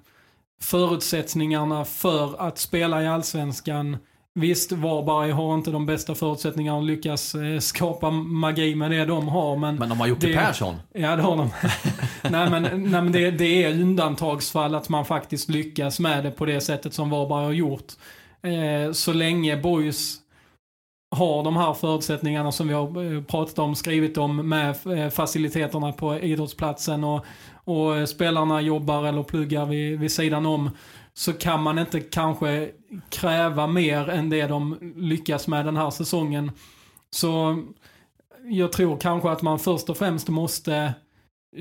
förutsättningarna 0.62 1.86
för 1.86 2.48
att 2.48 2.58
spela 2.58 3.04
i 3.04 3.08
Allsvenskan 3.08 3.98
Visst, 4.40 4.72
Varberg 4.72 5.32
har 5.32 5.54
inte 5.54 5.72
de 5.72 5.86
bästa 5.86 6.16
förutsättningarna 6.16 6.80
att 6.80 6.86
lyckas 6.86 7.36
eh, 7.36 7.60
skapa 7.60 8.12
magi 8.12 8.76
med 8.76 8.92
det 8.92 9.06
de 9.06 9.28
har. 9.28 9.56
Men, 9.56 9.76
men 9.76 9.90
de 9.90 10.00
har 10.00 10.08
gjort 10.08 10.20
det, 10.20 10.34
Persson. 10.34 10.76
Ja, 10.94 11.16
det 11.16 11.22
har 11.22 11.38
de. 11.38 11.50
nej, 12.30 12.50
men, 12.50 12.64
nej, 12.64 13.02
men 13.02 13.12
det, 13.12 13.32
det, 13.32 13.64
är 13.64 13.82
undantagsfall 13.82 14.76
att 14.76 14.90
man 14.90 15.06
faktiskt 15.06 15.50
lyckas 15.50 16.00
med 16.00 16.24
det 16.24 16.32
på 16.32 16.46
det 16.46 16.62
sättet 16.62 16.94
som 16.94 17.10
Varberg 17.10 17.46
har 17.46 17.52
gjort. 17.52 17.94
Eh, 18.42 18.92
så 18.92 19.14
länge 19.14 19.58
Boys 19.58 20.18
har 21.16 21.44
de 21.44 21.58
här 21.58 21.74
förutsättningarna 21.74 22.52
som 22.52 22.68
vi 22.68 22.74
har 22.74 23.16
eh, 23.16 23.24
pratat 23.24 23.60
om, 23.60 23.76
skrivit 23.76 24.18
om 24.18 24.50
med 24.50 24.70
eh, 24.70 25.10
faciliteterna 25.10 25.92
på 25.92 26.20
idrottsplatsen 26.20 27.04
och, 27.04 27.26
och 27.70 27.98
eh, 27.98 28.06
spelarna 28.06 28.62
jobbar 28.62 29.06
eller 29.06 29.24
pluggar 29.24 29.66
vid, 29.66 30.00
vid 30.00 30.12
sidan 30.12 30.46
om 30.46 30.70
så 31.14 31.34
kan 31.34 31.64
man 31.64 31.80
inte 31.80 32.00
kanske 32.00 32.70
kräva 33.10 33.68
mer 33.68 34.10
än 34.10 34.30
det 34.30 34.48
de 34.48 34.94
lyckas 34.96 35.48
med 35.48 35.66
den 35.66 35.78
här 35.78 35.90
säsongen. 35.90 36.52
Så 37.10 37.64
jag 38.44 38.72
tror 38.72 38.98
kanske 38.98 39.30
att 39.30 39.42
man 39.42 39.60
först 39.60 39.90
och 39.90 39.98
främst 39.98 40.30
måste 40.30 40.94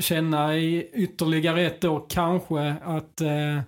känna 0.01 0.57
i 0.57 0.91
ytterligare 0.95 1.63
ett 1.63 1.85
år 1.85 2.07
kanske 2.09 2.75
att, 2.85 3.21
eh, 3.21 3.61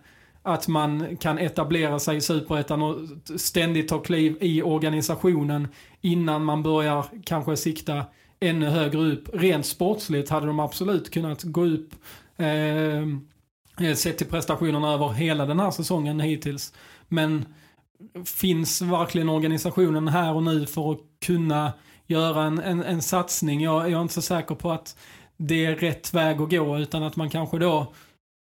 att 0.42 0.68
man 0.68 1.16
kan 1.16 1.38
etablera 1.38 1.98
sig 1.98 2.16
i 2.16 2.20
Superettan 2.20 2.82
och 2.82 2.96
ständigt 3.36 3.88
ta 3.88 3.98
kliv 3.98 4.36
i 4.40 4.62
organisationen 4.62 5.68
innan 6.00 6.44
man 6.44 6.62
börjar 6.62 7.04
kanske 7.24 7.56
sikta 7.56 8.04
ännu 8.40 8.66
högre 8.66 9.00
upp. 9.00 9.28
Rent 9.32 9.66
sportsligt 9.66 10.30
hade 10.30 10.46
de 10.46 10.60
absolut 10.60 11.10
kunnat 11.10 11.42
gå 11.42 11.64
upp 11.64 11.94
Eh, 12.40 13.02
eh, 13.86 13.94
sett 13.94 14.18
till 14.18 14.26
prestationerna 14.26 14.92
över 14.92 15.08
hela 15.08 15.46
den 15.46 15.60
här 15.60 15.70
säsongen 15.70 16.20
hittills. 16.20 16.72
Men 17.08 17.44
finns 18.24 18.82
verkligen 18.82 19.28
organisationen 19.28 20.08
här 20.08 20.34
och 20.34 20.42
nu 20.42 20.66
för 20.66 20.92
att 20.92 20.98
kunna 21.26 21.72
göra 22.06 22.44
en, 22.44 22.58
en, 22.58 22.82
en 22.82 23.02
satsning? 23.02 23.60
Jag, 23.60 23.90
jag, 23.90 23.98
är 23.98 24.02
inte 24.02 24.14
så 24.14 24.22
säker 24.22 24.54
på 24.54 24.72
att 24.72 24.96
det 25.36 25.66
är 25.66 25.76
rätt 25.76 26.14
väg 26.14 26.40
att 26.40 26.50
gå 26.50 26.78
utan 26.78 27.02
att 27.02 27.16
man 27.16 27.30
kanske 27.30 27.58
då 27.58 27.92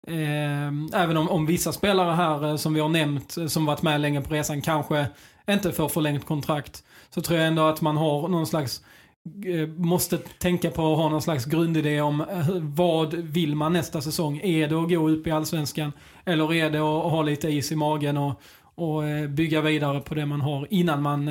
eh, 0.08 0.68
även 0.94 1.18
om, 1.18 1.30
om 1.30 1.46
vissa 1.46 1.74
spelare 1.74 2.16
här 2.16 2.48
eh, 2.48 2.56
som 2.56 2.74
vi 2.74 2.80
har 2.80 2.90
nämnt, 2.90 3.38
eh, 3.38 3.48
som 3.48 3.66
varit 3.66 3.82
med 3.82 4.02
länge 4.02 4.22
på 4.22 4.34
resan, 4.34 4.62
kanske 4.62 5.06
inte 5.50 5.72
får 5.72 5.90
förlängt 5.90 6.26
kontrakt. 6.26 6.84
Så 7.10 7.22
tror 7.22 7.40
jag 7.40 7.48
ändå 7.48 7.64
att 7.64 7.82
man 7.82 7.98
har 7.98 8.28
någon 8.28 8.48
slags 8.48 8.82
Eh, 8.82 9.01
Eh, 9.46 9.68
måste 9.68 10.18
tänka 10.18 10.72
på 10.72 10.92
att 10.92 10.98
ha 10.98 11.10
någon 11.10 11.22
slags 11.22 11.46
grundidé 11.46 12.02
om 12.02 12.22
eh, 12.22 12.48
vad 12.60 13.14
vill 13.14 13.56
man 13.56 13.74
nästa 13.74 14.02
säsong? 14.02 14.40
Är 14.44 14.68
det 14.68 14.76
att 14.76 14.90
gå 14.90 15.10
upp 15.10 15.28
i 15.28 15.32
Allsvenskan? 15.32 15.94
Eller 16.26 16.54
är 16.54 16.70
det 16.70 16.80
att 16.80 17.12
ha 17.12 17.22
lite 17.22 17.50
is 17.50 17.72
i 17.72 17.76
magen 17.76 18.18
och, 18.18 18.42
och 18.76 19.08
eh, 19.08 19.28
bygga 19.28 19.62
vidare 19.62 20.02
på 20.02 20.16
det 20.16 20.26
man 20.26 20.42
har 20.42 20.68
innan 20.70 21.02
man, 21.02 21.30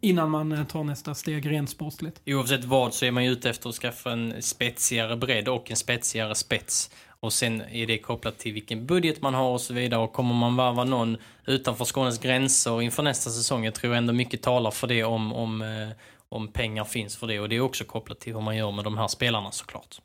innan 0.00 0.30
man 0.30 0.66
tar 0.66 0.84
nästa 0.84 1.14
steg 1.14 1.50
rent 1.50 1.70
sportsligt? 1.70 2.20
Oavsett 2.26 2.64
vad 2.64 2.94
så 2.94 3.04
är 3.04 3.10
man 3.10 3.24
ju 3.24 3.30
ute 3.30 3.50
efter 3.50 3.68
att 3.68 3.74
skaffa 3.74 4.12
en 4.12 4.42
spetsigare 4.42 5.16
bredd 5.16 5.48
och 5.48 5.70
en 5.70 5.76
spetsigare 5.76 6.34
spets. 6.34 6.90
Och 7.20 7.32
sen 7.32 7.62
är 7.62 7.86
det 7.86 7.98
kopplat 7.98 8.38
till 8.38 8.52
vilken 8.52 8.86
budget 8.86 9.22
man 9.22 9.34
har 9.34 9.50
och 9.50 9.60
så 9.60 9.74
vidare. 9.74 10.00
Och 10.00 10.12
kommer 10.12 10.34
man 10.34 10.56
varva 10.56 10.84
någon 10.84 11.16
utanför 11.46 11.84
Skånes 11.84 12.18
gränser 12.18 12.82
inför 12.82 13.02
nästa 13.02 13.30
säsong, 13.30 13.64
jag 13.64 13.74
tror 13.74 13.94
ändå 13.94 14.12
mycket 14.12 14.42
talar 14.42 14.70
för 14.70 14.86
det 14.86 15.04
om, 15.04 15.32
om 15.32 15.62
om 16.32 16.48
pengar 16.48 16.84
finns 16.84 17.16
för 17.16 17.26
det. 17.26 17.40
Och 17.40 17.48
det 17.48 17.56
är 17.56 17.60
också 17.60 17.84
kopplat 17.84 18.20
till 18.20 18.34
hur 18.34 18.40
man 18.40 18.56
gör 18.56 18.72
med 18.72 18.84
de 18.84 18.98
här 18.98 19.08
spelarna 19.08 19.50
såklart. 19.50 20.00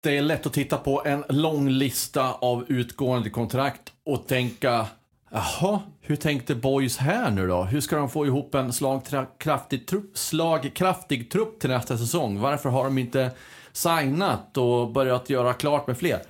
Det 0.00 0.16
är 0.16 0.22
lätt 0.22 0.46
att 0.46 0.52
titta 0.52 0.76
på 0.76 1.02
en 1.04 1.24
lång 1.28 1.68
lista 1.68 2.32
av 2.32 2.64
utgående 2.68 3.30
kontrakt 3.30 3.92
och 4.04 4.26
tänka 4.26 4.86
Jaha, 5.30 5.80
hur 6.00 6.16
tänkte 6.16 6.54
Boys 6.54 6.96
här 6.96 7.30
nu 7.30 7.46
då? 7.46 7.62
Hur 7.62 7.80
ska 7.80 7.96
de 7.96 8.10
få 8.10 8.26
ihop 8.26 8.54
en 8.54 8.72
slagkraftig 8.72 9.86
trupp, 9.86 10.18
slagkraftig 10.18 11.30
trupp 11.30 11.60
till 11.60 11.70
nästa 11.70 11.98
säsong? 11.98 12.40
Varför 12.40 12.68
har 12.68 12.84
de 12.84 12.98
inte 12.98 13.30
signat 13.72 14.56
och 14.56 14.92
börjat 14.92 15.30
göra 15.30 15.52
klart 15.52 15.86
med 15.86 15.98
fler? 15.98 16.20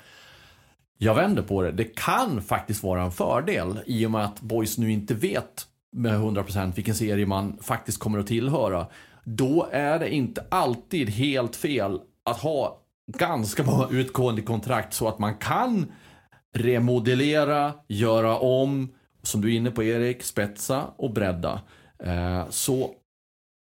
Jag 0.98 1.14
vänder 1.14 1.42
på 1.42 1.62
det. 1.62 1.72
Det 1.72 1.84
kan 1.84 2.42
faktiskt 2.42 2.82
vara 2.82 3.02
en 3.02 3.12
fördel 3.12 3.78
i 3.86 4.06
och 4.06 4.10
med 4.10 4.24
att 4.24 4.40
Boys 4.40 4.78
nu 4.78 4.92
inte 4.92 5.14
vet 5.14 5.66
med 5.98 6.20
100% 6.20 6.74
vilken 6.74 6.94
serie 6.94 7.26
man 7.26 7.58
faktiskt 7.62 7.98
kommer 7.98 8.18
att 8.18 8.26
tillhöra. 8.26 8.86
Då 9.24 9.68
är 9.72 9.98
det 9.98 10.14
inte 10.14 10.44
alltid 10.48 11.10
helt 11.10 11.56
fel 11.56 12.00
att 12.24 12.36
ha 12.36 12.80
ganska 13.06 13.64
många 13.64 13.88
utgående 13.90 14.42
kontrakt 14.42 14.94
så 14.94 15.08
att 15.08 15.18
man 15.18 15.34
kan 15.34 15.92
remodellera, 16.54 17.72
göra 17.88 18.38
om, 18.38 18.88
som 19.22 19.40
du 19.40 19.52
är 19.52 19.56
inne 19.56 19.70
på 19.70 19.82
Erik, 19.82 20.22
spetsa 20.22 20.84
och 20.96 21.12
bredda. 21.12 21.60
Eh, 22.04 22.48
så 22.50 22.90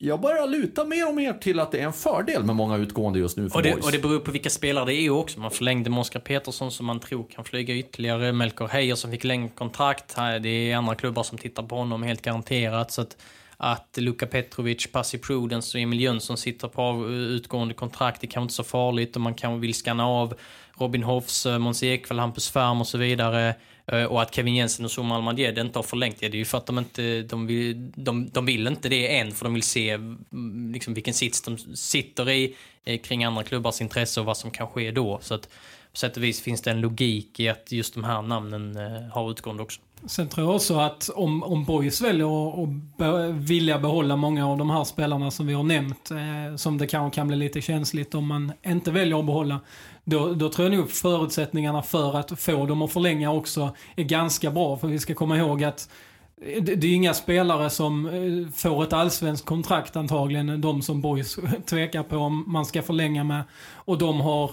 jag 0.03 0.21
börjar 0.21 0.47
luta 0.47 0.85
mer 0.85 1.07
och 1.07 1.15
mer 1.15 1.33
till 1.33 1.59
att 1.59 1.71
det 1.71 1.79
är 1.79 1.85
en 1.85 1.93
fördel 1.93 2.43
med 2.43 2.55
många 2.55 2.77
utgående 2.77 3.19
just 3.19 3.37
nu 3.37 3.49
för 3.49 3.57
och 3.57 3.63
det, 3.63 3.71
boys. 3.71 3.85
Och 3.85 3.91
det 3.91 3.99
beror 3.99 4.19
på 4.19 4.31
vilka 4.31 4.49
spelare 4.49 4.85
det 4.85 4.93
är 4.93 5.09
också. 5.09 5.39
Man 5.39 5.51
förlängde 5.51 5.89
med 5.89 5.99
Oskar 5.99 6.19
Petersson 6.19 6.71
som 6.71 6.85
man 6.85 6.99
tror 6.99 7.27
kan 7.29 7.45
flyga 7.45 7.75
ytterligare. 7.75 8.31
Melker 8.31 8.67
Heijer 8.67 8.95
som 8.95 9.11
fick 9.11 9.23
längre 9.23 9.49
kontrakt. 9.49 10.15
Det 10.15 10.49
är 10.49 10.75
andra 10.75 10.95
klubbar 10.95 11.23
som 11.23 11.37
tittar 11.37 11.63
på 11.63 11.75
honom 11.75 12.03
helt 12.03 12.21
garanterat. 12.21 12.91
Så 12.91 13.01
att, 13.01 13.17
att 13.57 13.97
Luka 13.97 14.25
Petrovic, 14.27 14.91
Pasi 14.91 15.17
Prudence 15.17 15.77
och 15.77 15.81
Emil 15.81 15.99
Jönsson 15.99 16.37
sitter 16.37 16.67
på 16.67 17.09
utgående 17.09 17.73
kontrakt, 17.73 18.21
det 18.21 18.27
kan 18.27 18.43
inte 18.43 18.53
så 18.53 18.63
farligt 18.63 19.15
och 19.15 19.21
man 19.21 19.33
kan 19.33 19.59
vill 19.59 19.73
skanna 19.73 20.07
av 20.07 20.33
Robin 20.77 21.03
Hoffs, 21.03 21.45
eh, 21.45 21.59
Måns 21.59 21.83
Ekvall, 21.83 22.19
Hampus 22.19 22.49
Färm 22.49 22.81
och 22.81 22.87
så 22.87 22.97
vidare. 22.97 23.55
Eh, 23.91 24.03
och 24.03 24.21
att 24.21 24.35
Kevin 24.35 24.55
Jensen 24.55 24.85
och 24.85 24.91
Zuma 24.91 25.15
Almadjed 25.15 25.57
inte 25.57 25.79
har 25.79 25.83
förlängt 25.83 26.19
det, 26.19 26.29
det 26.29 26.37
är 26.37 26.39
ju 26.39 26.45
för 26.45 26.57
att 26.57 26.65
de 26.65 26.77
inte 26.77 27.21
de 27.21 27.47
vill, 27.47 27.91
de, 27.95 28.29
de 28.29 28.45
vill 28.45 28.67
inte 28.67 28.89
det 28.89 29.17
än, 29.17 29.31
för 29.31 29.45
de 29.45 29.53
vill 29.53 29.63
se 29.63 29.89
mm, 29.89 30.71
liksom, 30.73 30.93
vilken 30.93 31.13
sits 31.13 31.41
de 31.41 31.57
sitter 31.75 32.29
i 32.29 32.55
eh, 32.85 32.99
kring 32.99 33.23
andra 33.23 33.43
klubbars 33.43 33.81
intresse 33.81 34.19
och 34.19 34.25
vad 34.25 34.37
som 34.37 34.51
kan 34.51 34.67
ske 34.67 34.91
då. 34.91 35.19
Så 35.21 35.33
att 35.33 35.49
på 35.91 35.97
sätt 35.97 36.17
och 36.17 36.23
vis 36.23 36.41
finns 36.41 36.61
det 36.61 36.71
en 36.71 36.81
logik 36.81 37.39
i 37.39 37.49
att 37.49 37.71
just 37.71 37.93
de 37.93 38.03
här 38.03 38.21
namnen 38.21 38.77
eh, 38.77 39.13
har 39.13 39.31
utgående 39.31 39.63
också. 39.63 39.81
Sen 40.05 40.29
tror 40.29 40.47
jag 40.47 40.55
också 40.55 40.79
att 40.79 41.09
om, 41.09 41.43
om 41.43 41.65
Boys 41.65 42.01
väljer 42.01 42.63
att 42.63 42.69
be, 42.97 43.31
vilja 43.31 43.79
behålla 43.79 44.15
många 44.15 44.47
av 44.47 44.57
de 44.57 44.69
här 44.69 44.83
spelarna 44.83 45.31
som 45.31 45.47
vi 45.47 45.53
har 45.53 45.63
nämnt, 45.63 46.11
eh, 46.11 46.55
som 46.55 46.77
det 46.77 46.87
kanske 46.87 47.15
kan 47.15 47.27
bli 47.27 47.37
lite 47.37 47.61
känsligt 47.61 48.15
om 48.15 48.27
man 48.27 48.51
inte 48.65 48.91
väljer 48.91 49.19
att 49.19 49.25
behålla, 49.25 49.59
då, 50.03 50.33
då 50.33 50.49
tror 50.49 50.69
jag 50.69 50.77
nog 50.77 50.91
förutsättningarna 50.91 51.81
för 51.81 52.17
att 52.17 52.39
få 52.39 52.65
dem 52.65 52.81
att 52.81 52.91
förlänga 52.93 53.31
också 53.31 53.75
är 53.95 54.03
ganska 54.03 54.51
bra. 54.51 54.77
För 54.77 54.87
vi 54.87 54.99
ska 54.99 55.13
komma 55.13 55.37
ihåg 55.37 55.63
att 55.63 55.89
det, 56.61 56.75
det 56.75 56.87
är 56.87 56.95
inga 56.95 57.13
spelare 57.13 57.69
som 57.69 58.05
eh, 58.05 58.51
får 58.53 58.83
ett 58.83 58.93
allsvenskt 58.93 59.45
kontrakt 59.45 59.95
antagligen, 59.95 60.61
de 60.61 60.81
som 60.81 61.01
Boys 61.01 61.39
tvekar 61.65 62.03
på 62.03 62.17
om 62.17 62.43
man 62.47 62.65
ska 62.65 62.81
förlänga 62.81 63.23
med. 63.23 63.43
Och 63.73 63.97
de 63.97 64.21
har 64.21 64.51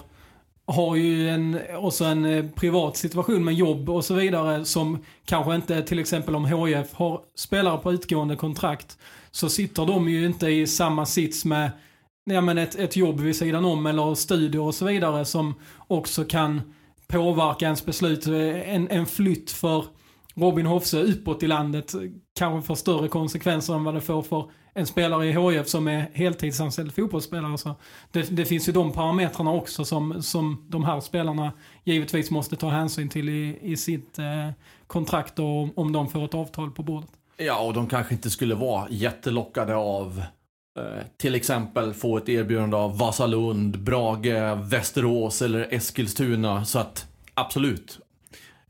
har 0.71 0.95
ju 0.95 1.29
en, 1.29 1.59
också 1.77 2.05
en 2.05 2.25
eh, 2.25 2.45
privat 2.55 2.97
situation 2.97 3.45
med 3.45 3.53
jobb 3.53 3.89
och 3.89 4.05
så 4.05 4.13
vidare 4.13 4.65
som 4.65 5.03
kanske 5.25 5.55
inte, 5.55 5.81
till 5.81 5.99
exempel 5.99 6.35
om 6.35 6.45
HIF 6.45 6.93
har 6.93 7.21
spelare 7.35 7.77
på 7.77 7.93
utgående 7.93 8.35
kontrakt, 8.35 8.97
så 9.31 9.49
sitter 9.49 9.85
de 9.85 10.09
ju 10.09 10.25
inte 10.25 10.47
i 10.47 10.67
samma 10.67 11.05
sits 11.05 11.45
med 11.45 11.71
ja, 12.25 12.41
men 12.41 12.57
ett, 12.57 12.75
ett 12.75 12.95
jobb 12.95 13.19
vid 13.19 13.35
sidan 13.35 13.65
om 13.65 13.85
eller 13.85 14.15
studier 14.15 14.61
och 14.61 14.75
så 14.75 14.85
vidare 14.85 15.25
som 15.25 15.53
också 15.87 16.23
kan 16.23 16.61
påverka 17.07 17.65
ens 17.65 17.85
beslut. 17.85 18.27
En, 18.27 18.87
en 18.89 19.05
flytt 19.05 19.51
för 19.51 19.85
Robin 20.35 20.65
Hofse 20.65 21.03
uppåt 21.03 21.43
i 21.43 21.47
landet 21.47 21.95
kanske 22.39 22.67
får 22.67 22.75
större 22.75 23.07
konsekvenser 23.07 23.73
än 23.73 23.83
vad 23.83 23.93
det 23.93 24.01
får 24.01 24.21
för 24.21 24.51
en 24.73 24.85
spelare 24.85 25.27
i 25.27 25.31
HIF 25.31 25.67
som 25.67 25.87
är 25.87 26.09
heltidsanställd 26.13 26.95
fotbollsspelare. 26.95 27.57
Så 27.57 27.75
det, 28.11 28.35
det 28.37 28.45
finns 28.45 28.69
ju 28.69 28.73
de 28.73 28.91
parametrarna 28.91 29.51
också 29.51 29.85
som, 29.85 30.23
som 30.23 30.65
de 30.69 30.83
här 30.83 30.99
spelarna 30.99 31.51
givetvis 31.83 32.31
måste 32.31 32.55
ta 32.55 32.69
hänsyn 32.69 33.09
till 33.09 33.29
i, 33.29 33.59
i 33.61 33.77
sitt 33.77 34.19
eh, 34.19 34.49
kontrakt 34.87 35.39
och 35.39 35.77
om 35.77 35.91
de 35.91 36.09
får 36.09 36.25
ett 36.25 36.33
avtal 36.33 36.71
på 36.71 36.83
bordet. 36.83 37.09
Ja, 37.37 37.59
och 37.59 37.73
de 37.73 37.87
kanske 37.87 38.13
inte 38.13 38.29
skulle 38.29 38.55
vara 38.55 38.87
jättelockade 38.89 39.75
av 39.75 40.23
till 41.17 41.35
exempel 41.35 41.93
få 41.93 42.17
ett 42.17 42.29
erbjudande 42.29 42.77
av 42.77 42.97
Vasalund, 42.97 43.79
Brage, 43.79 44.57
Västerås 44.69 45.41
eller 45.41 45.73
Eskilstuna. 45.73 46.65
Så 46.65 46.79
att 46.79 47.07
absolut, 47.33 47.99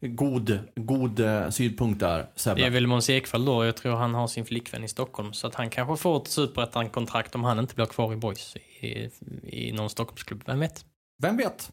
god, 0.02 0.60
god 0.76 1.20
eh, 1.20 1.50
synpunkt 1.50 2.00
där 2.00 2.26
Sebbe. 2.36 2.62
Det 2.62 2.68
är 2.68 2.70
väl 2.70 2.88
Måns 2.88 3.10
Ekvall 3.10 3.46
då. 3.46 3.66
Jag 3.66 3.78
tror 3.78 3.96
han 3.96 4.14
har 4.14 4.28
sin 4.28 4.46
flickvän 4.46 4.84
i 4.84 4.88
Stockholm. 4.88 5.34
Så 5.34 5.48
att 5.48 5.56
han 5.56 5.70
kanske 5.70 6.02
får 6.02 6.22
ett 6.22 6.28
superettan-kontrakt 6.28 7.36
om 7.36 7.44
han 7.44 7.60
inte 7.60 7.76
blir 7.76 7.86
kvar 7.86 8.14
i 8.14 8.16
Boys 8.16 8.56
i, 8.80 9.10
i 9.44 9.72
någon 9.72 9.90
Stockholmsklubb. 9.90 10.44
Vem 10.46 10.60
vet? 10.60 10.86
Vem 11.22 11.38
vet? 11.38 11.72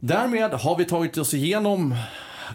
Därmed 0.00 0.50
har 0.50 0.76
vi 0.76 0.84
tagit 0.84 1.18
oss 1.18 1.34
igenom 1.34 1.96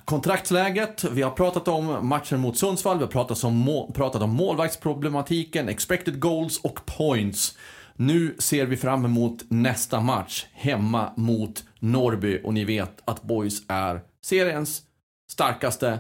kontraktsläget. 0.06 1.04
Vi 1.04 1.22
har 1.22 1.32
pratat 1.32 1.68
om 1.68 2.08
matchen 2.08 2.40
mot 2.40 2.58
Sundsvall, 2.58 2.98
vi 2.98 3.04
har 3.04 3.12
pratat 3.12 3.44
om, 3.44 3.56
må 3.56 3.92
pratat 3.92 4.22
om 4.22 4.30
målvaktsproblematiken, 4.30 5.70
expected 5.70 6.20
goals 6.20 6.60
och 6.60 6.86
points. 6.86 7.58
Nu 7.96 8.36
ser 8.40 8.66
vi 8.66 8.78
fram 8.78 9.06
emot 9.06 9.44
nästa 9.48 10.02
match 10.02 10.46
hemma 10.54 11.14
mot 11.18 11.64
Norrby 11.80 12.42
och 12.44 12.54
ni 12.54 12.66
vet 12.66 13.02
att 13.06 13.24
Boys 13.24 13.62
är 13.68 14.02
seriens 14.26 14.82
starkaste 15.32 16.00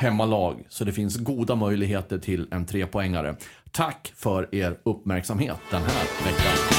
hemmalag. 0.00 0.66
Så 0.68 0.84
det 0.84 0.92
finns 0.92 1.16
goda 1.16 1.54
möjligheter 1.54 2.18
till 2.18 2.48
en 2.50 2.66
trepoängare. 2.66 3.36
Tack 3.70 4.12
för 4.16 4.54
er 4.54 4.78
uppmärksamhet 4.82 5.58
den 5.70 5.82
här 5.82 6.24
veckan. 6.24 6.75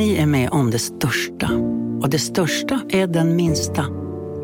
Ni 0.00 0.16
är 0.16 0.26
med 0.26 0.50
om 0.50 0.70
det 0.70 0.78
största. 0.78 1.50
Och 2.02 2.10
det 2.10 2.18
största 2.18 2.80
är 2.88 3.06
den 3.06 3.36
minsta. 3.36 3.86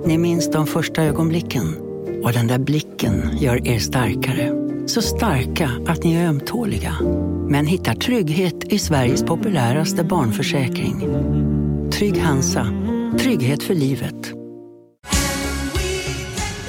Ni 0.06 0.18
minns 0.18 0.50
de 0.50 0.66
första 0.66 1.02
ögonblicken. 1.02 1.76
Och 2.24 2.32
den 2.32 2.46
där 2.46 2.58
blicken 2.58 3.38
gör 3.38 3.68
er 3.68 3.78
starkare. 3.78 4.52
Så 4.86 5.02
starka 5.02 5.70
att 5.86 6.04
ni 6.04 6.14
är 6.14 6.28
ömtåliga. 6.28 6.96
Men 7.48 7.66
hittar 7.66 7.94
trygghet 7.94 8.64
i 8.64 8.78
Sveriges 8.78 9.22
populäraste 9.22 10.04
barnförsäkring. 10.04 11.00
Trygg 11.92 12.18
Hansa. 12.18 12.66
Trygghet 13.18 13.62
för 13.62 13.74
livet. 13.74 14.32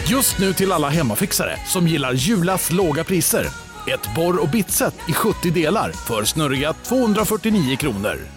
Just 0.09 0.39
nu 0.39 0.53
till 0.53 0.71
alla 0.71 0.89
hemmafixare 0.89 1.57
som 1.65 1.87
gillar 1.87 2.13
Julas 2.13 2.71
låga 2.71 3.03
priser. 3.03 3.47
Ett 3.87 4.15
borr 4.15 4.41
och 4.41 4.49
bitset 4.49 4.95
i 5.09 5.13
70 5.13 5.51
delar 5.51 5.91
för 5.91 6.23
snurriga 6.23 6.73
249 6.73 7.75
kronor. 7.75 8.36